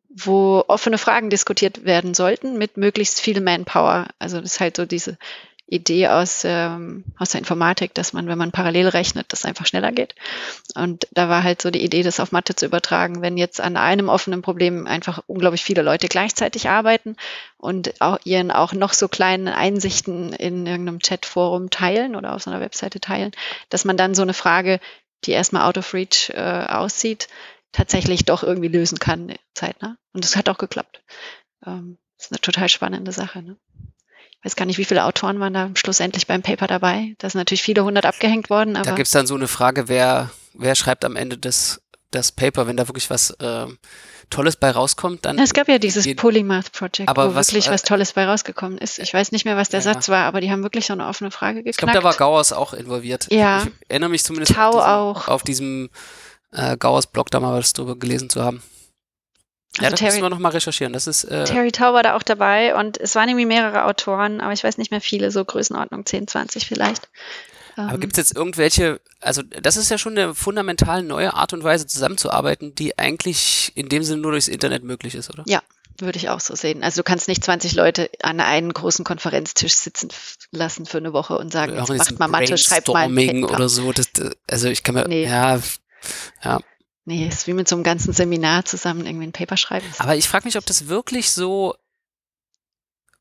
wo 0.09 0.63
offene 0.67 0.97
Fragen 0.97 1.29
diskutiert 1.29 1.83
werden 1.83 2.13
sollten 2.13 2.57
mit 2.57 2.77
möglichst 2.77 3.19
viel 3.19 3.41
Manpower. 3.41 4.07
Also 4.17 4.39
das 4.39 4.53
ist 4.53 4.59
halt 4.59 4.77
so 4.77 4.85
diese 4.85 5.17
Idee 5.67 6.09
aus, 6.09 6.43
ähm, 6.45 7.03
aus 7.17 7.31
der 7.31 7.39
Informatik, 7.39 7.93
dass 7.95 8.13
man, 8.13 8.27
wenn 8.27 8.37
man 8.37 8.51
parallel 8.51 8.87
rechnet, 8.87 9.33
das 9.33 9.45
einfach 9.45 9.65
schneller 9.65 9.91
geht. 9.91 10.13
Und 10.75 11.07
da 11.11 11.27
war 11.27 11.43
halt 11.43 11.61
so 11.61 11.71
die 11.71 11.83
Idee, 11.83 12.03
das 12.03 12.19
auf 12.19 12.31
Mathe 12.31 12.55
zu 12.55 12.67
übertragen, 12.67 13.21
wenn 13.21 13.37
jetzt 13.37 13.59
an 13.59 13.75
einem 13.75 14.07
offenen 14.07 14.43
Problem 14.43 14.85
einfach 14.85 15.23
unglaublich 15.25 15.63
viele 15.63 15.81
Leute 15.81 16.07
gleichzeitig 16.07 16.69
arbeiten 16.69 17.15
und 17.57 17.99
auch 17.99 18.19
ihren 18.25 18.51
auch 18.51 18.73
noch 18.73 18.93
so 18.93 19.07
kleinen 19.07 19.47
Einsichten 19.47 20.33
in 20.33 20.67
irgendeinem 20.67 20.99
Chatforum 20.99 21.71
teilen 21.71 22.15
oder 22.15 22.35
auf 22.35 22.43
so 22.43 22.51
einer 22.51 22.61
Webseite 22.61 22.99
teilen, 22.99 23.31
dass 23.69 23.85
man 23.85 23.97
dann 23.97 24.13
so 24.13 24.21
eine 24.21 24.35
Frage, 24.35 24.79
die 25.25 25.31
erstmal 25.31 25.67
out 25.67 25.79
of 25.79 25.93
reach 25.95 26.29
äh, 26.29 26.65
aussieht, 26.69 27.27
tatsächlich 27.71 28.23
doch 28.25 28.43
irgendwie 28.43 28.69
lösen 28.69 28.99
kann 28.99 29.33
zeitnah. 29.55 29.97
Und 30.13 30.23
das 30.23 30.35
hat 30.35 30.47
auch 30.47 30.59
geklappt. 30.59 31.01
Ähm, 31.65 31.97
das 32.17 32.27
ist 32.27 32.31
eine 32.31 32.41
total 32.41 32.69
spannende 32.69 33.11
Sache. 33.11 33.41
Ne? 33.41 33.57
Ich 34.45 34.51
weiß 34.51 34.57
gar 34.57 34.65
nicht, 34.67 34.77
wie 34.77 34.85
viele 34.85 35.05
Autoren 35.05 35.39
waren 35.39 35.55
da 35.55 35.71
schlussendlich 35.73 36.27
beim 36.27 36.43
Paper 36.43 36.67
dabei. 36.67 37.15
Da 37.17 37.27
sind 37.27 37.39
natürlich 37.39 37.63
viele 37.63 37.83
hundert 37.83 38.05
abgehängt 38.05 38.51
worden. 38.51 38.75
Da 38.75 38.83
gibt 38.93 39.07
es 39.07 39.11
dann 39.11 39.25
so 39.25 39.33
eine 39.33 39.47
Frage, 39.47 39.87
wer, 39.87 40.29
wer 40.53 40.75
schreibt 40.75 41.03
am 41.03 41.15
Ende 41.15 41.35
das, 41.39 41.81
das 42.11 42.31
Paper, 42.31 42.67
wenn 42.67 42.77
da 42.77 42.87
wirklich 42.87 43.09
was 43.09 43.31
äh, 43.31 43.65
Tolles 44.29 44.55
bei 44.55 44.69
rauskommt, 44.69 45.25
dann. 45.25 45.39
Es 45.39 45.55
gab 45.55 45.67
ja 45.67 45.79
dieses 45.79 46.15
Polymath 46.15 46.71
Project, 46.73 47.09
aber 47.09 47.31
wo 47.31 47.35
was, 47.35 47.47
wirklich 47.47 47.69
äh, 47.69 47.71
was 47.71 47.81
Tolles 47.81 48.13
bei 48.13 48.27
rausgekommen 48.27 48.77
ist. 48.77 48.99
Ich 48.99 49.11
weiß 49.15 49.31
nicht 49.31 49.45
mehr, 49.45 49.57
was 49.57 49.69
der 49.69 49.79
Ja. 49.79 49.93
Satz 49.93 50.09
war, 50.09 50.25
aber 50.25 50.41
die 50.41 50.51
haben 50.51 50.61
wirklich 50.61 50.85
so 50.85 50.93
eine 50.93 51.07
offene 51.07 51.31
Frage 51.31 51.63
geknackt. 51.63 51.77
Ich 51.77 51.77
glaube, 51.77 51.93
da 51.93 52.03
war 52.03 52.13
Gauers 52.13 52.53
auch 52.53 52.73
involviert. 52.73 53.25
Ja. 53.31 53.63
Ich 53.63 53.71
erinnere 53.87 54.11
mich 54.11 54.23
zumindest 54.23 54.53
Tau 54.53 54.69
auf 54.69 54.73
diesem, 54.75 54.83
auch. 54.85 55.27
auf 55.27 55.41
diesem 55.41 55.89
äh, 56.51 56.77
Gauers 56.77 57.07
Blog 57.07 57.31
da 57.31 57.39
mal 57.39 57.57
was 57.57 57.73
drüber 57.73 57.95
gelesen 57.95 58.29
zu 58.29 58.43
haben. 58.43 58.61
Ja, 59.77 59.83
Also 59.83 59.91
das 59.91 59.99
Terry- 59.99 60.11
müssen 60.13 60.23
wir 60.23 60.29
nochmal 60.29 60.51
recherchieren. 60.53 60.93
Das 60.93 61.07
ist, 61.07 61.23
äh, 61.25 61.43
Terry 61.45 61.71
Tau 61.71 61.93
war 61.93 62.03
da 62.03 62.15
auch 62.15 62.23
dabei 62.23 62.75
und 62.75 62.97
es 62.99 63.15
waren 63.15 63.27
irgendwie 63.29 63.45
mehrere 63.45 63.85
Autoren, 63.85 64.41
aber 64.41 64.53
ich 64.53 64.63
weiß 64.63 64.77
nicht 64.77 64.91
mehr 64.91 65.01
viele, 65.01 65.31
so 65.31 65.43
Größenordnung 65.43 66.05
10, 66.05 66.27
20 66.27 66.65
vielleicht. 66.67 67.09
aber 67.75 67.93
Ähm, 67.95 67.99
gibt 67.99 68.13
es 68.13 68.17
jetzt 68.29 68.35
irgendwelche, 68.37 69.01
also 69.21 69.41
das 69.43 69.75
ist 69.77 69.89
ja 69.91 69.97
schon 69.97 70.17
eine 70.17 70.33
fundamental 70.33 71.03
neue 71.03 71.33
Art 71.33 71.51
und 71.53 71.63
Weise 71.63 71.87
zusammenzuarbeiten, 71.87 72.73
die 72.75 72.97
eigentlich 72.97 73.71
in 73.75 73.89
dem 73.89 74.03
Sinne 74.03 74.21
nur 74.21 74.31
durchs 74.31 74.47
Internet 74.47 74.83
möglich 74.83 75.13
ist, 75.15 75.29
oder? 75.29 75.43
Ja, 75.47 75.61
würde 75.99 76.17
ich 76.17 76.29
auch 76.29 76.39
so 76.41 76.55
sehen. 76.55 76.83
Also 76.83 76.99
du 76.99 77.03
kannst 77.03 77.27
nicht 77.27 77.43
20 77.43 77.73
Leute 77.73 78.09
an 78.21 78.39
einen 78.39 78.71
großen 78.73 79.03
Konferenztisch 79.05 79.73
sitzen 79.75 80.09
lassen 80.51 80.85
für 80.85 80.97
eine 80.99 81.11
Woche 81.13 81.37
und 81.37 81.51
sagen, 81.51 81.77
Auch 81.79 81.89
jetzt 81.89 81.97
macht 81.97 82.19
mal 82.19 82.27
Mathe, 82.27 82.57
schreibt 82.57 82.87
mal 82.87 83.03
ein 83.09 83.15
Paper. 83.15 83.53
oder 83.53 83.67
so. 83.69 83.91
Das, 83.91 84.11
das, 84.13 84.31
also 84.49 84.67
ich 84.69 84.83
kann 84.83 84.95
mir, 84.95 85.07
Nee. 85.07 85.25
ja, 85.25 85.59
Nee, 87.05 87.27
ist 87.27 87.45
wie 87.47 87.53
mit 87.53 87.67
so 87.67 87.75
einem 87.75 87.83
ganzen 87.83 88.13
Seminar 88.13 88.65
zusammen 88.65 89.05
irgendwie 89.05 89.27
ein 89.27 89.31
Paper 89.31 89.57
schreiben. 89.57 89.85
aber 89.99 90.15
ich 90.15 90.27
frage 90.27 90.45
mich, 90.45 90.57
ob 90.57 90.65
das 90.65 90.87
wirklich 90.87 91.31
so, 91.31 91.75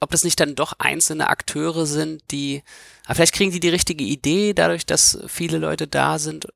ob 0.01 0.11
das 0.11 0.25
nicht 0.25 0.41
dann 0.41 0.55
doch 0.55 0.75
einzelne 0.79 1.29
Akteure 1.29 1.87
sind, 1.87 2.23
die, 2.31 2.63
aber 3.05 3.17
vielleicht 3.17 3.35
kriegen 3.35 3.51
die 3.53 3.61
die 3.61 3.69
richtige 3.69 4.05
Idee 4.05 4.55
dadurch, 4.55 4.87
dass 4.87 5.19
viele 5.29 5.59
Leute 5.59 5.87
da 5.87 6.19
sind 6.19 6.47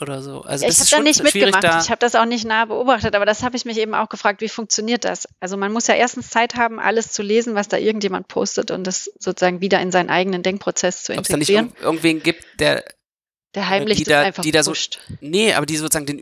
oder 0.00 0.22
so. 0.22 0.40
Also 0.42 0.64
Ja, 0.64 0.70
ich 0.70 0.80
habe 0.80 0.90
da 0.90 1.00
nicht 1.00 1.22
mitgemacht. 1.22 1.62
da. 1.62 1.80
Ich 1.80 1.88
habe 1.90 2.00
das 2.00 2.14
auch 2.14 2.24
nicht 2.24 2.44
nah 2.44 2.64
beobachtet, 2.64 3.14
aber 3.14 3.24
das 3.26 3.42
habe 3.42 3.56
ich 3.56 3.64
mich 3.64 3.76
eben 3.78 3.94
auch 3.94 4.08
gefragt, 4.08 4.40
wie 4.40 4.48
funktioniert 4.48 5.04
das? 5.04 5.28
Also 5.40 5.56
man 5.56 5.72
muss 5.72 5.86
ja 5.86 5.94
erstens 5.94 6.30
Zeit 6.30 6.56
haben, 6.56 6.80
alles 6.80 7.12
zu 7.12 7.22
lesen, 7.22 7.54
was 7.54 7.68
da 7.68 7.76
irgendjemand 7.76 8.26
postet 8.28 8.70
und 8.70 8.84
das 8.86 9.04
sozusagen 9.18 9.60
wieder 9.60 9.80
in 9.80 9.92
seinen 9.92 10.10
eigenen 10.10 10.42
Denkprozess 10.42 11.04
zu 11.04 11.12
Ob 11.12 11.20
es 11.20 11.28
da 11.28 11.36
nicht 11.36 11.48
integrieren. 11.48 11.76
irg- 11.78 11.82
irgendwen 11.84 12.22
gibt, 12.22 12.44
der, 12.58 12.84
Der 13.54 13.68
heimlich 13.68 13.98
die 13.98 14.04
da- 14.04 14.22
einfach 14.22 14.42
die 14.42 14.50
da 14.50 14.62
so- 14.64 14.72
pusht. 14.72 14.98
nee, 15.20 15.54
aber 15.54 15.64
die 15.64 15.76
sozusagen 15.76 16.06
den 16.06 16.18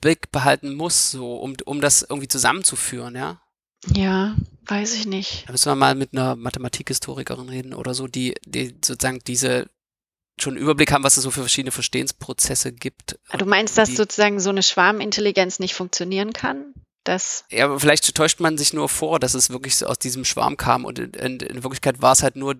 Überblick 0.00 0.30
behalten 0.30 0.74
muss, 0.74 1.10
so, 1.10 1.36
um, 1.36 1.56
um 1.64 1.80
das 1.80 2.02
irgendwie 2.02 2.28
zusammenzuführen, 2.28 3.14
ja. 3.14 3.40
Ja, 3.94 4.36
weiß 4.66 4.94
ich 4.94 5.06
nicht. 5.06 5.44
Da 5.46 5.52
müssen 5.52 5.70
wir 5.70 5.76
mal 5.76 5.94
mit 5.94 6.12
einer 6.12 6.36
Mathematikhistorikerin 6.36 7.48
reden 7.48 7.74
oder 7.74 7.94
so, 7.94 8.06
die, 8.06 8.34
die 8.44 8.76
sozusagen 8.84 9.20
diese 9.26 9.68
schon 10.40 10.54
einen 10.54 10.62
Überblick 10.62 10.92
haben, 10.92 11.02
was 11.02 11.16
es 11.16 11.24
so 11.24 11.30
für 11.32 11.40
verschiedene 11.40 11.72
Verstehensprozesse 11.72 12.72
gibt. 12.72 13.18
Ah, 13.28 13.38
Du 13.38 13.44
meinst, 13.44 13.76
dass 13.76 13.96
sozusagen 13.96 14.38
so 14.38 14.50
eine 14.50 14.62
Schwarmintelligenz 14.62 15.58
nicht 15.58 15.74
funktionieren 15.74 16.32
kann? 16.32 16.74
Das, 17.02 17.44
Ja, 17.50 17.64
aber 17.64 17.80
vielleicht 17.80 18.14
täuscht 18.14 18.38
man 18.38 18.58
sich 18.58 18.72
nur 18.72 18.88
vor, 18.88 19.18
dass 19.18 19.34
es 19.34 19.50
wirklich 19.50 19.76
so 19.76 19.86
aus 19.86 19.98
diesem 19.98 20.24
Schwarm 20.24 20.56
kam 20.56 20.84
und 20.84 20.98
in, 20.98 21.10
in, 21.14 21.40
in 21.40 21.62
Wirklichkeit 21.64 22.02
war 22.02 22.12
es 22.12 22.22
halt 22.22 22.36
nur, 22.36 22.56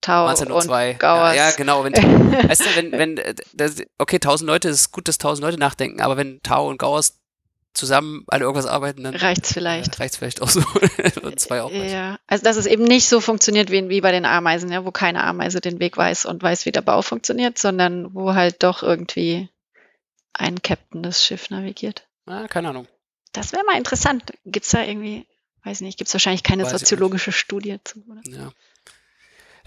Tau 0.00 0.32
nur 0.32 0.56
und 0.56 0.62
zwei. 0.62 0.94
Gauers. 0.94 1.34
Ja, 1.34 1.50
ja, 1.50 1.56
genau. 1.56 1.84
Wenn, 1.84 1.92
weißt 2.48 2.60
du, 2.60 2.76
wenn, 2.76 2.92
wenn, 2.92 3.18
äh, 3.18 3.34
das, 3.52 3.76
okay, 3.98 4.18
tausend 4.18 4.46
Leute, 4.46 4.68
es 4.68 4.80
ist 4.80 4.92
gut, 4.92 5.08
dass 5.08 5.18
tausend 5.18 5.44
Leute 5.44 5.58
nachdenken, 5.58 6.00
aber 6.00 6.16
wenn 6.16 6.40
Tau 6.42 6.68
und 6.68 6.78
Gauers 6.78 7.18
zusammen 7.74 8.24
an 8.28 8.40
irgendwas 8.40 8.66
arbeiten, 8.66 9.04
dann 9.04 9.14
reicht's 9.14 9.52
vielleicht. 9.52 9.98
reicht 10.00 10.14
es 10.14 10.18
vielleicht 10.18 10.42
auch 10.42 10.48
so. 10.48 10.60
Und 11.22 11.38
zwei 11.38 11.62
auch 11.62 11.70
reichen. 11.70 11.90
Ja, 11.90 12.18
also 12.26 12.42
dass 12.42 12.56
es 12.56 12.66
eben 12.66 12.84
nicht 12.84 13.08
so 13.08 13.20
funktioniert 13.20 13.70
wie, 13.70 13.88
wie 13.88 14.00
bei 14.00 14.10
den 14.10 14.24
Ameisen, 14.24 14.72
ja, 14.72 14.84
wo 14.84 14.90
keine 14.90 15.22
Ameise 15.22 15.60
den 15.60 15.78
Weg 15.78 15.96
weiß 15.96 16.26
und 16.26 16.42
weiß, 16.42 16.66
wie 16.66 16.72
der 16.72 16.82
Bau 16.82 17.02
funktioniert, 17.02 17.56
sondern 17.56 18.14
wo 18.14 18.34
halt 18.34 18.62
doch 18.62 18.82
irgendwie 18.82 19.48
ein 20.32 20.60
Captain 20.62 21.02
das 21.02 21.24
Schiff 21.24 21.50
navigiert. 21.50 22.06
Ah, 22.26 22.48
keine 22.48 22.70
Ahnung. 22.70 22.88
Das 23.32 23.52
wäre 23.52 23.64
mal 23.64 23.78
interessant. 23.78 24.24
Gibt's 24.44 24.70
da 24.70 24.82
irgendwie, 24.82 25.26
weiß 25.64 25.80
nicht, 25.80 25.98
gibt's 25.98 26.14
wahrscheinlich 26.14 26.42
keine 26.42 26.64
Weiß 26.64 26.72
soziologische 26.72 27.32
Studie 27.32 27.78
zu, 27.84 28.02
oder? 28.10 28.22
Ja. 28.24 28.52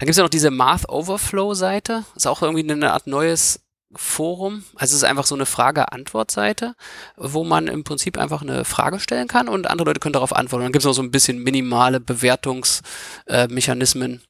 Dann 0.02 0.06
gibt 0.06 0.14
es 0.14 0.18
ja 0.18 0.24
noch 0.24 0.30
diese 0.30 0.50
Math 0.50 0.88
Overflow 0.88 1.54
Seite. 1.54 2.04
Ist 2.16 2.26
auch 2.26 2.42
irgendwie 2.42 2.68
eine 2.68 2.92
Art 2.92 3.06
neues 3.06 3.60
Forum. 3.94 4.64
Also 4.74 4.96
es 4.96 5.02
ist 5.02 5.04
einfach 5.04 5.26
so 5.26 5.36
eine 5.36 5.46
Frage-Antwort-Seite, 5.46 6.74
wo 7.16 7.44
man 7.44 7.68
im 7.68 7.84
Prinzip 7.84 8.18
einfach 8.18 8.42
eine 8.42 8.64
Frage 8.64 8.98
stellen 8.98 9.28
kann 9.28 9.48
und 9.48 9.70
andere 9.70 9.86
Leute 9.86 10.00
können 10.00 10.14
darauf 10.14 10.34
antworten. 10.34 10.64
Dann 10.64 10.72
gibt 10.72 10.82
es 10.82 10.86
noch 10.86 10.92
so 10.92 11.02
ein 11.02 11.12
bisschen 11.12 11.44
minimale 11.44 12.00
Bewertungsmechanismen. 12.00 14.22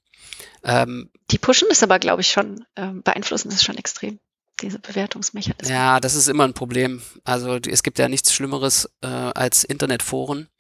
Ähm, 0.63 1.11
Die 1.31 1.39
pushen 1.39 1.69
das 1.71 1.83
aber, 1.83 1.99
glaube 1.99 2.21
ich, 2.21 2.29
schon, 2.29 2.67
ähm, 2.77 3.03
beeinflussen 3.03 3.49
das 3.49 3.65
schon 3.65 3.79
extrem, 3.79 4.19
diese 4.61 4.79
Bewertungsmechanismen. 4.79 5.75
ja, 5.75 6.01
das 6.01 6.15
ist 6.15 6.29
immer 6.29 6.45
ein 6.45 6.53
Problem. 6.53 7.01
Also 7.25 7.57
es 7.57 7.83
gibt 7.83 7.99
ja 7.99 8.11
nichts 8.11 8.35
Schlimmeres 8.35 8.91
äh, 9.01 9.07
als 9.07 9.65
Internetforen. 9.65 10.51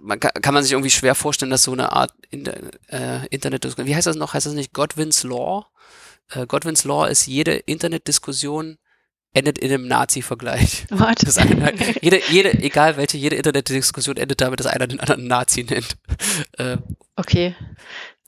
Man 0.00 0.18
kann, 0.18 0.32
kann 0.40 0.54
man 0.54 0.62
sich 0.62 0.72
irgendwie 0.72 0.90
schwer 0.90 1.14
vorstellen, 1.14 1.50
dass 1.50 1.64
so 1.64 1.72
eine 1.72 1.92
Art 1.92 2.12
Inter, 2.30 2.54
äh, 2.88 3.26
Internetdiskussion, 3.28 3.86
wie 3.86 3.94
heißt 3.94 4.06
das 4.06 4.16
noch? 4.16 4.34
Heißt 4.34 4.46
das 4.46 4.54
nicht 4.54 4.72
Godwin's 4.72 5.24
Law? 5.24 5.66
Äh, 6.30 6.46
Godwin's 6.46 6.84
Law 6.84 7.06
ist 7.06 7.26
jede 7.26 7.52
Internetdiskussion 7.54 8.78
endet 9.32 9.58
in 9.58 9.72
einem 9.72 9.86
Nazi-Vergleich. 9.86 10.86
What? 10.90 11.26
Das 11.26 11.38
eine, 11.38 11.72
jede, 12.02 12.20
jede, 12.30 12.52
egal 12.54 12.96
welche, 12.96 13.16
jede 13.16 13.36
Internetdiskussion 13.36 14.16
endet 14.16 14.40
damit, 14.40 14.60
dass 14.60 14.66
einer 14.66 14.86
den 14.86 15.00
anderen 15.00 15.26
Nazi 15.26 15.64
nennt. 15.64 15.96
Äh, 16.58 16.78
Okay. 17.16 17.54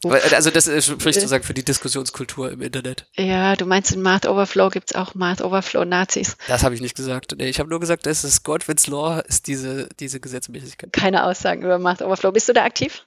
Weil- 0.02 0.20
also 0.34 0.50
das 0.50 0.66
ist- 0.66 0.86
spricht 0.86 1.14
sozusagen 1.14 1.44
für 1.44 1.54
die 1.54 1.64
Diskussionskultur 1.64 2.50
im 2.50 2.60
Internet. 2.62 3.06
Ja, 3.16 3.56
du 3.56 3.66
meinst, 3.66 3.92
in 3.92 4.02
Math 4.02 4.26
Overflow 4.26 4.68
gibt's 4.70 4.94
auch 4.94 5.14
Math 5.14 5.40
Overflow 5.42 5.84
Nazis. 5.84 6.36
Das 6.48 6.62
habe 6.64 6.74
ich 6.74 6.80
nicht 6.80 6.96
gesagt. 6.96 7.34
Nee, 7.36 7.48
ich 7.48 7.58
habe 7.58 7.68
nur 7.70 7.80
gesagt, 7.80 8.06
das 8.06 8.42
Godwin's 8.42 8.86
Law 8.86 9.20
ist 9.20 9.46
diese, 9.46 9.88
diese 10.00 10.20
Gesetzmäßigkeit. 10.20 10.92
Keine 10.92 11.24
Aussagen 11.24 11.62
über 11.62 11.78
Math 11.78 12.02
Overflow. 12.02 12.32
Bist 12.32 12.48
du 12.48 12.52
da 12.52 12.64
aktiv? 12.64 13.06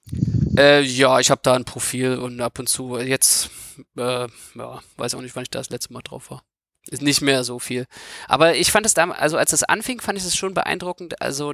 Äh, 0.57 0.81
ja, 0.81 1.19
ich 1.19 1.31
habe 1.31 1.41
da 1.43 1.53
ein 1.53 1.65
Profil 1.65 2.17
und 2.17 2.39
ab 2.39 2.59
und 2.59 2.69
zu, 2.69 2.97
jetzt, 2.97 3.49
äh, 3.97 4.27
ja, 4.55 4.81
weiß 4.97 5.15
auch 5.15 5.21
nicht, 5.21 5.35
wann 5.35 5.43
ich 5.43 5.49
da 5.49 5.59
das 5.59 5.69
letzte 5.69 5.91
Mal 5.93 6.01
drauf 6.01 6.31
war. 6.31 6.43
Ist 6.89 7.01
nicht 7.01 7.21
mehr 7.21 7.43
so 7.43 7.57
viel. 7.59 7.87
Aber 8.27 8.55
ich 8.55 8.71
fand 8.71 8.85
es 8.85 8.93
damals, 8.93 9.19
also 9.19 9.37
als 9.37 9.51
das 9.51 9.63
anfing, 9.63 9.99
fand 10.01 10.17
ich 10.19 10.23
es 10.23 10.35
schon 10.35 10.53
beeindruckend, 10.53 11.19
also 11.21 11.53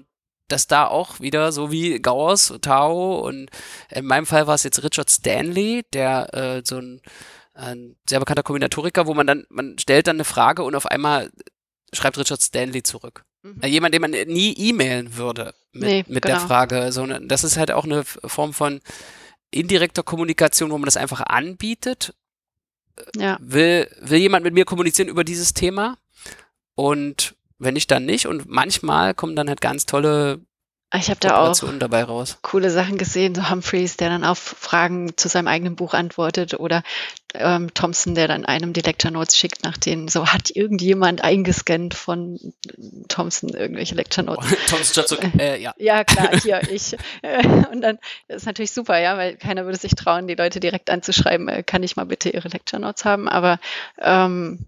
dass 0.51 0.67
da 0.67 0.87
auch 0.87 1.19
wieder 1.19 1.51
so 1.51 1.71
wie 1.71 1.99
Gauers, 1.99 2.53
Tao 2.61 3.19
und 3.19 3.49
in 3.89 4.05
meinem 4.05 4.25
Fall 4.25 4.47
war 4.47 4.55
es 4.55 4.63
jetzt 4.63 4.83
Richard 4.83 5.09
Stanley, 5.09 5.83
der 5.93 6.33
äh, 6.33 6.61
so 6.65 6.77
ein, 6.77 7.01
ein 7.53 7.95
sehr 8.07 8.19
bekannter 8.19 8.43
Kombinatoriker, 8.43 9.07
wo 9.07 9.13
man 9.13 9.27
dann, 9.27 9.45
man 9.49 9.77
stellt 9.79 10.07
dann 10.07 10.17
eine 10.17 10.25
Frage 10.25 10.63
und 10.63 10.75
auf 10.75 10.85
einmal 10.85 11.31
schreibt 11.93 12.17
Richard 12.17 12.41
Stanley 12.41 12.83
zurück. 12.83 13.23
Mhm. 13.43 13.61
Äh, 13.61 13.67
Jemand, 13.67 13.93
den 13.93 14.01
man 14.01 14.11
nie 14.11 14.53
e-mailen 14.57 15.17
würde 15.17 15.53
mit, 15.73 15.83
Nee, 15.83 16.05
mit 16.07 16.25
der 16.25 16.35
genau. 16.35 16.47
Frage. 16.47 16.91
So, 16.91 17.05
ne, 17.05 17.21
das 17.23 17.43
ist 17.43 17.57
halt 17.57 17.71
auch 17.71 17.85
eine 17.85 18.03
Form 18.03 18.53
von 18.53 18.81
indirekter 19.51 20.03
Kommunikation, 20.03 20.71
wo 20.71 20.77
man 20.77 20.85
das 20.85 20.97
einfach 20.97 21.21
anbietet. 21.21 22.13
Ja. 23.15 23.37
Will, 23.41 23.89
will 23.99 24.19
jemand 24.19 24.43
mit 24.43 24.53
mir 24.53 24.65
kommunizieren 24.65 25.09
über 25.09 25.23
dieses 25.23 25.53
Thema? 25.53 25.97
Und 26.75 27.35
wenn 27.62 27.76
nicht, 27.76 27.91
dann 27.91 28.06
nicht. 28.06 28.28
Und 28.28 28.50
manchmal 28.50 29.13
kommen 29.13 29.36
dann 29.36 29.47
halt 29.47 29.62
ganz 29.62 29.86
tolle 29.86 30.39
Ich 30.93 31.10
habe 31.10 31.19
da 31.19 31.38
auch 31.38 31.74
dabei 31.80 32.04
raus. 32.04 32.38
coole 32.41 32.69
Sachen 32.69 32.97
gesehen, 32.97 33.36
so 33.36 33.50
Humphreys, 33.50 33.97
der 33.97 34.10
dann 34.10 34.24
auf 34.24 34.39
Fragen 34.39 35.15
zu 35.15 35.30
seinem 35.30 35.47
eigenen 35.47 35.76
Buch 35.76 35.93
antwortet 35.93 36.60
oder 36.60 36.84
ähm, 37.34 37.74
Thompson, 37.74 38.15
der 38.15 38.28
dann 38.28 38.45
einem 38.45 38.74
die 38.74 38.82
Lecture 38.82 39.13
Notes 39.13 39.38
schickt, 39.38 39.63
nach 39.63 39.78
denen 39.78 40.08
so 40.08 40.28
hat 40.28 40.50
irgendjemand 40.50 41.24
eingescannt 41.24 41.93
von 41.93 42.39
Thompson 43.08 43.50
irgendwelche 43.50 43.95
Lecture 43.95 44.26
Notes. 44.26 44.45
Thomas 44.67 44.95
Johnson, 44.95 45.39
äh, 45.39 45.60
ja. 45.62 45.74
Ja, 45.78 46.04
klar, 46.04 46.30
hier, 46.41 46.62
ich. 46.69 46.97
Äh, 47.21 47.45
Und 47.71 47.82
dann 47.82 48.00
das 48.28 48.38
ist 48.38 48.45
natürlich 48.45 48.71
super, 48.71 49.00
ja, 49.00 49.17
weil 49.17 49.38
keiner 49.38 49.65
würde 49.65 49.78
sich 49.78 49.95
trauen, 49.95 50.28
die 50.28 50.36
Leute 50.36 50.60
direkt 50.60 50.89
anzuschreiben, 50.89 51.47
äh, 51.47 51.63
kann 51.63 51.84
ich 51.84 51.95
mal 51.95 52.06
bitte 52.06 52.30
ihre 52.30 52.50
Lecture 52.50 52.82
Notes 52.82 53.06
haben. 53.06 53.30
Aber 53.30 53.60
ähm, 54.00 54.65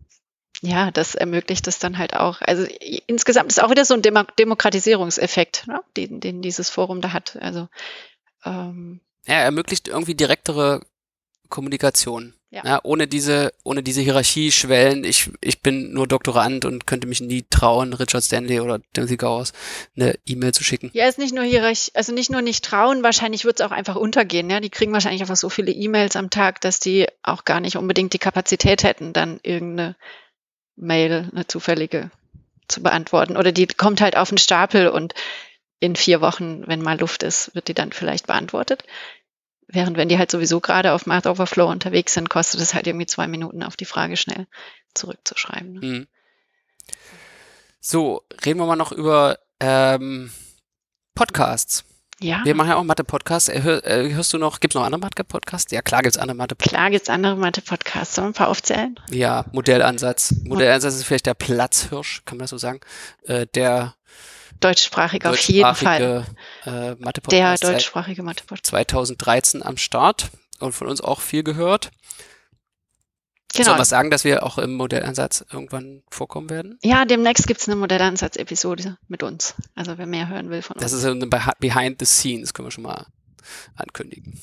ja, 0.64 0.92
das 0.92 1.14
ermöglicht 1.14 1.68
es 1.68 1.78
dann 1.78 1.98
halt 1.98 2.16
auch. 2.16 2.40
Also 2.42 2.64
insgesamt 3.08 3.52
ist 3.52 3.62
auch 3.62 3.70
wieder 3.70 3.84
so 3.84 3.96
ein 3.96 4.02
Demo 4.02 4.24
Demokratisierungseffekt, 4.40 5.68
ne, 5.68 5.82
den, 5.98 6.22
den 6.22 6.42
dieses 6.42 6.70
Forum 6.70 7.02
da 7.02 7.12
hat. 7.12 7.38
Also 7.42 7.68
ähm, 8.46 9.02
Ja, 9.26 9.36
er 9.36 9.44
ermöglicht 9.44 9.90
irgendwie 9.90 10.16
direktere 10.16 10.80
Kommunikation. 11.50 12.34
Ja. 12.50 12.62
Ja, 12.64 12.80
ohne 12.84 13.08
diese, 13.08 13.52
ohne 13.64 13.84
diese 13.84 14.02
Hierarchieschwellen, 14.02 15.04
ich, 15.04 15.32
ich 15.42 15.62
bin 15.62 15.92
nur 15.92 16.08
Doktorand 16.08 16.64
und 16.64 16.88
könnte 16.88 17.08
mich 17.08 17.20
nie 17.20 17.44
trauen, 17.50 17.94
Richard 17.94 18.24
Stanley 18.24 18.60
oder 18.62 18.80
Timothy 18.94 19.18
Gowers 19.18 19.52
eine 19.98 20.18
E-Mail 20.26 20.54
zu 20.54 20.64
schicken. 20.64 20.92
Ja, 20.94 21.08
ist 21.08 21.18
nicht 21.18 21.34
nur 21.34 21.44
hierarch, 21.44 21.92
also 21.96 22.14
nicht 22.14 22.30
nur 22.32 22.42
nicht 22.42 22.64
trauen, 22.64 23.04
wahrscheinlich 23.04 23.44
wird 23.44 23.60
es 23.60 23.66
auch 23.66 23.72
einfach 23.72 23.96
untergehen. 23.96 24.50
Ja, 24.50 24.60
die 24.60 24.70
kriegen 24.70 24.94
wahrscheinlich 24.94 25.22
einfach 25.22 25.36
so 25.36 25.50
viele 25.50 25.72
E-Mails 25.72 26.16
am 26.16 26.30
Tag, 26.30 26.62
dass 26.62 26.80
die 26.80 27.08
auch 27.24 27.44
gar 27.44 27.60
nicht 27.60 27.76
unbedingt 27.76 28.14
die 28.14 28.20
Kapazität 28.20 28.84
hätten, 28.84 29.14
dann 29.14 29.40
irgendeine 29.42 29.96
Mail, 30.76 31.30
eine 31.32 31.48
zufällige 31.48 32.12
zu 32.68 32.82
beantworten. 32.82 33.38
Oder 33.38 33.52
die 33.52 33.68
kommt 33.68 34.02
halt 34.02 34.18
auf 34.18 34.30
den 34.30 34.38
Stapel 34.38 34.88
und 34.88 35.14
in 35.80 35.96
vier 35.96 36.22
Wochen, 36.22 36.66
wenn 36.68 36.82
mal 36.82 37.00
Luft 37.00 37.24
ist, 37.24 37.54
wird 37.56 37.68
die 37.68 37.74
dann 37.74 37.92
vielleicht 37.92 38.28
beantwortet. 38.28 38.84
Während 39.68 39.98
wenn 39.98 40.10
die 40.10 40.18
halt 40.18 40.32
sowieso 40.32 40.60
gerade 40.60 40.94
auf 40.94 41.06
Math 41.06 41.28
Overflow 41.28 41.70
unterwegs 41.70 42.14
sind, 42.14 42.30
kostet 42.30 42.62
es 42.62 42.74
halt 42.74 42.88
irgendwie 42.88 43.06
zwei 43.06 43.28
Minuten 43.28 43.64
auf 43.64 43.76
die 43.76 43.86
Frage 43.86 44.18
schnell 44.18 44.48
zurückzuschreiben. 44.94 45.74
Ne? 45.74 45.82
Hm. 45.82 46.08
So, 47.80 48.24
reden 48.46 48.60
wir 48.60 48.66
mal 48.66 48.76
noch 48.76 48.92
über 48.92 49.40
ähm, 49.60 50.32
Podcasts. 51.16 51.84
Ja, 52.24 52.42
Wir 52.46 52.56
machen 52.56 52.70
ja 52.70 52.78
auch 52.78 52.84
Mathe-Podcasts. 52.84 53.50
Äh, 53.50 53.62
hör, 53.64 53.86
äh, 53.86 54.14
hörst 54.14 54.32
du 54.32 54.38
noch, 54.38 54.62
gibt's 54.62 54.76
noch 54.76 54.84
andere 54.86 55.02
Mathe-Podcasts? 55.02 55.72
Ja, 55.74 55.82
klar 55.82 56.02
gibt's 56.02 56.18
andere 56.18 56.38
Mathe-Podcasts. 56.38 56.74
klar 56.74 56.90
gibt's 56.90 57.10
andere 57.10 57.36
Mathe-Podcasts. 57.36 58.16
Sollen 58.16 58.28
wir 58.28 58.30
ein 58.30 58.34
paar 58.34 58.48
aufzählen? 58.48 58.98
Ja, 59.10 59.44
Modellansatz. 59.52 60.34
Modellansatz 60.46 60.96
ist 60.96 61.04
vielleicht 61.04 61.26
der 61.26 61.34
Platzhirsch, 61.34 62.24
kann 62.26 62.38
man 62.38 62.44
das 62.44 62.52
so 62.52 62.58
sagen? 62.58 62.80
Äh, 63.24 63.46
der 63.54 63.96
Deutschsprachig 64.62 65.26
auf 65.26 65.38
jeden 65.40 65.76
Fall. 65.76 66.00
deutschsprachige 66.00 66.26
äh, 66.66 66.72
Der 66.72 66.98
Mathe-Podcast 67.00 67.64
seit 67.64 67.74
deutschsprachige 67.74 68.24
Mathe-Podcast. 68.24 68.68
2013 68.68 69.62
am 69.62 69.76
Start 69.76 70.30
und 70.60 70.72
von 70.72 70.88
uns 70.88 71.02
auch 71.02 71.20
viel 71.20 71.44
gehört. 71.44 71.92
Genau. 73.54 73.66
Sollen 73.68 73.78
wir 73.80 73.86
sagen, 73.86 74.10
dass 74.12 74.24
wir 74.24 74.44
auch 74.44 74.58
im 74.58 74.74
Modellansatz 74.76 75.46
irgendwann 75.52 76.02
vorkommen 76.10 76.50
werden? 76.50 76.80
Ja, 76.84 77.06
demnächst 77.06 77.46
gibt's 77.48 77.68
eine 77.68 77.76
Modellansatz-Episode 77.76 78.98
mit 79.08 79.22
uns. 79.24 79.54
Also 79.76 79.98
wer 79.98 80.08
mehr 80.08 80.28
hören 80.28 80.50
will 80.50 80.62
von 80.64 80.76
Das 80.80 80.86
uns. 80.92 80.94
ist 80.94 81.02
so 81.04 81.12
eine 81.12 81.26
Beh- 81.26 81.54
Behind 81.60 82.00
the 82.00 82.06
Scenes, 82.06 82.54
können 82.54 82.68
wir 82.68 82.72
schon 82.72 82.84
mal 82.84 83.06
ankündigen. 83.76 84.42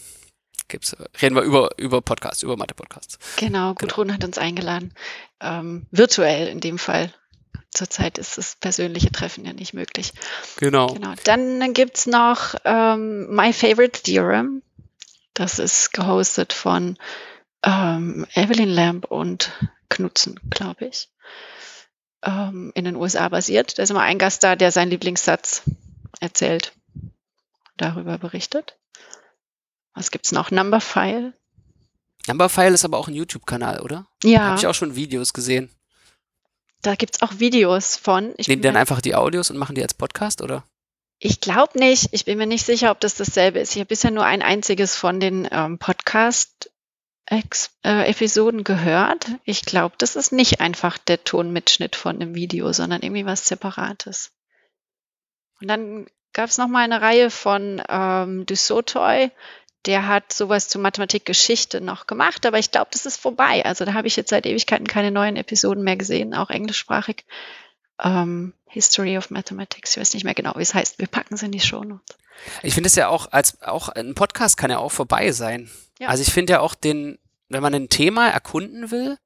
Gibt's, 0.69 0.95
reden 1.21 1.35
wir 1.35 1.43
über, 1.43 1.71
über 1.79 2.01
Podcasts, 2.01 2.45
über 2.45 2.57
Mathe-Podcasts. 2.57 3.19
Genau, 3.37 3.75
Gudrun 3.75 4.13
hat 4.15 4.23
uns 4.23 4.39
eingeladen. 4.39 4.95
Ähm, 5.41 5.87
virtuell 5.91 6.47
in 6.47 6.61
dem 6.61 6.79
Fall. 6.79 7.13
Zurzeit 7.73 8.19
ist 8.19 8.39
das 8.39 8.55
persönliche 8.57 9.11
Treffen 9.11 9.45
ja 9.45 9.53
nicht 9.53 9.75
möglich. 9.75 10.13
Genau. 10.59 10.89
Genau. 10.95 11.15
Dann 11.25 11.73
gibt's 11.73 12.07
noch 12.07 12.55
ähm, 12.65 13.35
My 13.35 13.53
Favorite 13.53 14.03
Theorem. 14.03 14.63
Das 15.35 15.59
ist 15.59 15.93
gehostet 15.93 16.53
von 16.53 16.97
ähm, 17.65 18.27
Evelyn 18.35 18.69
Lamb 18.69 19.05
und 19.07 19.53
Knutzen, 19.89 20.39
glaube 20.51 20.87
ich. 20.87 21.09
Ähm, 22.23 22.73
in 22.75 22.85
den 22.85 22.97
USA 22.97 23.29
basiert. 23.29 23.79
Da 23.79 23.83
ist 23.83 23.91
immer 23.91 24.03
ein 24.03 24.19
Gast 24.19 24.43
da, 24.43 24.57
der 24.57 24.73
seinen 24.73 24.91
Lieblingssatz 24.91 25.63
erzählt, 26.21 26.73
darüber 27.77 28.19
berichtet. 28.19 28.77
Was 29.95 30.11
gibt's 30.11 30.33
noch? 30.33 30.51
Numberphile. 30.51 31.33
Numberphile 32.27 32.75
ist 32.75 32.85
aber 32.85 32.99
auch 32.99 33.09
ein 33.09 33.15
YouTube-Kanal, 33.15 33.81
oder? 33.81 34.07
Ja, 34.23 34.41
Habe 34.43 34.59
ich 34.59 34.67
auch 34.67 34.75
schon 34.75 34.95
Videos 34.95 35.33
gesehen. 35.33 35.71
da 36.83 36.95
gibt's 36.95 37.23
auch 37.23 37.33
Videos 37.39 37.97
von. 37.97 38.35
Ich 38.37 38.49
Nehmen 38.49 38.63
dann 38.63 38.77
einfach 38.77 39.01
die 39.01 39.15
Audios 39.15 39.51
und 39.51 39.57
machen 39.57 39.75
die 39.75 39.83
als 39.83 39.95
Podcast, 39.95 40.43
oder? 40.43 40.65
Ich 41.19 41.41
glaube 41.41 41.79
nicht. 41.79 42.09
Ich 42.13 42.25
bin 42.27 42.39
mir 42.39 42.47
nicht 42.47 42.65
sicher, 42.65 42.91
ob 42.91 43.01
das 43.01 43.15
dasselbe 43.15 43.59
ist. 43.61 43.73
Ich 43.73 43.81
habe 43.81 43.87
bisher 43.89 44.11
nur 44.11 44.25
ein 44.25 44.43
einziges 44.43 44.95
von 44.95 45.21
den 45.21 45.49
ähm, 45.51 45.79
Podcast-Episoden 47.31 48.65
gehört. 48.65 49.31
Ich 49.45 49.63
glaube, 49.63 49.95
das 49.99 50.17
ist 50.17 50.33
nicht 50.33 50.61
einfach 50.61 50.99
der 50.99 51.23
Tonmitschnitt 51.23 51.95
von 51.95 52.17
einem 52.17 52.35
Video, 52.35 52.73
sondern 52.73 53.03
irgendwie 53.03 53.25
was 53.25 53.47
Separates. 53.47 54.33
Und 55.61 55.69
dann 55.69 56.07
gab 56.33 56.49
es 56.49 56.59
noch 56.59 56.67
mal 56.67 56.83
eine 56.83 57.01
Reihe 57.01 57.31
von 57.31 57.81
ähm, 57.89 58.47
Dusotoy. 58.47 59.31
Der 59.87 60.09
hat 60.09 60.33
sowas 60.33 60.69
zur 60.69 60.83
Mathematikgeschichte 60.83 61.81
noch 61.81 62.07
gemacht, 62.07 62.45
aber 62.47 62.59
ich 62.59 62.71
glaube, 62.71 62.89
das 62.91 63.07
ist 63.07 63.19
vorbei. 63.19 63.65
Also 63.65 63.85
da 63.85 63.95
habe 63.95 64.09
ich 64.09 64.17
jetzt 64.17 64.31
seit 64.31 64.45
Ewigkeiten 64.45 64.87
keine 64.87 65.11
neuen 65.11 65.37
Episoden 65.37 65.85
mehr 65.85 65.97
gesehen, 65.97 66.35
auch 66.35 66.51
englischsprachig. 66.51 67.25
Ähm, 68.03 68.55
History 68.67 69.17
of 69.17 69.31
Mathematics, 69.31 69.93
ich 69.93 70.01
weiß 70.01 70.15
nicht 70.15 70.25
mehr 70.25 70.35
genau, 70.35 70.55
wie 70.57 70.63
es 70.63 70.75
heißt. 70.75 70.99
Wir 70.99 71.07
packen 71.07 71.35
es 71.35 71.43
in 71.43 71.53
die 71.53 71.61
Shownotes. 71.61 72.17
Ich 72.63 72.75
finde 72.75 72.89
es 72.89 72.95
ja 72.97 73.09
auch, 73.09 73.31
als 73.33 73.61
auch 73.63 73.89
ein 73.89 74.15
Podcast 74.15 74.57
kann 74.57 74.71
ja 74.71 74.79
auch 74.79 74.93
vorbei 74.93 75.33
sein. 75.33 75.71
Ja. 75.99 76.09
Also 76.09 76.23
ich 76.23 76.33
finde 76.33 76.55
ja 76.55 76.61
auch 76.61 76.75
den, 76.75 77.19
wenn 77.49 77.63
man 77.63 77.75
ein 77.75 77.89
Thema 77.89 78.29
erkunden 78.29 78.91
will 78.91 79.19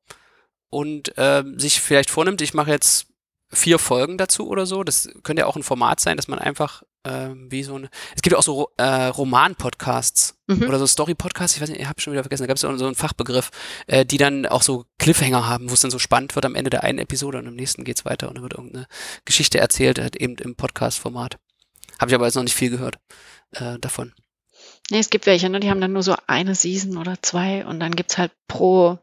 und 0.71 1.13
ähm, 1.17 1.59
sich 1.59 1.81
vielleicht 1.81 2.11
vornimmt, 2.11 2.41
ich 2.41 2.55
mache 2.55 2.71
jetzt 2.71 3.07
vier 3.51 3.79
Folgen 3.79 4.19
dazu 4.19 4.49
oder 4.49 4.67
so, 4.67 4.83
das 4.83 5.09
könnte 5.23 5.41
ja 5.41 5.47
auch 5.47 5.55
ein 5.57 5.63
Format 5.63 6.01
sein, 6.01 6.17
dass 6.17 6.27
man 6.27 6.41
einfach 6.41 6.83
ähm, 7.07 7.51
wie 7.51 7.63
so 7.63 7.77
eine. 7.77 7.89
Es 8.17 8.23
gibt 8.23 8.33
ja 8.33 8.39
auch 8.39 8.43
so 8.43 8.71
äh, 8.79 8.85
Roman-Podcasts 9.07 10.35
Mhm. 10.47 10.65
oder 10.65 10.79
so 10.79 10.87
Story-Podcasts, 10.87 11.57
ich 11.57 11.63
weiß 11.63 11.71
nicht, 11.71 11.81
ich 11.81 11.87
habe 11.89 12.03
schon 12.03 12.13
wieder 12.13 12.23
vergessen, 12.23 12.43
da 12.43 12.47
gab 12.49 12.57
es 12.57 12.63
ja 12.63 12.77
so 12.77 12.85
einen 12.85 12.95
Fachbegriff, 12.95 13.51
äh, 13.87 14.05
die 14.05 14.19
dann 14.19 14.45
auch 14.45 14.61
so 14.61 14.85
Cliffhanger 14.99 15.47
haben, 15.49 15.71
wo 15.71 15.75
es 15.75 15.81
dann 15.81 15.91
so 15.91 15.99
spannend 15.99 16.35
wird 16.35 16.45
am 16.45 16.55
Ende 16.55 16.69
der 16.69 16.85
einen 16.85 16.99
Episode 16.99 17.39
und 17.39 17.47
im 17.47 17.55
nächsten 17.55 17.85
geht's 17.85 18.05
weiter 18.05 18.29
und 18.29 18.35
dann 18.35 18.43
wird 18.43 18.53
irgendeine 18.53 18.87
Geschichte 19.25 19.59
erzählt, 19.59 19.99
halt 19.99 20.17
eben 20.17 20.37
im 20.37 20.55
Podcast-Format. 20.55 21.39
Habe 22.01 22.11
ich 22.11 22.15
aber 22.15 22.27
jetzt 22.27 22.35
noch 22.35 22.43
nicht 22.43 22.57
viel 22.57 22.71
gehört 22.71 22.97
äh, 23.53 23.79
davon. 23.79 24.13
Nee, 24.91 24.99
es 24.99 25.11
gibt 25.11 25.27
welche, 25.27 25.49
ne? 25.49 25.61
die 25.61 25.71
haben 25.71 25.81
dann 25.81 25.93
nur 25.93 26.03
so 26.03 26.15
eine 26.27 26.55
Season 26.55 26.99
oder 26.99 27.17
zwei 27.23 27.65
und 27.65 27.81
dann 27.81 27.97
gibt's 27.97 28.19
halt 28.19 28.33
pro 28.49 28.99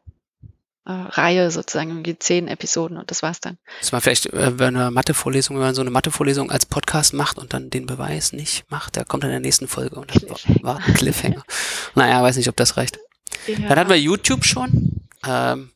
äh, 0.85 0.91
Reihe 0.91 1.49
sozusagen 1.51 1.89
irgendwie 1.89 2.17
zehn 2.17 2.47
Episoden 2.47 2.97
und 2.97 3.09
das 3.09 3.23
war's 3.23 3.39
dann. 3.39 3.57
Dass 3.79 3.91
man 3.91 4.01
vielleicht 4.01 4.27
äh, 4.27 4.51
bei 4.55 4.67
einer 4.67 4.91
Mathevorlesung, 4.91 5.55
wenn 5.55 5.63
man 5.63 5.75
so 5.75 5.81
eine 5.81 5.91
Mathevorlesung 5.91 6.51
als 6.51 6.65
Podcast 6.65 7.13
macht 7.13 7.37
und 7.37 7.53
dann 7.53 7.69
den 7.69 7.85
Beweis 7.85 8.33
nicht 8.33 8.65
macht, 8.69 8.95
der 8.95 9.05
kommt 9.05 9.23
dann 9.23 9.31
in 9.31 9.35
der 9.35 9.41
nächsten 9.41 9.67
Folge 9.67 9.95
und 9.95 10.11
dann 10.13 10.63
war 10.63 10.77
ein 10.77 10.93
Cliffhanger. 10.93 11.43
naja, 11.95 12.21
weiß 12.21 12.37
nicht, 12.37 12.49
ob 12.49 12.55
das 12.55 12.77
reicht. 12.77 12.99
Ja. 13.47 13.69
Dann 13.69 13.79
hatten 13.79 13.89
wir 13.89 13.99
YouTube 13.99 14.45
schon. 14.45 15.07
Ähm, 15.25 15.71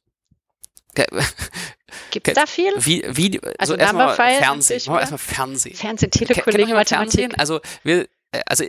ge- 2.12 2.22
Gibt's 2.24 2.34
da 2.34 2.46
viel? 2.46 2.74
wie, 2.78 3.04
wie, 3.08 3.40
Also 3.58 3.74
so 3.74 3.80
erstmal 3.80 4.14
Fernsehen. 4.16 4.82
Machen 4.86 4.96
wir 4.96 5.00
erstmal 5.02 5.18
Fernsehen. 5.18 5.76
Fernsehen, 5.76 6.12
Telekolleg, 6.12 6.68
Mathematik. 6.70 6.88
Fernsehen? 6.98 7.36
Also, 7.36 7.62
wir, 7.84 8.08
äh, 8.32 8.42
also 8.48 8.64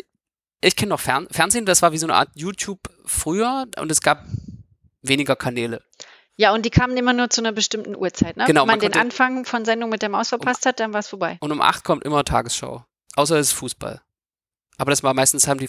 ich 0.60 0.76
kenne 0.76 0.90
noch 0.90 1.00
Fern 1.00 1.28
Fernsehen, 1.30 1.66
das 1.66 1.82
war 1.82 1.92
wie 1.92 1.98
so 1.98 2.06
eine 2.06 2.14
Art 2.14 2.30
YouTube 2.34 2.80
früher 3.04 3.66
und 3.78 3.90
es 3.92 4.00
gab 4.00 4.24
weniger 5.02 5.36
Kanäle. 5.36 5.82
Ja, 6.38 6.52
und 6.52 6.64
die 6.66 6.70
kamen 6.70 6.96
immer 6.96 7.12
nur 7.12 7.30
zu 7.30 7.40
einer 7.40 7.52
bestimmten 7.52 7.96
Uhrzeit. 7.96 8.36
Ne? 8.36 8.44
Genau, 8.46 8.62
Wenn 8.62 8.66
man, 8.68 8.78
man 8.80 8.92
den 8.92 9.00
Anfang 9.00 9.44
von 9.46 9.64
Sendung 9.64 9.88
mit 9.90 10.02
der 10.02 10.08
Maus 10.10 10.28
verpasst 10.28 10.66
hat, 10.66 10.80
dann 10.80 10.92
war's 10.92 11.08
vorbei. 11.08 11.38
Und 11.40 11.50
um 11.52 11.60
acht 11.62 11.82
kommt 11.84 12.04
immer 12.04 12.24
Tagesschau. 12.24 12.84
Außer 13.14 13.36
es 13.38 13.48
ist 13.48 13.52
Fußball. 13.54 14.02
Aber 14.76 14.90
das 14.90 15.02
war 15.02 15.14
meistens 15.14 15.48
haben 15.48 15.58
die 15.58 15.68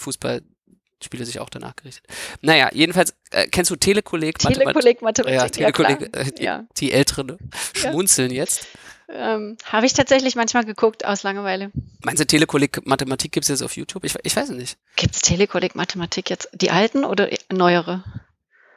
Fußballspiele 0.98 1.26
sich 1.26 1.40
auch 1.40 1.50
danach 1.50 1.76
gerichtet. 1.76 2.06
Naja, 2.42 2.70
jedenfalls, 2.74 3.14
äh, 3.32 3.48
kennst 3.48 3.70
du 3.72 3.76
Telekolleg? 3.76 4.38
Mathemat- 4.40 4.58
Telekolleg, 4.58 5.02
Mathematik. 5.02 5.36
Ja, 5.38 5.44
Ja, 5.44 5.50
Telekolleg, 5.50 6.12
klar. 6.12 6.26
äh, 6.28 6.32
die, 6.32 6.44
ja. 6.44 6.66
die 6.78 6.92
Älteren 6.92 7.38
Ja. 7.76 7.82
schmunzeln 7.92 8.32
jetzt. 8.32 8.68
Ähm, 9.10 9.58
Habe 9.66 9.86
ich 9.86 9.94
tatsächlich 9.94 10.36
manchmal 10.36 10.66
geguckt 10.66 11.06
aus 11.06 11.24
Langeweile. 11.24 11.72
Meinst 12.04 12.20
du, 12.22 12.26
Telekolleg 12.28 12.86
Mathematik 12.86 13.32
gibt 13.32 13.46
es 13.46 13.48
jetzt 13.50 13.62
auf 13.62 13.78
YouTube? 13.78 14.04
Ich, 14.04 14.16
ich 14.24 14.36
weiß 14.36 14.50
es 14.50 14.56
nicht. 14.56 14.78
Gibt's 14.98 15.22
Telekolleg 15.22 15.76
Mathematik 15.76 16.30
jetzt? 16.30 16.50
Die 16.54 16.72
alten 16.72 17.06
oder 17.06 17.30
neuere? 17.52 18.04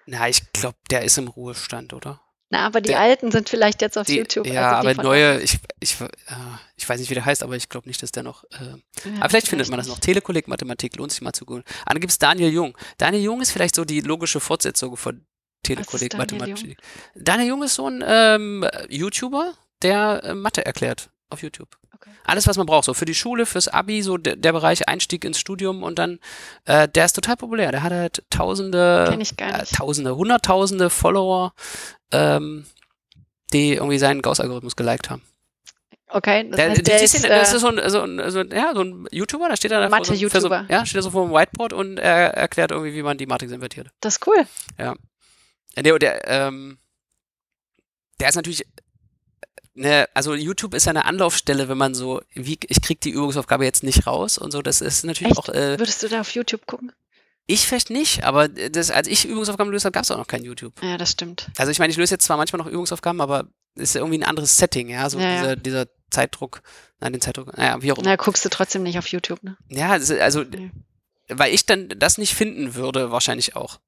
Na, 0.06 0.28
ich 0.28 0.52
glaube, 0.52 0.76
der 0.90 1.02
ist 1.02 1.18
im 1.18 1.26
Ruhestand, 1.28 1.94
oder? 1.94 2.20
Na, 2.52 2.66
aber 2.66 2.80
die 2.80 2.88
Der- 2.88 3.00
alten 3.00 3.30
sind 3.30 3.48
vielleicht 3.48 3.80
jetzt 3.80 3.96
auf 3.96 4.06
Die, 4.08 4.16
YouTube. 4.16 4.44
ja, 4.46 4.78
also 4.78 4.88
aber 4.90 5.02
neue, 5.04 5.40
ich, 5.40 5.58
ich, 5.78 6.00
äh, 6.00 6.08
ich 6.76 6.88
weiß 6.88 6.98
nicht, 6.98 7.08
wie 7.08 7.14
der 7.14 7.24
heißt, 7.24 7.44
aber 7.44 7.54
ich 7.54 7.68
glaube 7.68 7.88
nicht, 7.88 8.02
dass 8.02 8.10
der 8.10 8.24
noch. 8.24 8.42
Äh, 8.50 8.56
Ja, 8.56 9.20
aber 9.20 9.30
vielleicht 9.30 9.46
findet 9.48 9.68
man 9.68 9.78
das 9.78 9.86
noch. 9.86 10.00
Telekolleg 10.00 10.48
Mathematik 10.48 10.96
lohnt 10.96 11.12
sich 11.12 11.20
mal 11.22 11.32
zu 11.32 11.44
googeln. 11.46 11.64
Ah, 11.86 11.92
dann 11.92 12.00
gibt 12.00 12.10
es 12.10 12.18
Daniel 12.18 12.50
Jung. 12.50 12.76
Daniel 12.98 13.22
Jung 13.22 13.40
ist 13.40 13.52
vielleicht 13.52 13.76
so 13.76 13.84
die 13.84 14.00
logische 14.00 14.40
Fortsetzung 14.40 14.96
von 14.96 15.24
Telekolleg 15.62 16.10
Daniel 16.10 16.38
Mathematik. 16.38 16.76
Daniel 17.14 17.48
Jung 17.50 17.62
ist 17.62 17.74
so 17.76 17.86
ein 17.88 18.02
ähm, 18.04 18.66
YouTuber, 18.88 19.54
der 19.82 20.20
äh, 20.24 20.34
Mathe 20.34 20.66
erklärt 20.66 21.08
auf 21.30 21.42
YouTube. 21.42 21.68
Okay. 21.94 22.10
Alles, 22.24 22.46
was 22.46 22.56
man 22.56 22.66
braucht, 22.66 22.84
so 22.84 22.94
für 22.94 23.04
die 23.04 23.14
Schule, 23.14 23.46
fürs 23.46 23.68
Abi, 23.68 24.02
so 24.02 24.16
der, 24.16 24.36
der 24.36 24.52
Bereich 24.52 24.88
Einstieg 24.88 25.24
ins 25.24 25.38
Studium 25.38 25.82
und 25.82 25.98
dann, 25.98 26.18
äh, 26.64 26.88
der 26.88 27.04
ist 27.04 27.14
total 27.14 27.36
populär. 27.36 27.70
Der 27.72 27.82
hat 27.82 27.92
halt 27.92 28.24
tausende, 28.30 29.16
äh, 29.38 29.64
tausende, 29.74 30.16
hunderttausende 30.16 30.90
Follower, 30.90 31.52
ähm, 32.12 32.66
die 33.52 33.74
irgendwie 33.74 33.98
seinen 33.98 34.22
Gauss-Algorithmus 34.22 34.76
geliked 34.76 35.10
haben. 35.10 35.22
Okay, 36.12 36.48
das 36.48 36.56
Der, 36.56 36.70
heißt, 36.70 36.86
der 36.88 36.98
die- 36.98 37.04
ist, 37.04 37.24
die- 37.24 37.28
das 37.28 37.52
ist 37.52 37.60
so 37.60 37.68
ein, 37.68 37.88
so, 37.90 38.00
ein, 38.02 38.30
so, 38.30 38.40
ein, 38.40 38.50
ja, 38.50 38.72
so 38.74 38.80
ein 38.82 39.06
YouTuber, 39.12 39.48
da 39.48 39.56
steht 39.56 39.70
er 39.70 39.80
da 39.80 39.88
vor 39.96 40.04
so, 40.04 40.12
ja, 40.14 40.84
steht 40.84 40.96
er 40.96 41.02
so 41.02 41.10
vor 41.12 41.26
dem 41.26 41.32
Whiteboard 41.34 41.72
und 41.72 41.98
er 41.98 42.34
erklärt 42.34 42.72
irgendwie, 42.72 42.94
wie 42.94 43.02
man 43.02 43.16
die 43.16 43.26
Matrix 43.26 43.52
invertiert. 43.52 43.88
das 44.00 44.16
ist 44.16 44.26
cool. 44.26 44.44
Äh, 44.76 44.94
Der, 45.76 45.98
der, 46.00 46.26
ähm, 46.28 46.78
der 48.18 48.28
ist 48.28 48.34
natürlich, 48.34 48.66
ne, 49.80 50.08
also 50.14 50.34
YouTube 50.34 50.74
ist 50.74 50.84
ja 50.86 50.90
eine 50.90 51.04
Anlaufstelle, 51.04 51.68
wenn 51.68 51.78
man 51.78 51.94
so, 51.94 52.20
wie, 52.34 52.58
ich 52.68 52.80
krieg 52.82 53.00
die 53.00 53.10
Übungsaufgabe 53.10 53.64
jetzt 53.64 53.82
nicht 53.82 54.06
raus 54.06 54.38
und 54.38 54.50
so, 54.52 54.62
das 54.62 54.80
ist 54.80 55.04
natürlich 55.04 55.32
Echt? 55.32 55.38
auch, 55.38 55.48
äh, 55.48 55.78
Würdest 55.78 56.02
du 56.02 56.08
da 56.08 56.20
auf 56.20 56.30
YouTube 56.34 56.66
gucken? 56.66 56.92
Ich 57.46 57.66
vielleicht 57.66 57.90
nicht, 57.90 58.22
aber 58.24 58.46
das, 58.48 58.90
als 58.92 59.08
ich 59.08 59.24
Übungsaufgaben 59.26 59.72
habe, 59.74 59.90
gab 59.90 60.04
es 60.04 60.10
auch 60.12 60.18
noch 60.18 60.26
kein 60.28 60.44
YouTube. 60.44 60.74
Ja, 60.82 60.96
das 60.98 61.10
stimmt. 61.10 61.48
Also 61.56 61.72
ich 61.72 61.78
meine, 61.80 61.90
ich 61.90 61.96
löse 61.96 62.14
jetzt 62.14 62.24
zwar 62.24 62.36
manchmal 62.36 62.58
noch 62.62 62.70
Übungsaufgaben, 62.70 63.20
aber 63.20 63.48
ist 63.74 63.94
ja 63.94 64.00
irgendwie 64.02 64.18
ein 64.18 64.24
anderes 64.28 64.56
Setting, 64.56 64.88
ja, 64.88 65.08
so 65.10 65.18
Ja, 65.18 65.28
ja. 65.28 65.40
dieser, 65.40 65.56
dieser 65.56 65.86
Zeitdruck, 66.10 66.62
nein, 67.00 67.12
den 67.12 67.20
Zeitdruck, 67.20 67.56
naja, 67.56 67.82
wie 67.82 67.90
auch 67.92 67.98
immer. 67.98 68.06
Na, 68.08 68.16
guckst 68.16 68.44
du 68.44 68.48
trotzdem 68.50 68.82
nicht 68.84 68.98
auf 68.98 69.08
YouTube, 69.08 69.42
ne? 69.42 69.56
Ja, 69.68 69.96
es 69.96 70.10
ist- 70.10 70.20
also, 70.20 70.42
Nee. 70.42 70.70
weil 71.28 71.52
ich 71.54 71.66
dann 71.66 71.88
das 71.96 72.18
nicht 72.18 72.34
finden 72.34 72.74
würde, 72.74 73.10
wahrscheinlich 73.10 73.56
auch. 73.56 73.80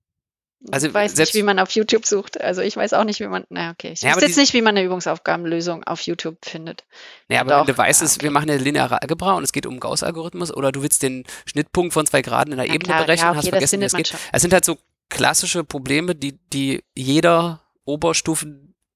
Also 0.70 0.86
ich 0.86 0.94
weiß 0.94 1.14
selbst- 1.14 1.34
nicht, 1.34 1.40
wie 1.42 1.44
man 1.44 1.58
auf 1.58 1.70
YouTube 1.72 2.06
sucht. 2.06 2.40
Also 2.40 2.60
ich 2.60 2.76
weiß 2.76 2.92
auch 2.92 3.04
nicht, 3.04 3.18
wie 3.20 3.26
man. 3.26 3.44
Na, 3.48 3.70
okay. 3.70 3.92
Ich 3.92 4.02
Ja, 4.02 4.14
weiß 4.14 4.22
jetzt 4.22 4.36
die- 4.36 4.40
nicht, 4.40 4.54
wie 4.54 4.62
man 4.62 4.76
eine 4.76 4.86
Übungsaufgabenlösung 4.86 5.82
auf 5.84 6.02
YouTube 6.02 6.36
findet. 6.44 6.84
Ja, 7.28 7.40
aber 7.40 7.50
Doch, 7.50 7.66
wenn 7.66 7.74
du 7.74 7.78
weißt, 7.78 8.00
ja, 8.00 8.06
es, 8.06 8.14
okay. 8.16 8.24
wir 8.24 8.30
machen 8.30 8.48
eine 8.50 8.58
lineare 8.62 9.02
Algebra 9.02 9.34
und 9.34 9.42
es 9.44 9.52
geht 9.52 9.66
um 9.66 9.80
Gauss-Algorithmus 9.80 10.54
oder 10.54 10.70
du 10.70 10.82
willst 10.82 11.02
den 11.02 11.24
Schnittpunkt 11.46 11.92
von 11.92 12.06
zwei 12.06 12.22
Graden 12.22 12.52
in 12.52 12.58
der 12.58 12.66
Na 12.68 12.74
Ebene 12.74 12.92
klar, 12.94 13.04
berechnen, 13.04 13.28
ja, 13.30 13.34
hast 13.34 13.38
okay, 13.46 13.50
das 13.60 13.70
vergessen, 13.70 13.80
wie 13.80 13.84
man 13.92 13.96
geht. 14.02 14.08
schon. 14.08 14.20
Es 14.32 14.42
sind 14.42 14.52
halt 14.52 14.64
so 14.64 14.78
klassische 15.08 15.64
Probleme, 15.64 16.14
die, 16.14 16.38
die 16.52 16.82
jeder 16.94 17.60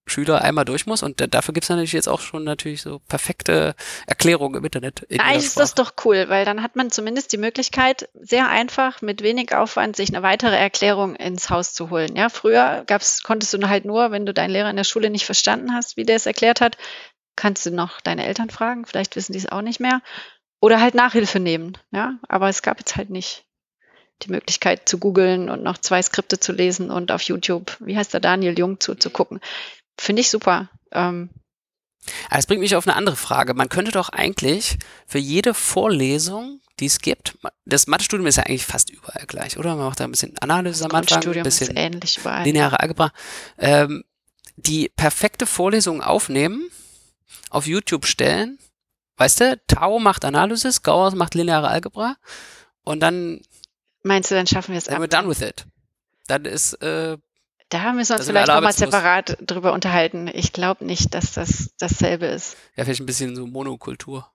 Oberstufenschüler 0.06 0.42
einmal 0.42 0.64
durch 0.64 0.86
muss 0.86 1.02
und 1.02 1.20
da- 1.20 1.26
dafür 1.26 1.52
gibt 1.52 1.64
es 1.64 1.70
natürlich 1.70 1.92
jetzt 1.92 2.08
auch 2.08 2.20
schon 2.20 2.44
natürlich 2.44 2.82
so 2.82 3.00
perfekte 3.08 3.74
Erklärungen 4.06 4.54
im 4.56 4.64
Internet. 4.64 5.02
In 5.08 5.20
Eigentlich 5.20 5.46
ist 5.46 5.58
das 5.58 5.74
doch 5.74 5.94
cool, 6.04 6.26
weil 6.28 6.44
dann 6.44 6.62
hat 6.62 6.76
man 6.76 6.90
zumindest 6.90 7.32
die 7.32 7.38
Möglichkeit, 7.38 8.08
sehr 8.14 8.48
einfach, 8.48 9.02
mit 9.02 9.22
wenig 9.22 9.54
Aufwand, 9.54 9.96
sich 9.96 10.10
eine 10.10 10.22
weitere 10.22 10.56
Erklärung 10.56 11.16
ins 11.16 11.50
Haus 11.50 11.72
zu 11.74 11.90
holen. 11.90 12.14
Ja, 12.16 12.28
früher 12.28 12.84
gab's, 12.86 13.22
konntest 13.22 13.52
du 13.52 13.68
halt 13.68 13.84
nur, 13.84 14.10
wenn 14.12 14.26
du 14.26 14.32
deinen 14.32 14.50
Lehrer 14.50 14.70
in 14.70 14.76
der 14.76 14.84
Schule 14.84 15.10
nicht 15.10 15.26
verstanden 15.26 15.74
hast, 15.74 15.96
wie 15.96 16.04
der 16.04 16.16
es 16.16 16.26
erklärt 16.26 16.60
hat, 16.60 16.76
kannst 17.34 17.66
du 17.66 17.70
noch 17.70 18.00
deine 18.00 18.26
Eltern 18.26 18.48
fragen, 18.50 18.86
vielleicht 18.86 19.16
wissen 19.16 19.32
die 19.32 19.38
es 19.38 19.50
auch 19.50 19.62
nicht 19.62 19.80
mehr. 19.80 20.00
Oder 20.60 20.80
halt 20.80 20.94
Nachhilfe 20.94 21.38
nehmen. 21.38 21.76
Ja, 21.90 22.14
aber 22.28 22.48
es 22.48 22.62
gab 22.62 22.78
jetzt 22.78 22.96
halt 22.96 23.10
nicht 23.10 23.44
die 24.22 24.30
Möglichkeit 24.30 24.88
zu 24.88 24.96
googeln 24.98 25.50
und 25.50 25.62
noch 25.62 25.76
zwei 25.76 26.00
Skripte 26.00 26.40
zu 26.40 26.52
lesen 26.52 26.90
und 26.90 27.12
auf 27.12 27.20
YouTube, 27.22 27.76
wie 27.80 27.96
heißt 27.98 28.14
der 28.14 28.20
Daniel 28.20 28.58
Jung, 28.58 28.80
zuzugucken. 28.80 29.40
Finde 29.98 30.20
ich 30.20 30.30
super. 30.30 30.68
Ähm, 30.92 31.30
Aber 32.28 32.36
das 32.36 32.46
bringt 32.46 32.60
mich 32.60 32.76
auf 32.76 32.86
eine 32.86 32.96
andere 32.96 33.16
Frage. 33.16 33.54
Man 33.54 33.68
könnte 33.68 33.92
doch 33.92 34.08
eigentlich 34.10 34.78
für 35.06 35.18
jede 35.18 35.54
Vorlesung, 35.54 36.60
die 36.78 36.86
es 36.86 37.00
gibt, 37.00 37.38
das 37.64 37.86
Mathestudium 37.86 38.26
ist 38.26 38.36
ja 38.36 38.42
eigentlich 38.44 38.66
fast 38.66 38.90
überall 38.90 39.26
gleich, 39.26 39.58
oder? 39.58 39.74
Man 39.76 39.86
macht 39.86 40.00
da 40.00 40.04
ein 40.04 40.10
bisschen 40.10 40.36
Analyse 40.38 40.84
am 40.84 40.90
Anfang, 40.92 41.26
ein 41.26 41.42
bisschen 41.42 41.76
ähnlich 41.76 42.18
überall. 42.18 42.44
lineare 42.44 42.80
Algebra, 42.80 43.12
ähm, 43.58 44.04
die 44.56 44.90
perfekte 44.94 45.46
Vorlesung 45.46 46.02
aufnehmen, 46.02 46.70
auf 47.50 47.66
YouTube 47.66 48.06
stellen, 48.06 48.58
weißt 49.16 49.40
du, 49.40 49.60
Tau 49.66 49.98
macht 49.98 50.24
Analysis, 50.24 50.82
Gauss 50.82 51.14
macht 51.14 51.34
lineare 51.34 51.68
Algebra 51.68 52.16
und 52.84 53.00
dann 53.00 53.40
Meinst 54.02 54.30
du, 54.30 54.34
dann 54.34 54.46
schaffen 54.46 54.72
wir 54.72 54.78
es 54.78 54.88
ab? 54.88 55.00
wir 55.00 55.08
done 55.08 55.28
with 55.28 55.40
it. 55.40 55.66
Dann 56.28 56.44
ist, 56.44 56.74
äh, 56.82 57.16
Da 57.68 57.92
müssen 57.92 58.10
wir 58.10 58.16
uns 58.18 58.26
vielleicht 58.26 58.46
nochmal 58.48 58.72
separat 58.72 59.38
drüber 59.40 59.72
unterhalten. 59.72 60.30
Ich 60.32 60.52
glaube 60.52 60.84
nicht, 60.84 61.14
dass 61.14 61.32
das 61.32 61.70
dasselbe 61.78 62.26
ist. 62.26 62.56
ja, 62.76 62.84
vielleicht 62.84 63.00
ein 63.00 63.06
bisschen 63.06 63.34
so 63.34 63.46
Monokultur. 63.46 64.30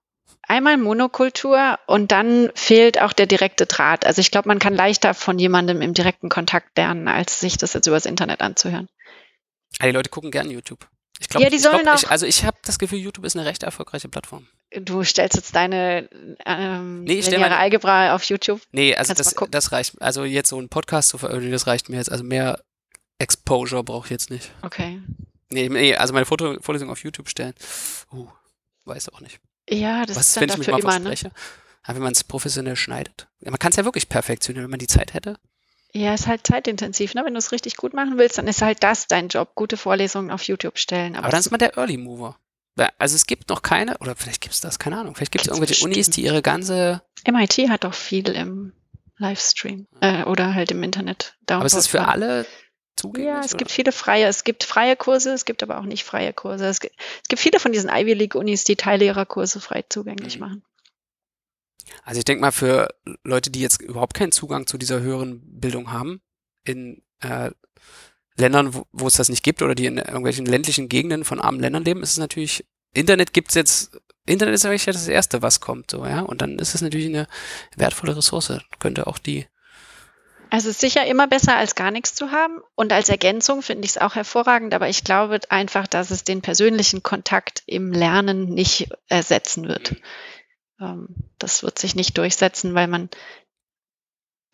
Einmal 0.46 0.76
Monokultur 0.76 1.78
und 1.86 2.12
dann 2.12 2.50
fehlt 2.54 3.00
auch 3.00 3.12
der 3.12 3.26
direkte 3.26 3.64
Draht. 3.66 4.04
Also 4.04 4.20
ich 4.20 4.30
glaube, 4.30 4.48
man 4.48 4.58
kann 4.58 4.74
leichter 4.74 5.14
von 5.14 5.38
jemandem 5.38 5.80
im 5.80 5.94
direkten 5.94 6.28
Kontakt 6.28 6.76
lernen, 6.76 7.08
als 7.08 7.40
sich 7.40 7.56
das 7.56 7.72
jetzt 7.72 7.86
übers 7.86 8.06
Internet 8.06 8.40
anzuhören. 8.40 8.88
Ah, 9.78 9.86
die 9.86 9.92
Leute 9.92 10.10
gucken 10.10 10.30
gern 10.30 10.50
YouTube. 10.50 10.86
Ich 11.20 11.28
glaube, 11.28 11.44
Ja, 11.44 11.50
die 11.50 11.56
ich 11.56 11.62
glaub, 11.62 11.74
sollen 11.74 11.86
ich, 11.96 12.06
auch- 12.06 12.10
also 12.10 12.26
ich 12.26 12.44
habe 12.44 12.58
das 12.64 12.78
Gefühl, 12.78 12.98
YouTube 12.98 13.24
ist 13.24 13.36
eine 13.36 13.46
recht 13.46 13.62
erfolgreiche 13.62 14.08
Plattform. 14.08 14.46
Du 14.78 15.04
stellst 15.04 15.36
jetzt 15.36 15.54
deine 15.54 16.08
ähm, 16.44 17.04
Nee, 17.04 17.14
ich 17.20 17.26
lineare 17.26 17.42
meine- 17.50 17.56
Algebra 17.58 18.14
auf 18.14 18.24
YouTube. 18.24 18.60
Nee, 18.72 18.94
also 18.96 19.14
das, 19.14 19.34
das 19.50 19.72
reicht. 19.72 20.02
Also 20.02 20.24
jetzt 20.24 20.48
so 20.50 20.58
einen 20.58 20.68
Podcast 20.68 21.10
zu 21.10 21.18
veröffentlichen, 21.18 21.52
das 21.52 21.66
reicht 21.66 21.88
mir 21.88 21.96
jetzt. 21.96 22.10
Also 22.10 22.24
mehr 22.24 22.60
Exposure 23.22 23.82
brauche 23.84 24.06
ich 24.06 24.10
jetzt 24.10 24.30
nicht. 24.30 24.50
Okay. 24.62 25.00
Nee, 25.50 25.68
nee 25.68 25.94
also 25.94 26.12
meine 26.12 26.26
Foto 26.26 26.60
Vorlesung 26.60 26.90
auf 26.90 27.02
YouTube 27.02 27.28
stellen. 27.28 27.54
Uh, 28.12 28.26
weiß 28.84 29.10
auch 29.10 29.20
nicht. 29.20 29.40
Ja, 29.68 30.04
das 30.04 30.16
Was 30.16 30.28
ist 30.28 30.36
dann 30.36 30.42
wenn 30.42 30.50
ich 30.50 30.58
mich 30.58 30.66
dafür 30.66 30.84
mal 30.84 30.96
immer, 30.96 31.10
ne? 31.10 31.30
Aber 31.84 31.96
wenn 31.96 32.02
man 32.02 32.12
es 32.12 32.24
professionell 32.24 32.76
schneidet. 32.76 33.28
Man 33.40 33.58
kann 33.58 33.70
es 33.70 33.76
ja 33.76 33.84
wirklich 33.84 34.08
perfektionieren, 34.08 34.64
wenn 34.64 34.70
man 34.70 34.78
die 34.78 34.86
Zeit 34.86 35.14
hätte. 35.14 35.36
Ja, 35.92 36.14
ist 36.14 36.26
halt 36.26 36.46
zeitintensiv, 36.46 37.14
ne? 37.14 37.24
Wenn 37.24 37.34
du 37.34 37.38
es 37.38 37.52
richtig 37.52 37.76
gut 37.76 37.92
machen 37.92 38.18
willst, 38.18 38.38
dann 38.38 38.48
ist 38.48 38.62
halt 38.62 38.82
das 38.82 39.08
dein 39.08 39.28
Job. 39.28 39.54
Gute 39.54 39.76
Vorlesungen 39.76 40.30
auf 40.30 40.42
YouTube 40.44 40.78
stellen. 40.78 41.16
Aber 41.16 41.28
dann 41.28 41.40
ist 41.40 41.50
man 41.50 41.58
der 41.58 41.76
Early 41.76 41.96
Mover. 41.96 42.36
Also 42.98 43.16
es 43.16 43.26
gibt 43.26 43.50
noch 43.50 43.60
keine, 43.60 43.98
oder 43.98 44.16
vielleicht 44.16 44.40
gibt 44.40 44.54
es 44.54 44.60
das, 44.60 44.78
keine 44.78 44.98
Ahnung. 44.98 45.14
Vielleicht 45.14 45.32
gibt 45.32 45.44
es 45.44 45.48
irgendwelche 45.48 45.84
Unis, 45.84 45.98
bestimmt. 45.98 46.16
die 46.16 46.24
ihre 46.24 46.40
ganze, 46.40 47.02
MIT 47.26 47.68
hat 47.68 47.84
doch 47.84 47.92
viel 47.92 48.30
im 48.30 48.72
Livestream 49.18 49.86
äh, 50.00 50.24
oder 50.24 50.54
halt 50.54 50.70
im 50.70 50.82
Internet. 50.82 51.36
aber 51.48 51.66
es 51.66 51.74
ist 51.74 51.88
für 51.88 52.08
alle 52.08 52.46
zugänglich. 52.96 53.28
Ja, 53.32 53.40
es 53.40 53.52
oder? 53.52 53.58
gibt 53.58 53.70
viele 53.70 53.92
freie, 53.92 54.26
es 54.26 54.44
gibt 54.44 54.64
freie 54.64 54.96
Kurse, 54.96 55.32
es 55.32 55.44
gibt 55.44 55.62
aber 55.62 55.78
auch 55.78 55.84
nicht 55.84 56.04
freie 56.04 56.32
Kurse. 56.32 56.66
Es 56.66 56.80
gibt, 56.80 56.94
es 57.22 57.28
gibt 57.28 57.40
viele 57.40 57.58
von 57.60 57.72
diesen 57.72 57.90
Ivy 57.90 58.14
League 58.14 58.34
Unis, 58.34 58.64
die 58.64 58.76
Teile 58.76 59.04
ihrer 59.04 59.26
Kurse 59.26 59.60
frei 59.60 59.84
zugänglich 59.88 60.36
Mhm. 60.36 60.40
machen. 60.40 60.64
Also 62.04 62.18
ich 62.18 62.24
denke 62.24 62.40
mal, 62.40 62.52
für 62.52 62.88
Leute, 63.24 63.50
die 63.50 63.60
jetzt 63.60 63.80
überhaupt 63.82 64.14
keinen 64.14 64.32
Zugang 64.32 64.66
zu 64.66 64.78
dieser 64.78 65.00
höheren 65.00 65.40
Bildung 65.60 65.92
haben, 65.92 66.20
in 66.64 67.02
äh, 67.20 67.50
Ländern, 68.36 68.72
wo, 68.74 68.86
wo 68.92 69.06
es 69.08 69.14
das 69.14 69.28
nicht 69.28 69.42
gibt 69.42 69.62
oder 69.62 69.74
die 69.74 69.86
in 69.86 69.98
irgendwelchen 69.98 70.46
ländlichen 70.46 70.88
Gegenden 70.88 71.24
von 71.24 71.40
armen 71.40 71.60
Ländern 71.60 71.84
leben, 71.84 72.02
ist 72.02 72.12
es 72.12 72.18
natürlich, 72.18 72.64
Internet 72.94 73.32
gibt's 73.32 73.54
jetzt, 73.54 73.98
Internet 74.26 74.54
ist 74.54 74.64
eigentlich 74.64 74.84
das 74.84 75.08
Erste, 75.08 75.42
was 75.42 75.60
kommt, 75.60 75.90
so, 75.90 76.06
ja. 76.06 76.20
Und 76.20 76.40
dann 76.40 76.58
ist 76.58 76.74
es 76.74 76.80
natürlich 76.80 77.06
eine 77.08 77.26
wertvolle 77.76 78.16
Ressource. 78.16 78.52
Könnte 78.78 79.06
auch 79.06 79.18
die, 79.18 79.46
Also 80.52 80.68
es 80.68 80.74
ist 80.74 80.80
sicher 80.82 81.06
immer 81.06 81.26
besser, 81.28 81.56
als 81.56 81.74
gar 81.74 81.90
nichts 81.90 82.14
zu 82.14 82.30
haben. 82.30 82.60
Und 82.74 82.92
als 82.92 83.08
Ergänzung 83.08 83.62
finde 83.62 83.86
ich 83.86 83.92
es 83.92 83.98
auch 83.98 84.16
hervorragend, 84.16 84.74
aber 84.74 84.86
ich 84.90 85.02
glaube 85.02 85.40
einfach, 85.48 85.86
dass 85.86 86.10
es 86.10 86.24
den 86.24 86.42
persönlichen 86.42 87.02
Kontakt 87.02 87.62
im 87.64 87.90
Lernen 87.90 88.50
nicht 88.50 88.90
ersetzen 89.08 89.66
wird. 89.66 89.96
Ähm, 90.78 91.08
das 91.38 91.62
wird 91.62 91.78
sich 91.78 91.94
nicht 91.94 92.18
durchsetzen, 92.18 92.74
weil 92.74 92.86
man, 92.86 93.08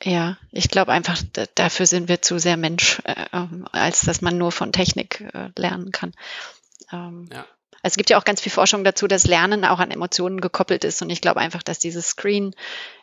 ja, 0.00 0.38
ich 0.52 0.68
glaube 0.68 0.92
einfach, 0.92 1.20
dafür 1.56 1.87
sind 1.87 2.08
wir 2.08 2.22
zu 2.22 2.38
sehr 2.38 2.56
Mensch, 2.56 3.00
äh, 3.02 3.26
ähm, 3.32 3.66
als 3.72 4.02
dass 4.02 4.20
man 4.20 4.38
nur 4.38 4.52
von 4.52 4.70
Technik 4.70 5.22
äh, 5.34 5.50
lernen 5.56 5.90
kann. 5.90 6.14
Ähm, 6.92 7.28
Ja. 7.32 7.44
Also 7.82 7.92
es 7.94 7.96
gibt 7.96 8.11
ja 8.11 8.18
auch 8.18 8.24
ganz 8.24 8.40
viel 8.40 8.50
Forschung 8.52 8.82
dazu, 8.82 9.06
dass 9.06 9.26
Lernen 9.26 9.64
auch 9.64 9.78
an 9.78 9.92
Emotionen 9.92 10.40
gekoppelt 10.40 10.84
ist. 10.84 11.00
Und 11.00 11.11
ich 11.11 11.20
glaube 11.20 11.40
einfach, 11.40 11.62
dass 11.62 11.78
dieses 11.78 12.08
Screen, 12.08 12.54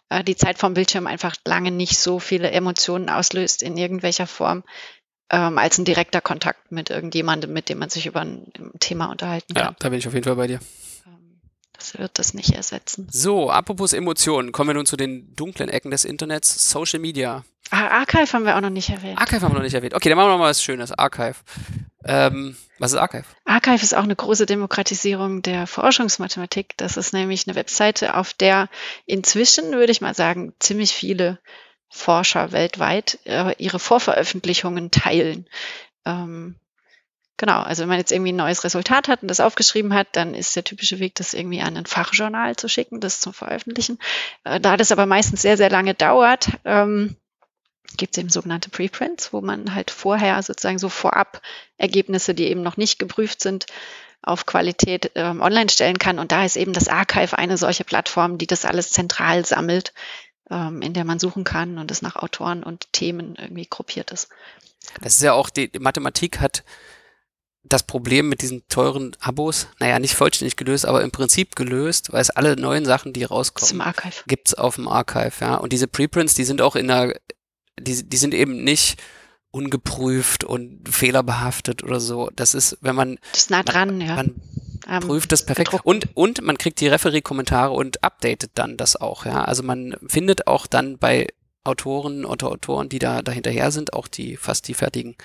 äh, 0.10 0.24
die 0.24 0.36
Zeit 0.36 0.58
vom 0.58 0.74
Bildschirm 0.74 1.08
einfach 1.08 1.36
lange 1.46 1.72
nicht 1.72 1.98
so 1.98 2.20
viele 2.20 2.52
Emotionen 2.52 3.10
auslöst 3.10 3.64
in 3.64 3.78
irgendwelcher 3.78 4.28
Form, 4.28 4.64
ähm, 5.30 5.58
als 5.58 5.78
ein 5.78 5.86
direkter 5.86 6.22
Kontakt 6.22 6.72
mit 6.72 6.90
irgendjemandem, 6.90 7.52
mit 7.52 7.70
dem 7.70 7.80
man 7.80 7.90
sich 7.90 8.06
über 8.06 8.22
ein 8.22 8.52
Thema 8.80 9.08
unterhalten 9.08 9.54
ja, 9.56 9.66
kann. 9.66 9.76
da 9.80 9.90
bin 9.90 10.00
ich 10.00 10.08
auf 10.08 10.14
jeden 10.14 10.26
Fall 10.26 10.36
bei 10.36 10.48
dir. 10.48 10.60
Ähm, 11.08 11.42
Das 11.74 11.98
wird 11.98 12.20
das 12.20 12.34
nicht 12.34 12.52
ersetzen. 12.54 13.08
So, 13.12 13.50
apropos 13.50 13.94
Emotionen, 13.94 14.52
kommen 14.52 14.70
wir 14.70 14.76
nun 14.76 14.86
zu 14.86 14.98
den 14.98 15.36
dunklen 15.36 15.70
Ecken 15.70 15.92
des 15.92 16.06
Internets, 16.06 16.70
Social 16.70 17.00
Media. 17.00 17.44
Ah, 17.72 17.88
Archive 17.88 18.32
haben 18.34 18.46
wir 18.46 18.56
auch 18.56 18.62
noch 18.62 18.70
nicht 18.70 18.90
erwähnt. 18.92 19.18
Archive 19.18 19.42
haben 19.42 19.54
wir 19.54 19.58
noch 19.58 19.64
nicht 19.64 19.74
erwähnt. 19.74 19.96
Okay, 19.96 20.10
dann 20.10 20.18
machen 20.18 20.28
wir 20.28 20.34
noch 20.34 20.40
mal 20.40 20.52
was 20.52 20.62
Schönes. 20.62 20.92
Archive. 20.92 21.36
Ähm, 22.06 22.56
was 22.78 22.94
ist 22.94 23.00
Archive? 23.00 23.26
Archive 23.46 23.84
ist 23.84 23.96
auch 23.96 24.04
eine 24.04 24.16
große 24.16 24.46
Demokratisierung 24.46 25.42
der 25.42 25.66
Forschungsmathematik. 25.66 26.78
Das 26.78 26.98
ist 26.98 27.14
nämlich 27.14 27.48
eine 27.48 27.56
Webseite, 27.56 28.16
auf 28.16 28.34
der 28.34 28.70
inzwischen, 29.06 29.72
würde 29.72 29.92
ich 29.92 30.02
mal 30.02 30.14
sagen, 30.14 30.54
ziemlich 30.60 30.94
viele 30.94 31.40
Forscher 31.90 32.52
weltweit 32.52 33.20
äh, 33.26 33.56
ihre 33.58 33.80
Vorveröffentlichungen 33.80 34.92
teilen. 34.92 35.48
Ähm, 36.06 36.56
genau, 37.38 37.62
also 37.62 37.82
wenn 37.82 37.90
man 37.90 37.98
jetzt 37.98 38.12
irgendwie 38.12 38.34
ein 38.34 38.38
neues 38.38 38.64
Resultat 38.64 39.08
hat 39.08 39.22
und 39.22 39.30
das 39.30 39.40
aufgeschrieben 39.40 39.94
hat, 39.94 40.08
dann 40.12 40.36
ist 40.36 40.56
der 40.56 40.64
typische 40.64 41.00
Weg, 41.00 41.16
das 41.16 41.34
irgendwie 41.34 41.62
an 41.62 41.78
ein 41.78 41.86
Fachjournal 41.86 42.56
zu 42.56 42.68
schicken, 42.68 43.00
das 43.00 43.22
zum 43.22 43.34
Veröffentlichen. 43.34 43.98
Äh, 44.44 44.60
da 44.60 44.78
das 44.78 44.92
aber 44.92 45.06
meistens 45.06 45.42
sehr, 45.42 45.58
sehr 45.58 45.70
lange 45.70 45.94
dauert, 45.94 46.50
ähm, 46.66 47.16
gibt 47.98 48.16
es 48.16 48.22
eben 48.22 48.30
sogenannte 48.30 48.70
Preprints, 48.70 49.34
wo 49.34 49.42
man 49.42 49.74
halt 49.74 49.92
vorher 49.92 50.42
sozusagen 50.42 50.80
so 50.80 50.90
vorab 50.90 51.42
Ergebnisse, 51.78 52.34
die 52.34 52.46
eben 52.46 52.62
noch 52.62 52.78
nicht 52.78 53.00
geprüft 53.00 53.42
sind, 53.42 53.66
auf 54.22 54.46
Qualität 54.46 55.12
ähm, 55.16 55.42
online 55.42 55.70
stellen 55.70 56.00
kann. 56.00 56.20
Und 56.20 56.32
da 56.32 56.46
ist 56.46 56.58
eben 56.58 56.74
das 56.74 56.88
Archive 56.88 57.38
eine 57.38 57.58
solche 57.58 57.84
Plattform, 57.84 58.38
die 58.38 58.48
das 58.48 58.66
alles 58.66 58.92
zentral 58.92 59.46
sammelt, 59.46 59.94
ähm, 60.50 60.82
in 60.82 60.94
der 60.94 61.06
man 61.06 61.20
suchen 61.20 61.44
kann 61.44 61.78
und 61.78 61.92
es 61.92 62.02
nach 62.02 62.16
Autoren 62.16 62.64
und 62.64 62.92
Themen 62.92 63.36
irgendwie 63.36 63.68
gruppiert 63.70 64.12
ist. 64.12 64.30
Das 65.02 65.16
ist 65.16 65.24
ja 65.24 65.34
auch, 65.34 65.50
die, 65.50 65.72
Mathematik 65.80 66.40
hat 66.40 66.64
das 67.64 67.84
Problem 67.84 68.30
mit 68.30 68.42
diesen 68.42 68.68
teuren 68.68 69.16
Abos, 69.20 69.68
naja, 69.80 69.98
nicht 69.98 70.14
vollständig 70.14 70.56
gelöst, 70.56 70.86
aber 70.86 71.02
im 71.02 71.12
Prinzip 71.12 71.56
gelöst, 71.56 72.14
weil 72.14 72.22
es 72.22 72.30
alle 72.30 72.56
neuen 72.56 72.86
Sachen, 72.86 73.12
die 73.12 73.24
rauskommen, 73.24 73.82
Archive. 73.82 74.24
gibt's 74.28 74.54
auf 74.54 74.76
dem 74.76 74.88
Archive, 74.88 75.34
ja. 75.42 75.56
Und 75.56 75.74
diese 75.74 75.88
Preprints, 75.88 76.36
die 76.36 76.44
sind 76.44 76.62
auch 76.62 76.76
in 76.76 76.88
der, 76.88 77.20
die, 77.80 78.08
die 78.08 78.18
sind 78.18 78.34
eben 78.34 78.64
nicht 78.64 79.02
ungeprüft 79.52 80.44
und 80.44 80.88
fehlerbehaftet 80.90 81.84
oder 81.84 82.00
so. 82.00 82.30
Das 82.36 82.54
ist, 82.54 82.78
wenn 82.82 82.96
man, 82.96 83.18
Das 83.32 83.44
ist 83.44 83.50
nah 83.50 83.64
dran, 83.64 84.02
ja. 84.02 84.16
man 84.16 84.36
Ähm, 84.88 85.00
prüft 85.02 85.32
das 85.32 85.46
perfekt. 85.46 85.72
gedruckt. 85.72 85.86
Und, 85.86 86.16
und 86.16 86.42
man 86.42 86.58
kriegt 86.58 86.80
die 86.80 86.88
Referee-Kommentare 86.88 87.72
und 87.72 88.04
updatet 88.04 88.52
dann 88.56 88.78
das 88.78 88.96
auch, 88.96 89.26
ja. 89.26 89.44
Also 89.44 89.64
man 89.64 89.96
findet 90.08 90.48
auch 90.48 90.68
dann 90.68 90.98
bei 90.98 91.28
Autoren 91.64 92.26
und 92.26 92.44
Autoren, 92.44 92.90
die 92.90 93.00
da 93.00 93.22
dahinterher 93.22 93.72
sind, 93.72 93.94
auch 93.94 94.08
die 94.08 94.38
fast 94.38 94.68
die 94.68 94.76
fertigen 94.76 95.16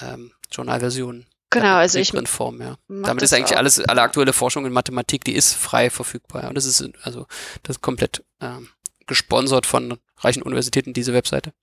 ähm, 0.00 0.32
Journalversionen. 0.50 1.26
Genau, 1.50 1.76
also 1.76 1.98
ich 1.98 2.12
Form, 2.26 2.60
ja. 2.60 2.76
Damit 2.88 3.22
ist 3.22 3.32
eigentlich 3.32 3.56
alles, 3.56 3.80
alle 3.80 4.02
aktuelle 4.02 4.34
Forschung 4.34 4.66
in 4.66 4.72
Mathematik, 4.72 5.24
die 5.24 5.34
ist 5.34 5.54
frei 5.54 5.88
verfügbar. 5.88 6.48
Und 6.48 6.56
das 6.56 6.66
ist 6.66 6.84
also 7.02 7.26
das 7.62 7.76
ist 7.76 7.82
komplett 7.82 8.22
ähm, 8.42 8.68
gesponsert 9.06 9.64
von 9.64 9.98
reichen 10.18 10.42
Universitäten, 10.42 10.92
diese 10.92 11.14
Webseite. 11.14 11.54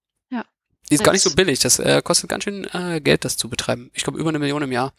Die 0.90 0.96
ist 0.96 1.04
gar 1.04 1.12
nicht 1.14 1.24
so 1.24 1.34
billig. 1.34 1.60
Das 1.60 1.80
äh, 1.80 2.02
kostet 2.04 2.30
ganz 2.30 2.44
schön 2.44 2.66
äh, 2.74 3.02
Geld, 3.02 3.26
das 3.26 3.38
zu 3.38 3.50
betreiben. 3.50 3.90
Ich 3.94 4.04
glaube 4.04 4.20
über 4.20 4.30
eine 4.30 4.40
Million 4.40 4.62
im 4.62 4.72
Jahr. 4.72 4.94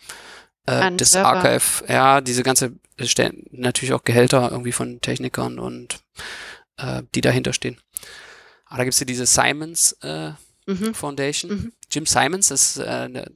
Äh, 0.66 0.92
das 0.96 1.12
Server. 1.12 1.28
Archive, 1.28 1.84
ja, 1.88 2.20
diese 2.20 2.42
ganze 2.42 2.72
stellen 3.00 3.44
natürlich 3.50 3.92
auch 3.92 4.04
Gehälter 4.04 4.50
irgendwie 4.50 4.72
von 4.72 5.00
Technikern 5.00 5.58
und 5.58 6.00
äh, 6.78 7.02
die 7.14 7.20
dahinter 7.20 7.52
stehen. 7.52 7.78
Aber 8.66 8.78
da 8.78 8.84
gibt 8.84 8.94
es 8.94 9.00
ja 9.00 9.06
diese 9.06 9.26
Simons 9.26 9.92
äh, 10.02 10.32
mhm. 10.66 10.94
Foundation. 10.94 11.50
Mhm. 11.50 11.72
Jim 11.90 12.06
Simons 12.06 12.50
ist 12.50 12.78
äh, 12.78 12.84
eine 12.84 13.32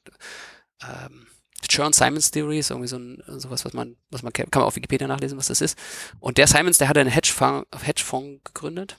ähm, 0.83 1.27
Churn 1.69 1.93
Simons 1.93 2.31
Theory 2.31 2.59
ist 2.59 2.71
irgendwie 2.71 2.89
so 2.89 2.97
ein, 2.97 3.23
sowas, 3.27 3.65
was 3.65 3.73
man, 3.75 3.97
was 4.11 4.23
man 4.23 4.33
kennt, 4.33 4.51
kann 4.51 4.61
man 4.61 4.67
auf 4.67 4.77
Wikipedia 4.77 5.07
nachlesen, 5.07 5.39
was 5.39 5.49
das 5.49 5.61
ist. 5.61 5.79
Und 6.19 6.39
der 6.39 6.47
Simons, 6.47 6.79
der 6.79 6.89
hat 6.89 6.97
einen 6.97 7.11
Hedgefonds, 7.11 7.69
Hedgefonds 7.83 8.43
gegründet 8.45 8.99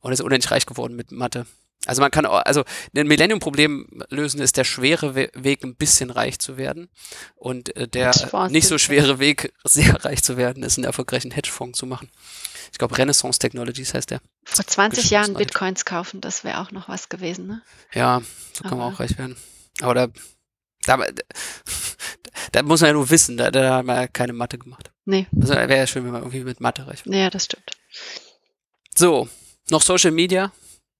und 0.00 0.12
ist 0.12 0.20
unendlich 0.20 0.50
reich 0.50 0.64
geworden 0.64 0.94
mit 0.94 1.10
Mathe. 1.10 1.46
Also 1.86 2.02
man 2.02 2.10
kann 2.10 2.26
auch, 2.26 2.42
also 2.44 2.64
ein 2.94 3.06
Millennium-Problem 3.06 4.02
lösen 4.10 4.40
ist 4.40 4.56
der 4.56 4.64
schwere 4.64 5.14
We 5.14 5.30
Weg, 5.34 5.62
ein 5.62 5.76
bisschen 5.76 6.10
reich 6.10 6.38
zu 6.38 6.56
werden. 6.56 6.90
Und 7.36 7.74
äh, 7.76 7.86
der 7.86 8.12
nicht 8.50 8.66
so 8.66 8.78
schwere 8.78 9.18
Weg, 9.18 9.54
sehr 9.64 10.04
reich 10.04 10.22
zu 10.22 10.36
werden, 10.36 10.62
ist 10.62 10.76
einen 10.76 10.84
erfolgreichen 10.84 11.30
Hedgefonds 11.30 11.78
zu 11.78 11.86
machen. 11.86 12.10
Ich 12.72 12.78
glaube, 12.78 12.98
Renaissance 12.98 13.38
Technologies 13.38 13.94
heißt 13.94 14.10
der. 14.10 14.20
Vor 14.44 14.66
20 14.66 15.10
Jahren 15.10 15.34
Bitcoins 15.34 15.84
kaufen, 15.84 16.20
das 16.20 16.44
wäre 16.44 16.60
auch 16.60 16.72
noch 16.72 16.88
was 16.88 17.08
gewesen, 17.08 17.46
ne? 17.46 17.62
Ja, 17.94 18.22
so 18.52 18.64
kann 18.64 18.76
man 18.76 18.92
auch 18.92 19.00
reich 19.00 19.16
werden. 19.16 19.36
Aber 19.80 19.94
da, 19.94 20.08
da, 20.84 20.98
da 22.52 22.62
muss 22.62 22.80
man 22.80 22.88
ja 22.88 22.94
nur 22.94 23.08
wissen, 23.08 23.36
da, 23.36 23.50
da 23.50 23.76
hat 23.76 23.86
man 23.86 23.96
ja 23.96 24.06
keine 24.08 24.32
Mathe 24.32 24.58
gemacht. 24.58 24.90
Nee. 25.04 25.26
Also 25.40 25.54
wäre 25.54 25.76
ja 25.76 25.86
schön, 25.86 26.04
wenn 26.04 26.12
man 26.12 26.22
irgendwie 26.22 26.44
mit 26.44 26.60
Mathe 26.60 26.86
reich 26.86 27.06
wird. 27.06 27.14
Ja, 27.14 27.30
das 27.30 27.44
stimmt. 27.44 27.70
So, 28.94 29.28
noch 29.70 29.80
Social 29.80 30.10
Media. 30.10 30.52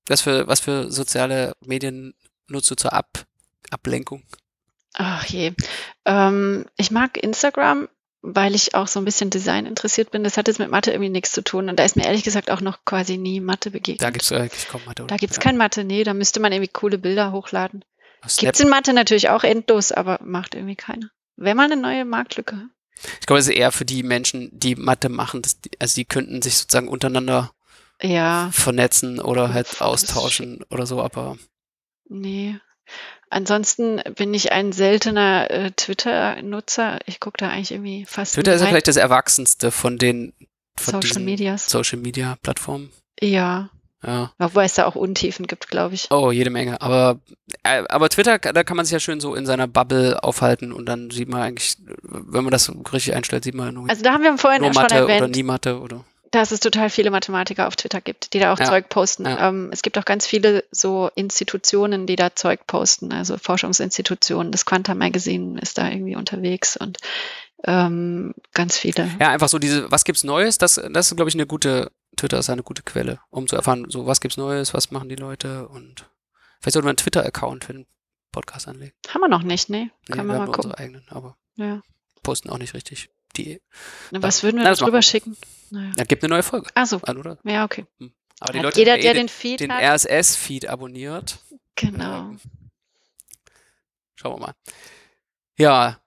Was 0.08 0.22
für, 0.22 0.46
was 0.46 0.60
für 0.60 0.90
soziale 0.90 1.54
Medien 1.60 2.14
nutzt 2.48 2.70
du 2.70 2.74
zur 2.74 2.92
Ab 2.92 3.26
Ablenkung? 3.70 4.22
Ach 4.94 5.24
je. 5.26 5.52
Ähm, 6.06 6.64
ich 6.76 6.90
mag 6.90 7.22
Instagram, 7.22 7.88
weil 8.22 8.54
ich 8.54 8.74
auch 8.74 8.88
so 8.88 8.98
ein 8.98 9.04
bisschen 9.04 9.30
Design 9.30 9.66
interessiert 9.66 10.10
bin. 10.10 10.24
Das 10.24 10.36
hat 10.36 10.48
jetzt 10.48 10.58
mit 10.58 10.70
Mathe 10.70 10.90
irgendwie 10.90 11.10
nichts 11.10 11.32
zu 11.32 11.42
tun. 11.42 11.68
Und 11.68 11.78
da 11.78 11.84
ist 11.84 11.96
mir 11.96 12.04
ehrlich 12.04 12.24
gesagt 12.24 12.50
auch 12.50 12.60
noch 12.60 12.84
quasi 12.84 13.18
nie 13.18 13.40
Mathe 13.40 13.70
begegnet. 13.70 14.02
Da 14.02 14.10
gibt 14.10 14.24
es 14.24 14.32
eigentlich 14.32 14.68
kaum 14.68 14.80
Mathe, 14.86 15.02
oder? 15.02 15.08
Da 15.08 15.16
gibt 15.16 15.32
es 15.32 15.36
ja. 15.36 15.42
kein 15.42 15.56
Mathe, 15.56 15.84
nee. 15.84 16.04
Da 16.04 16.14
müsste 16.14 16.40
man 16.40 16.52
irgendwie 16.52 16.72
coole 16.72 16.98
Bilder 16.98 17.32
hochladen. 17.32 17.84
Gibt 18.38 18.54
es 18.54 18.60
in 18.60 18.68
Mathe 18.68 18.92
natürlich 18.92 19.28
auch 19.28 19.44
endlos, 19.44 19.92
aber 19.92 20.18
macht 20.22 20.54
irgendwie 20.54 20.76
keiner. 20.76 21.10
Wäre 21.36 21.54
mal 21.54 21.70
eine 21.70 21.80
neue 21.80 22.04
Marktlücke. 22.04 22.68
Ich 23.20 23.26
glaube, 23.26 23.38
es 23.38 23.46
ist 23.46 23.54
eher 23.54 23.70
für 23.70 23.84
die 23.84 24.02
Menschen, 24.02 24.50
die 24.52 24.74
Mathe 24.74 25.08
machen. 25.08 25.42
Die, 25.42 25.70
also 25.78 25.94
die 25.94 26.04
könnten 26.04 26.42
sich 26.42 26.56
sozusagen 26.56 26.88
untereinander 26.88 27.52
ja. 28.02 28.50
vernetzen 28.52 29.20
oder 29.20 29.52
halt 29.52 29.80
austauschen 29.80 30.64
oder 30.70 30.86
so, 30.86 31.02
aber. 31.02 31.36
Nee. 32.08 32.56
Ansonsten 33.30 34.00
bin 34.16 34.32
ich 34.32 34.52
ein 34.52 34.72
seltener 34.72 35.50
äh, 35.50 35.70
Twitter-Nutzer. 35.72 37.00
Ich 37.06 37.20
gucke 37.20 37.36
da 37.38 37.50
eigentlich 37.50 37.72
irgendwie 37.72 38.06
fast. 38.06 38.34
Twitter 38.34 38.54
ist 38.54 38.62
ja 38.62 38.68
vielleicht 38.68 38.88
das 38.88 38.96
Erwachsenste 38.96 39.70
von 39.70 39.98
den 39.98 40.32
von 40.78 41.02
Social 41.02 41.22
Medias. 41.22 41.66
Social 41.66 41.98
Media 41.98 42.38
Plattformen. 42.42 42.90
Ja. 43.20 43.68
Ja. 44.06 44.32
Wobei 44.38 44.64
es 44.64 44.74
da 44.74 44.86
auch 44.86 44.94
Untiefen 44.94 45.46
gibt, 45.46 45.68
glaube 45.68 45.94
ich. 45.96 46.10
Oh, 46.10 46.30
jede 46.30 46.50
Menge. 46.50 46.80
Aber, 46.80 47.18
äh, 47.64 47.82
aber 47.88 48.08
Twitter, 48.08 48.38
da 48.38 48.62
kann 48.62 48.76
man 48.76 48.86
sich 48.86 48.92
ja 48.92 49.00
schön 49.00 49.20
so 49.20 49.34
in 49.34 49.44
seiner 49.44 49.66
Bubble 49.66 50.22
aufhalten 50.22 50.72
und 50.72 50.86
dann 50.86 51.10
sieht 51.10 51.28
man 51.28 51.42
eigentlich, 51.42 51.76
wenn 52.02 52.44
man 52.44 52.52
das 52.52 52.70
richtig 52.92 53.14
einstellt, 53.14 53.42
sieht 53.42 53.56
man 53.56 53.74
nur. 53.74 53.90
Also 53.90 54.02
da 54.02 54.12
haben 54.12 54.22
wir 54.22 54.38
vorhin 54.38 54.62
schon 54.62 54.72
Mathe 54.72 54.94
erwähnt. 54.94 55.22
oder 55.22 55.28
nie 55.28 55.42
Mathe 55.42 55.80
oder 55.80 56.04
dass 56.30 56.50
es 56.50 56.60
total 56.60 56.90
viele 56.90 57.10
Mathematiker 57.10 57.66
auf 57.66 57.76
Twitter 57.76 58.00
gibt, 58.00 58.34
die 58.34 58.38
da 58.38 58.52
auch 58.52 58.58
ja, 58.58 58.66
Zeug 58.66 58.88
posten. 58.88 59.24
Ja. 59.24 59.48
Ähm, 59.48 59.70
es 59.72 59.82
gibt 59.82 59.98
auch 59.98 60.04
ganz 60.04 60.26
viele 60.26 60.64
so 60.70 61.10
Institutionen, 61.14 62.06
die 62.06 62.16
da 62.16 62.34
Zeug 62.34 62.66
posten, 62.66 63.12
also 63.12 63.38
Forschungsinstitutionen. 63.38 64.52
Das 64.52 64.66
Quanta 64.66 64.94
Magazine 64.94 65.60
ist 65.60 65.78
da 65.78 65.88
irgendwie 65.88 66.16
unterwegs 66.16 66.76
und 66.76 66.98
ähm, 67.64 68.34
ganz 68.52 68.76
viele. 68.76 69.10
Ja, 69.18 69.30
einfach 69.30 69.48
so 69.48 69.58
diese, 69.58 69.90
was 69.90 70.04
gibt's 70.04 70.22
Neues? 70.22 70.58
Das, 70.58 70.74
das 70.74 71.10
ist, 71.10 71.16
glaube 71.16 71.28
ich, 71.28 71.34
eine 71.34 71.46
gute, 71.46 71.90
Twitter 72.16 72.38
ist 72.38 72.50
eine 72.50 72.62
gute 72.62 72.82
Quelle, 72.82 73.20
um 73.30 73.46
zu 73.46 73.56
erfahren, 73.56 73.86
so 73.88 74.06
was 74.06 74.20
gibt's 74.20 74.36
Neues, 74.36 74.74
was 74.74 74.90
machen 74.90 75.08
die 75.08 75.16
Leute 75.16 75.66
und 75.68 76.08
vielleicht 76.60 76.74
sollte 76.74 76.84
man 76.84 76.90
einen 76.90 76.98
Twitter-Account 76.98 77.64
für 77.64 77.72
den 77.72 77.86
Podcast 78.32 78.68
anlegen. 78.68 78.92
Haben 79.08 79.22
wir 79.22 79.28
noch 79.28 79.42
nicht, 79.42 79.70
ne? 79.70 79.90
Können 80.10 80.26
nee, 80.26 80.34
wir, 80.34 80.38
wir 80.38 80.38
mal 80.40 80.46
gucken. 80.46 80.64
unsere 80.66 80.78
eigenen, 80.78 81.06
aber 81.08 81.36
ja. 81.56 81.80
posten 82.22 82.50
auch 82.50 82.58
nicht 82.58 82.74
richtig. 82.74 83.10
Die, 83.36 83.60
Na, 84.10 84.22
was 84.22 84.42
würden 84.42 84.58
wir 84.58 84.64
da 84.64 84.74
drüber 84.74 85.02
schicken? 85.02 85.36
Naja. 85.70 85.92
Ja, 85.96 86.04
gibt 86.04 86.24
eine 86.24 86.34
neue 86.34 86.42
Folge. 86.42 86.70
Ach 86.74 86.86
so. 86.86 86.98
An, 87.02 87.18
oder? 87.18 87.38
Ja, 87.44 87.64
okay. 87.64 87.86
Hm. 87.98 88.12
Aber 88.40 88.52
die 88.52 88.58
hat 88.58 88.64
Leute 88.64 88.78
jeder, 88.78 88.92
haben 88.92 89.02
der 89.02 89.10
eh 89.12 89.14
den 89.14 89.28
Feed 89.28 89.60
den. 89.60 89.70
RSS-Feed 89.70 90.68
abonniert. 90.68 91.38
Genau. 91.74 92.20
Ähm, 92.20 92.40
schauen 94.14 94.34
wir 94.34 94.46
mal. 94.46 94.54
Ja, 95.56 96.00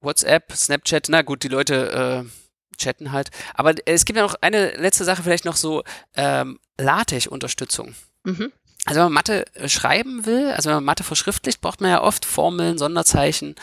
WhatsApp, 0.00 0.52
Snapchat, 0.52 1.06
na 1.08 1.22
gut, 1.22 1.42
die 1.42 1.48
Leute 1.48 2.24
äh, 2.26 2.76
chatten 2.76 3.12
halt. 3.12 3.30
Aber 3.54 3.74
es 3.86 4.04
gibt 4.04 4.16
ja 4.16 4.22
noch 4.22 4.34
eine 4.40 4.76
letzte 4.76 5.04
Sache, 5.04 5.22
vielleicht 5.22 5.44
noch 5.44 5.56
so 5.56 5.82
ähm, 6.14 6.58
LaTeX-Unterstützung. 6.78 7.94
Mhm. 8.24 8.52
Also 8.84 9.00
wenn 9.00 9.06
man 9.06 9.12
Mathe 9.14 9.44
äh, 9.54 9.68
schreiben 9.68 10.26
will, 10.26 10.52
also 10.52 10.68
wenn 10.68 10.76
man 10.76 10.84
Mathe 10.84 11.04
verschriftlicht, 11.04 11.60
braucht 11.60 11.80
man 11.80 11.90
ja 11.90 12.02
oft 12.02 12.24
Formeln, 12.24 12.78
Sonderzeichen 12.78 13.56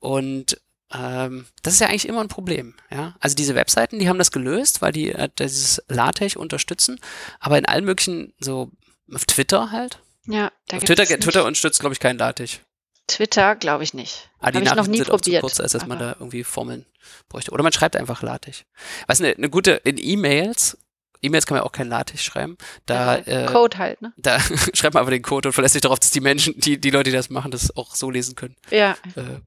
und 0.00 0.60
ähm, 0.94 1.46
das 1.62 1.74
ist 1.74 1.80
ja 1.80 1.88
eigentlich 1.88 2.08
immer 2.08 2.20
ein 2.20 2.28
Problem. 2.28 2.74
Ja? 2.90 3.16
Also 3.20 3.34
diese 3.34 3.54
Webseiten, 3.54 3.98
die 3.98 4.08
haben 4.08 4.18
das 4.18 4.30
gelöst, 4.30 4.82
weil 4.82 4.92
die 4.92 5.12
äh, 5.12 5.28
dieses 5.38 5.82
LaTeX 5.88 6.36
unterstützen, 6.36 7.00
aber 7.40 7.58
in 7.58 7.66
allen 7.66 7.84
möglichen, 7.84 8.32
so 8.38 8.70
auf 9.12 9.24
Twitter 9.24 9.70
halt. 9.70 10.00
Ja, 10.26 10.52
da 10.68 10.78
auf 10.78 10.84
Twitter, 10.84 11.04
Twitter 11.04 11.44
unterstützt, 11.44 11.80
glaube 11.80 11.92
ich, 11.92 12.00
kein 12.00 12.16
LaTeX. 12.16 12.60
Twitter 13.06 13.56
glaube 13.56 13.84
ich 13.84 13.92
nicht. 13.92 14.30
Ah, 14.38 14.50
die 14.50 14.58
Habe 14.58 14.66
ich 14.66 14.74
noch 14.74 14.86
nie 14.86 14.98
sind 14.98 15.08
probiert. 15.08 15.42
Kurz, 15.42 15.60
als 15.60 15.72
dass 15.72 15.86
man 15.86 15.98
da 15.98 16.16
irgendwie 16.18 16.42
Formeln 16.42 16.86
bräuchte. 17.28 17.50
Oder 17.50 17.62
man 17.62 17.72
schreibt 17.72 17.96
einfach 17.96 18.22
LaTeX. 18.22 18.64
Was 19.06 19.20
eine, 19.20 19.34
eine 19.34 19.50
gute, 19.50 19.72
in 19.72 19.98
E-Mails, 19.98 20.78
E-Mails 21.20 21.46
kann 21.46 21.56
man 21.56 21.64
auch 21.64 21.72
kein 21.72 21.88
LaTeX 21.88 22.22
schreiben. 22.24 22.56
Da, 22.86 23.18
ja, 23.18 23.44
äh, 23.44 23.46
Code 23.46 23.76
halt, 23.76 24.00
ne? 24.00 24.12
Da 24.16 24.40
schreibt 24.74 24.94
man 24.94 25.02
einfach 25.02 25.10
den 25.10 25.22
Code 25.22 25.48
und 25.48 25.52
verlässt 25.52 25.74
sich 25.74 25.82
darauf, 25.82 25.98
dass 25.98 26.12
die 26.12 26.20
Menschen, 26.20 26.58
die, 26.58 26.80
die 26.80 26.90
Leute, 26.90 27.10
die 27.10 27.16
das 27.16 27.28
machen, 27.28 27.50
das 27.50 27.76
auch 27.76 27.94
so 27.94 28.10
lesen 28.10 28.36
können. 28.36 28.56
Ja. 28.70 28.96
Äh, 29.16 29.40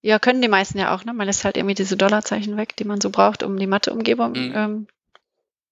ja, 0.00 0.18
können 0.18 0.40
die 0.42 0.48
meisten 0.48 0.78
ja 0.78 0.94
auch, 0.94 1.04
ne? 1.04 1.12
Man 1.12 1.26
lässt 1.26 1.44
halt 1.44 1.56
irgendwie 1.56 1.74
diese 1.74 1.96
Dollarzeichen 1.96 2.56
weg, 2.56 2.76
die 2.76 2.84
man 2.84 3.00
so 3.00 3.10
braucht, 3.10 3.42
um 3.42 3.58
die 3.58 3.66
Mathe-Umgebung 3.66 4.32
Mhm. 4.32 4.52
ähm, 4.54 4.86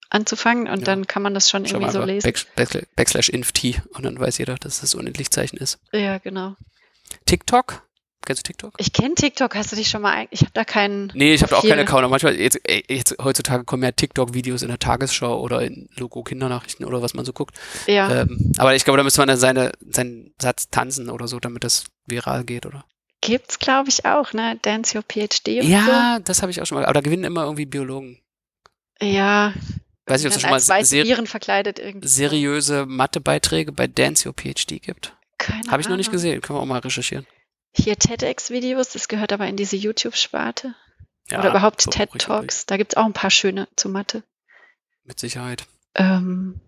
anzufangen 0.09 0.69
und 0.69 0.81
Ja. 0.81 0.85
dann 0.85 1.07
kann 1.07 1.23
man 1.23 1.35
das 1.35 1.51
schon 1.51 1.67
schau 1.67 1.77
irgendwie 1.77 1.93
so 1.93 2.03
lesen. 2.05 2.25
Back, 2.33 2.47
back, 2.71 2.89
Backslash 2.97 3.29
inft 3.29 3.61
und 3.91 4.05
dann 4.05 4.19
weiß 4.21 4.39
jeder, 4.39 4.55
dass 4.57 4.81
das 4.81 4.95
Unendlichzeichen 4.95 5.59
ist. 5.59 5.79
Ja, 5.93 6.19
genau. 6.19 6.55
TikTok? 7.27 7.83
Kennst 8.25 8.41
du 8.43 8.49
TikTok? 8.49 8.75
Ich 8.79 8.93
kenne 8.93 9.15
TikTok, 9.15 9.55
hast 9.55 9.71
du 9.71 9.77
dich 9.77 9.89
schon 9.89 10.03
mal 10.03 10.27
Ich 10.31 10.41
habe 10.41 10.51
da 10.53 10.65
keinen. 10.65 11.13
Nee, 11.15 11.33
ich 11.35 11.43
habe 11.45 11.53
auch 11.55 11.61
Profil. 11.61 11.71
keinen 11.71 11.87
Account. 11.87 12.03
Aber 12.03 12.11
manchmal, 12.11 12.35
jetzt, 12.35 12.59
ey, 12.65 12.83
jetzt 12.89 13.15
heutzutage 13.23 13.63
kommen 13.65 13.85
ja 13.85 13.93
TikTok-Videos 13.93 14.63
in 14.63 14.69
der 14.69 14.81
Tagesschau 14.81 15.41
oder 15.41 15.63
in 15.63 15.89
Logo 15.97 16.25
Kindernachrichten 16.25 16.85
oder 16.85 17.03
was 17.03 17.15
man 17.15 17.25
so 17.25 17.33
guckt. 17.33 17.57
Ja. 17.87 18.23
Ähm, 18.23 18.53
aber 18.59 18.75
ich 18.75 18.85
glaube, 18.85 18.97
da 18.97 19.05
müsste 19.05 19.21
man 19.21 19.29
dann 19.29 19.37
seine, 19.39 19.71
seinen 19.91 20.35
Satz 20.41 20.71
tanzen 20.71 21.09
oder 21.09 21.29
so, 21.29 21.39
damit 21.39 21.63
das 21.63 21.85
viral 22.07 22.43
geht, 22.45 22.67
oder? 22.67 22.85
Gibt's, 23.21 23.59
glaube 23.59 23.89
ich, 23.89 24.05
auch, 24.05 24.33
ne? 24.33 24.59
Dance 24.63 24.97
Your 24.97 25.03
PhD 25.03 25.61
und 25.63 25.69
Ja, 25.69 26.19
das 26.21 26.43
habe 26.43 26.51
ich 26.51 26.61
auch 26.61 26.67
schon 26.67 26.77
mal. 26.79 26.85
Aber 26.85 26.95
da 26.95 27.01
gewinnen 27.01 27.25
immer 27.25 27.45
irgendwie 27.45 27.67
Biologen. 27.67 28.21
so. 29.01 29.07
Ja. 29.07 29.53
Weiß 30.07 30.23
nicht, 30.23 30.31
ob 30.33 30.37
es 30.37 30.43
schon 30.43 30.51
mal 30.51 30.61
Viren 30.61 31.27
verkleidet 31.27 31.79
irgendwie. 31.79 32.07
seriöse 32.07 32.87
Mathebeiträge 32.87 33.73
bei 33.73 33.89
Dance 33.89 34.29
Your 34.29 34.35
PhD 34.35 34.81
gibt. 34.81 35.17
Keine 35.39 35.69
Habe 35.71 35.83
ich 35.83 35.89
noch 35.89 35.97
nicht 35.97 36.13
gesehen. 36.13 36.41
Können 36.41 36.59
wir 36.59 36.63
auch 36.63 36.67
mal 36.67 36.79
recherchieren. 36.79 37.27
Hier 37.75 37.99
TEDx-Videos, 37.99 38.91
das 38.93 39.09
gehört 39.09 39.33
aber 39.33 39.47
in 39.47 39.57
diese 39.57 39.77
YouTube-Sparte. 39.77 40.75
Ja, 41.29 41.41
Oder 41.41 41.51
überhaupt 41.51 41.83
so 41.83 41.91
TED 41.91 42.15
richtig, 42.15 42.23
Talks. 42.23 42.67
Da 42.67 42.77
gibt's 42.77 42.97
auch 42.97 43.05
ein 43.05 43.13
paar 43.13 43.31
schöne 43.31 43.69
zu 43.77 43.89
Mathe. 43.89 44.23
Mit 45.05 45.19
Sicherheit. 45.19 45.67
Ähm, 45.95 46.61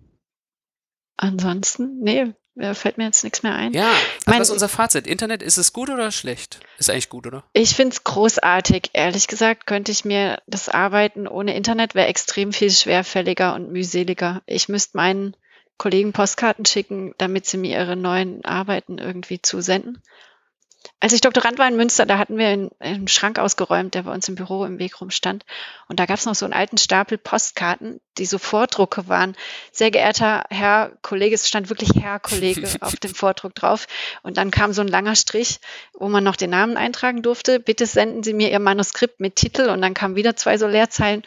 ansonsten, 1.17 2.01
nee, 2.01 2.35
fällt 2.75 2.99
mir 2.99 3.05
jetzt 3.05 3.25
nichts 3.25 3.42
mehr 3.42 3.55
ein. 3.55 3.73
Ja, 3.73 3.90
Mein- 4.27 4.40
was 4.40 4.49
ist 4.49 4.53
unser 4.53 4.68
Fazit? 4.68 5.07
Internet, 5.07 5.42
ist 5.42 5.57
es 5.59 5.73
gut 5.73 5.90
oder 5.90 6.11
schlecht? 6.11 6.61
Ist 6.79 6.90
eigentlich 6.90 7.09
gut, 7.09 7.27
oder? 7.27 7.44
Ich 7.53 7.75
find's 7.75 8.05
großartig. 8.05 8.90
Ehrlich 8.92 9.27
gesagt 9.29 9.66
könnte 9.66 9.92
ich 9.92 10.05
mir 10.05 10.40
das 10.47 10.68
Arbeiten 10.68 11.27
ohne 11.29 11.55
Internet 11.57 11.94
wäre 11.94 12.09
extrem 12.09 12.53
viel 12.53 12.71
schwerfälliger 12.71 13.55
und 13.55 13.71
mühseliger. 13.73 14.42
Ich 14.47 14.68
müsste 14.68 14.97
meinen 14.97 15.37
Kollegen 15.77 16.12
Postkarten 16.12 16.64
schicken, 16.66 17.14
damit 17.18 17.47
sie 17.47 17.57
mir 17.57 17.78
ihre 17.78 17.95
neuen 17.97 18.45
Arbeiten 18.45 18.99
irgendwie 18.99 19.41
zusenden. 19.41 20.03
Als 21.01 21.12
ich 21.12 21.20
Doktorand 21.20 21.59
war 21.59 21.68
in 21.68 21.76
Münster, 21.76 22.07
da 22.07 22.18
hatten 22.18 22.38
wir 22.38 22.49
einen, 22.49 22.70
einen 22.80 23.07
Schrank 23.07 23.38
ausgeräumt, 23.38 23.94
der 23.94 24.03
bei 24.03 24.12
uns 24.12 24.28
im 24.28 24.34
Büro 24.34 24.64
im 24.64 24.80
Weg 24.80 25.01
rumstand. 25.01 25.44
Und 25.86 26.01
da 26.01 26.07
gab 26.07 26.18
es 26.18 26.26
noch 26.26 26.34
so 26.34 26.44
einen 26.44 26.55
alten 26.55 26.76
Stapel 26.76 27.18
Postkarten, 27.18 28.01
die 28.18 28.26
so 28.26 28.38
Vordrucke 28.38 29.07
waren. 29.07 29.36
Sehr 29.70 29.92
geehrter 29.92 30.44
Herr 30.51 30.90
Kollege, 31.03 31.36
es 31.36 31.46
stand 31.46 31.68
wirklich 31.68 31.90
Herr 31.94 32.18
Kollege 32.18 32.68
auf 32.80 32.96
dem 32.96 33.14
Vordruck 33.14 33.55
drauf. 33.55 33.86
Und 34.24 34.38
dann 34.38 34.51
kam 34.51 34.72
so 34.72 34.80
ein 34.80 34.88
langer 34.88 35.14
Strich, 35.14 35.61
wo 35.94 36.09
man 36.09 36.24
noch 36.24 36.34
den 36.34 36.51
Namen 36.51 36.76
eintragen 36.76 37.22
durfte. 37.22 37.61
Bitte 37.61 37.86
senden 37.86 38.24
Sie 38.24 38.34
mir 38.34 38.51
Ihr 38.51 38.59
Manuskript 38.59 39.20
mit 39.20 39.36
Titel. 39.36 39.68
Und 39.68 39.80
dann 39.82 39.94
kamen 39.94 40.16
wieder 40.16 40.34
zwei 40.34 40.59
so 40.59 40.66
Leerzeilen. 40.66 41.22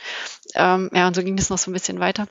Ähm, 0.54 0.90
ja, 0.94 1.08
und 1.08 1.16
so 1.16 1.24
ging 1.24 1.38
es 1.38 1.50
noch 1.50 1.58
so 1.58 1.72
ein 1.72 1.74
bisschen 1.74 2.02
weiter. 2.02 2.28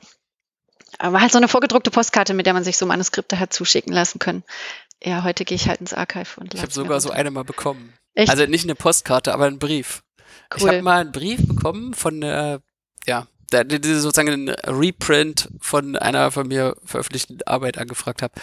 Aber 0.99 1.21
halt 1.21 1.31
so 1.31 1.39
eine 1.39 1.47
vorgedruckte 1.47 1.89
Postkarte, 1.89 2.35
mit 2.35 2.45
der 2.45 2.53
man 2.53 2.63
sich 2.63 2.77
so 2.77 2.85
Manuskripte 2.85 3.39
hat 3.39 3.51
zuschicken 3.51 3.93
lassen 3.93 4.19
können. 4.19 4.43
Ja, 5.03 5.23
heute 5.23 5.45
gehe 5.45 5.55
ich 5.55 5.67
halt 5.67 5.79
ins 5.81 5.93
Archive 5.93 6.39
und 6.39 6.53
Ich 6.53 6.61
habe 6.61 6.71
sogar 6.71 7.01
so 7.01 7.09
eine 7.11 7.31
mal 7.31 7.43
bekommen. 7.43 7.93
Echt? 8.13 8.29
Also 8.29 8.45
nicht 8.45 8.65
eine 8.65 8.75
Postkarte, 8.75 9.33
aber 9.33 9.45
einen 9.45 9.59
Brief. 9.59 10.03
Ich 10.55 10.61
Cool. 10.61 10.69
habe 10.69 10.81
mal 10.81 11.01
einen 11.01 11.11
Brief 11.11 11.47
bekommen 11.47 11.93
von, 11.93 12.21
äh, 12.21 12.59
ja, 13.07 13.27
sozusagen 13.51 14.29
einen 14.29 14.49
Reprint 14.49 15.49
von 15.59 15.95
einer 15.95 16.31
von 16.31 16.47
mir 16.47 16.75
veröffentlichten 16.85 17.39
Arbeit 17.45 17.77
angefragt 17.77 18.21
habe. 18.21 18.33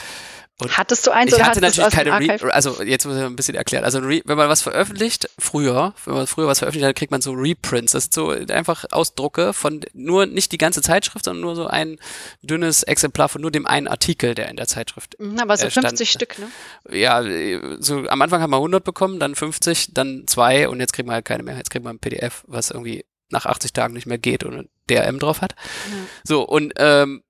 Und 0.60 0.76
Hattest 0.76 1.06
du 1.06 1.12
eins 1.12 1.32
ich 1.32 1.40
hatte 1.40 1.60
natürlich 1.60 1.90
keine? 1.90 2.10
Re 2.18 2.52
also 2.52 2.82
jetzt 2.82 3.06
muss 3.06 3.16
ich 3.16 3.22
ein 3.22 3.36
bisschen 3.36 3.54
erklären. 3.54 3.84
Also 3.84 3.98
ein 3.98 4.22
wenn 4.24 4.36
man 4.36 4.48
was 4.48 4.60
veröffentlicht, 4.60 5.30
früher, 5.38 5.94
wenn 6.04 6.14
man 6.14 6.26
früher 6.26 6.48
was 6.48 6.58
veröffentlicht 6.58 6.88
hat, 6.88 6.96
kriegt 6.96 7.12
man 7.12 7.20
so 7.20 7.30
Reprints. 7.30 7.92
Das 7.92 8.04
sind 8.04 8.14
so 8.14 8.30
einfach 8.30 8.84
Ausdrucke 8.90 9.52
von 9.52 9.82
nur 9.94 10.26
nicht 10.26 10.50
die 10.50 10.58
ganze 10.58 10.82
Zeitschrift, 10.82 11.26
sondern 11.26 11.42
nur 11.42 11.54
so 11.54 11.68
ein 11.68 12.00
dünnes 12.42 12.82
Exemplar 12.82 13.28
von 13.28 13.40
nur 13.40 13.52
dem 13.52 13.66
einen 13.66 13.86
Artikel, 13.86 14.34
der 14.34 14.48
in 14.48 14.56
der 14.56 14.66
Zeitschrift 14.66 15.14
Mhm, 15.20 15.38
aber 15.38 15.56
so 15.56 15.66
äh, 15.66 15.70
stand. 15.70 15.88
50 15.90 16.10
Stück, 16.10 16.36
ne? 16.38 16.48
ja, 16.90 17.22
so 17.80 18.08
am 18.08 18.20
Anfang 18.20 18.42
haben 18.42 18.50
wir 18.50 18.56
100 18.56 18.82
bekommen, 18.82 19.20
dann 19.20 19.36
50, 19.36 19.94
dann 19.94 20.24
zwei 20.26 20.68
und 20.68 20.80
jetzt 20.80 20.92
kriegen 20.92 21.08
wir 21.08 21.12
halt 21.14 21.24
keine 21.24 21.44
mehr. 21.44 21.56
Jetzt 21.56 21.70
kriegen 21.70 21.84
wir 21.84 21.90
ein 21.90 22.00
PDF, 22.00 22.42
was 22.48 22.70
irgendwie 22.72 23.04
nach 23.30 23.46
80 23.46 23.72
Tagen 23.72 23.94
nicht 23.94 24.06
mehr 24.06 24.18
geht 24.18 24.44
und 24.44 24.54
ein 24.54 24.68
DRM 24.88 25.18
drauf 25.18 25.40
hat. 25.40 25.54
Ja. 25.90 25.96
So, 26.24 26.42
und 26.42 26.72
ähm, 26.76 27.22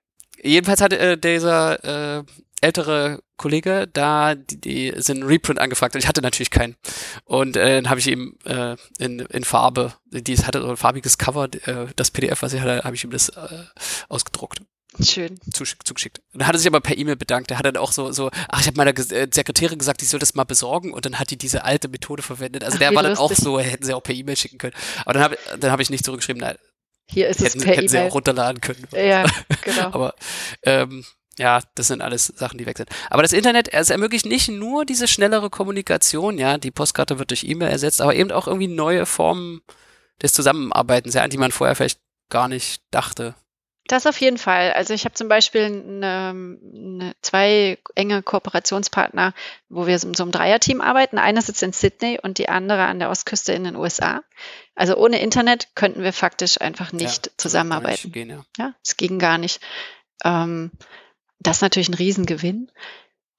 jedenfalls 0.43 0.81
hatte 0.81 0.99
äh, 0.99 1.19
dieser 1.19 2.19
äh, 2.19 2.25
ältere 2.61 3.23
Kollege 3.37 3.89
da 3.93 4.35
die, 4.35 4.61
die 4.61 4.93
sind 4.97 5.23
Reprint 5.23 5.61
angefragt 5.61 5.95
und 5.95 6.01
ich 6.01 6.09
hatte 6.09 6.23
natürlich 6.23 6.51
keinen. 6.51 6.77
Und 7.25 7.57
äh, 7.57 7.77
dann 7.77 7.91
habe 7.91 8.01
ich 8.01 8.09
ihm 8.09 8.37
äh, 8.45 8.77
in, 8.99 9.21
in 9.21 9.45
Farbe, 9.45 9.95
die 10.07 10.33
es 10.33 10.47
hatte 10.47 10.61
so 10.61 10.69
ein 10.69 10.77
farbiges 10.77 11.19
Cover, 11.19 11.45
äh, 11.45 11.87
das 11.97 12.11
PDF, 12.11 12.43
was 12.43 12.53
ich 12.53 12.61
hatte, 12.61 12.85
habe 12.85 12.97
ich 12.97 13.05
ihm 13.05 13.11
das 13.11 13.29
äh, 13.31 13.65
ausgedruckt 14.09 14.63
Schön. 15.03 15.39
zugeschickt. 15.53 16.21
Und 16.33 16.41
dann 16.41 16.49
hat 16.49 16.55
er 16.55 16.59
sich 16.59 16.67
aber 16.67 16.81
per 16.81 16.97
E-Mail 16.97 17.17
bedankt. 17.17 17.51
Er 17.51 17.59
hat 17.59 17.67
dann 17.67 17.77
auch 17.77 17.93
so, 17.93 18.13
so 18.13 18.31
ach, 18.49 18.61
ich 18.61 18.67
habe 18.67 18.77
meiner 18.77 18.97
äh, 18.97 19.29
Sekretärin 19.33 19.79
gesagt, 19.79 20.03
ich 20.03 20.09
soll 20.09 20.21
das 20.21 20.35
mal 20.35 20.45
besorgen 20.45 20.93
und 20.93 21.05
dann 21.05 21.19
hat 21.19 21.31
die 21.31 21.37
diese 21.37 21.65
alte 21.65 21.89
Methode 21.89 22.23
verwendet. 22.23 22.65
Also 22.65 22.77
Ach, 22.77 22.79
der 22.81 22.95
war 22.95 23.03
dann 23.03 23.17
auch 23.17 23.33
so, 23.33 23.59
hätten 23.59 23.85
sie 23.85 23.95
auch 23.95 24.03
per 24.03 24.15
E-Mail 24.15 24.37
schicken 24.37 24.59
können. 24.59 24.75
Aber 25.05 25.15
dann 25.15 25.23
habe 25.23 25.39
dann 25.59 25.71
hab 25.71 25.81
ich 25.81 25.91
nicht 25.91 26.05
zurückgeschrieben, 26.05 26.41
nein, 26.41 26.57
Hier 27.07 27.29
ist 27.29 27.41
hätten, 27.41 27.59
es 27.59 27.65
per 27.65 27.77
hätten 27.77 27.89
sie 27.89 27.99
auch 28.01 28.15
runterladen 28.15 28.61
können. 28.61 28.87
Ja, 28.93 29.25
genau. 29.63 29.87
Aber 29.93 30.15
ähm, 30.63 31.05
ja, 31.39 31.61
das 31.77 31.87
sind 31.87 32.03
alles 32.03 32.27
Sachen, 32.27 32.59
die 32.59 32.67
weg 32.67 32.77
sind. 32.77 32.91
Aber 33.11 33.23
das 33.23 33.33
Internet, 33.33 33.73
es 33.73 33.91
ermöglicht 33.91 34.27
nicht 34.27 34.49
nur 34.49 34.85
diese 34.85 35.07
schnellere 35.07 35.51
Kommunikation, 35.51 36.37
ja, 36.37 36.59
die 36.59 36.73
Postkarte 36.73 37.19
wird 37.19 37.31
durch 37.31 37.45
E-Mail 37.45 37.71
ersetzt, 37.71 38.01
aber 38.01 38.15
eben 38.15 38.33
auch 38.33 38.49
irgendwie 38.49 38.69
neue 38.69 39.07
Formen 39.07 39.61
des 40.21 40.33
Zusammenarbeitens, 40.33 41.15
ja, 41.15 41.23
an 41.23 41.31
die 41.31 41.39
man 41.39 41.53
vorher 41.53 41.77
vielleicht 41.77 42.01
gar 42.29 42.49
nicht 42.49 42.83
dachte. 42.91 43.35
Das 43.89 44.07
auf 44.07 44.21
jeden 44.21 44.37
Fall. 44.37 44.73
Also 44.75 44.93
ich 44.93 45.05
habe 45.05 45.15
zum 45.15 45.29
Beispiel 45.29 45.65
eine, 45.65 46.29
eine, 46.29 47.15
zwei 47.23 47.79
enge 47.95 48.23
Kooperationspartner, 48.23 49.33
wo 49.71 49.87
wir 49.87 49.99
so 49.99 50.13
so 50.15 50.25
im 50.25 50.31
Dreierteam 50.31 50.83
arbeiten. 50.83 51.19
Einer 51.19 51.41
sitzt 51.41 51.63
in 51.63 51.73
Sydney 51.73 52.19
und 52.23 52.37
die 52.37 52.51
andere 52.51 52.85
an 52.85 52.99
der 52.99 53.09
Ostküste 53.09 53.55
in 53.55 53.65
den 53.65 53.77
USA. 53.77 54.23
Also 54.75 54.97
ohne 54.97 55.21
Internet 55.21 55.69
könnten 55.75 56.03
wir 56.03 56.13
faktisch 56.13 56.61
einfach 56.61 56.93
nicht 56.93 57.27
ja, 57.27 57.33
zusammenarbeiten. 57.39 58.13
Gehen, 58.13 58.29
ja. 58.29 58.45
Ja, 58.59 58.75
es 58.85 58.99
ging 58.99 59.19
gar 59.19 59.39
nicht. 59.39 59.61
Ähm, 60.23 60.71
das 61.41 61.57
ist 61.57 61.63
natürlich 61.63 61.89
ein 61.89 61.95
Riesengewinn. 61.95 62.71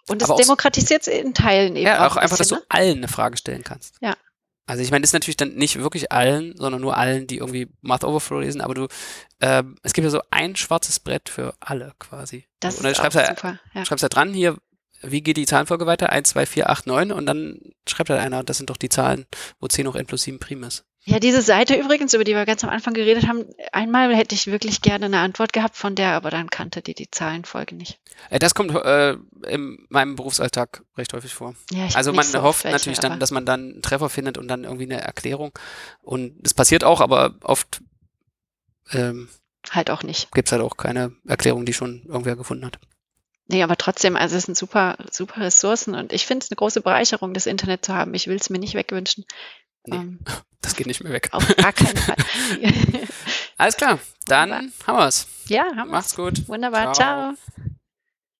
Und 0.08 0.24
es 0.24 0.36
demokratisiert 0.36 1.04
es 1.04 1.08
in 1.08 1.36
Teilen 1.36 1.76
eben 1.76 1.86
Ja, 1.86 2.08
auch 2.08 2.14
auch 2.14 2.18
ein 2.18 2.24
einfach, 2.24 2.38
dass 2.38 2.50
bisschen, 2.50 2.64
du 2.68 2.76
allen 2.76 2.98
eine 2.98 3.08
Frage 3.08 3.38
stellen 3.38 3.64
kannst. 3.64 3.98
Ja. 4.02 4.18
Also 4.70 4.84
ich 4.84 4.92
meine, 4.92 5.02
das 5.02 5.10
ist 5.10 5.14
natürlich 5.14 5.36
dann 5.36 5.56
nicht 5.56 5.80
wirklich 5.80 6.12
allen, 6.12 6.56
sondern 6.56 6.80
nur 6.80 6.96
allen, 6.96 7.26
die 7.26 7.38
irgendwie 7.38 7.70
Math 7.82 8.04
Overflow 8.04 8.42
lesen, 8.42 8.62
aber 8.62 8.76
du, 8.76 8.88
ähm, 9.42 9.76
es 9.82 9.94
gibt 9.94 10.04
ja 10.04 10.12
so 10.12 10.22
ein 10.30 10.56
schwarzes 10.56 11.00
Brett 11.00 11.28
für 11.28 11.56
alle 11.60 11.94
quasi. 11.98 12.46
Das 12.60 12.76
und 12.76 12.84
dann 12.84 12.92
ist 12.92 13.00
auch 13.00 13.06
schreibst 13.06 13.18
du 13.18 13.36
super. 13.36 13.60
Ja. 13.74 13.84
schreibst 13.84 14.04
da 14.04 14.10
dran, 14.10 14.32
hier, 14.32 14.58
wie 15.02 15.22
geht 15.22 15.38
die 15.38 15.48
Zahlenfolge 15.48 15.88
weiter? 15.88 16.12
1, 16.12 16.30
2, 16.30 16.46
4, 16.46 16.70
8, 16.70 16.86
9 16.86 17.12
und 17.12 17.26
dann 17.26 17.60
schreibt 17.88 18.12
halt 18.12 18.22
einer, 18.22 18.44
das 18.44 18.58
sind 18.58 18.70
doch 18.70 18.78
die 18.78 18.90
Zahlen, 18.90 19.26
wo 19.60 19.68
10 19.68 19.88
hoch 19.88 19.96
n 19.96 20.06
plus 20.06 20.22
7 20.22 20.38
prim 20.38 20.64
ist. 20.64 20.86
Ja, 21.10 21.20
diese 21.20 21.42
Seite 21.42 21.74
übrigens, 21.74 22.14
über 22.14 22.24
die 22.24 22.36
wir 22.36 22.46
ganz 22.46 22.64
am 22.64 22.70
Anfang 22.70 22.94
geredet 22.94 23.28
haben, 23.28 23.44
einmal 23.72 24.16
hätte 24.16 24.36
ich 24.36 24.46
wirklich 24.46 24.84
gerne 24.84 25.06
eine 25.06 25.20
Antwort 25.20 25.54
gehabt 25.54 25.76
von 25.76 25.96
der, 25.96 26.12
aber 26.12 26.30
dann 26.30 26.52
kannte 26.52 26.84
die 26.84 26.94
die 26.94 27.10
Zahlenfolge 27.10 27.76
nicht. 27.76 28.00
Äh, 28.30 28.38
das 28.38 28.54
kommt 28.54 28.76
äh, 28.76 29.16
in 29.48 29.88
meinem 29.90 30.16
Berufsalltag 30.16 30.84
recht 30.96 31.12
häufig 31.14 31.34
vor. 31.34 31.56
Ja, 31.72 31.88
ich 31.88 31.96
Also 31.96 32.14
man 32.14 32.26
so 32.26 32.44
hofft 32.44 32.64
welche, 32.64 32.76
natürlich 32.76 33.00
dann, 33.00 33.20
dass 33.20 33.32
man 33.32 33.44
dann 33.44 33.72
einen 33.72 33.82
Treffer 33.82 34.10
findet 34.10 34.38
und 34.38 34.48
dann 34.48 34.66
irgendwie 34.66 34.84
eine 34.84 35.02
Erklärung. 35.02 35.58
Und 36.04 36.36
das 36.42 36.54
passiert 36.54 36.84
auch, 36.84 37.02
aber 37.02 37.34
oft 37.42 37.82
ähm, 38.92 39.30
halt 39.72 39.90
auch 39.90 40.04
nicht. 40.04 40.32
gibt 40.32 40.48
es 40.48 40.52
halt 40.52 40.62
auch 40.62 40.78
keine 40.78 41.14
Erklärung, 41.28 41.66
die 41.66 41.74
schon 41.74 42.04
irgendwer 42.06 42.36
gefunden 42.36 42.68
hat. 42.68 42.78
Nee, 43.52 43.64
aber 43.64 43.78
trotzdem, 43.78 44.16
also 44.16 44.36
es 44.36 44.44
sind 44.44 44.56
super, 44.56 44.96
super 45.10 45.42
Ressourcen 45.42 45.96
und 45.96 46.14
ich 46.14 46.28
finde 46.28 46.44
es 46.44 46.52
eine 46.52 46.58
große 46.58 46.82
Bereicherung, 46.82 47.34
das 47.34 47.48
Internet 47.48 47.84
zu 47.84 47.96
haben. 47.96 48.14
Ich 48.14 48.28
will 48.28 48.36
es 48.36 48.52
mir 48.52 48.60
nicht 48.60 48.76
wegwünschen. 48.76 49.26
Nee. 49.90 49.96
Ähm, 49.98 50.20
Das 50.62 50.76
geht 50.76 50.88
nicht 50.88 51.02
mehr 51.04 51.14
weg. 51.14 51.30
auf 51.32 51.48
gar 51.56 51.72
keinen 51.72 51.96
Fall. 51.98 52.16
Alles 53.58 53.78
klar, 53.78 53.98
dann 54.26 54.50
Wunderbar. 54.50 54.70
haben 54.88 54.98
wir's. 54.98 55.28
ja, 55.48 55.64
haben 55.64 55.78
wir's. 55.78 55.88
Macht's 55.88 56.16
gut. 56.16 56.48
Wunderbar. 56.50 56.94
Ciao. 56.94 57.34
Ciao. 57.34 57.70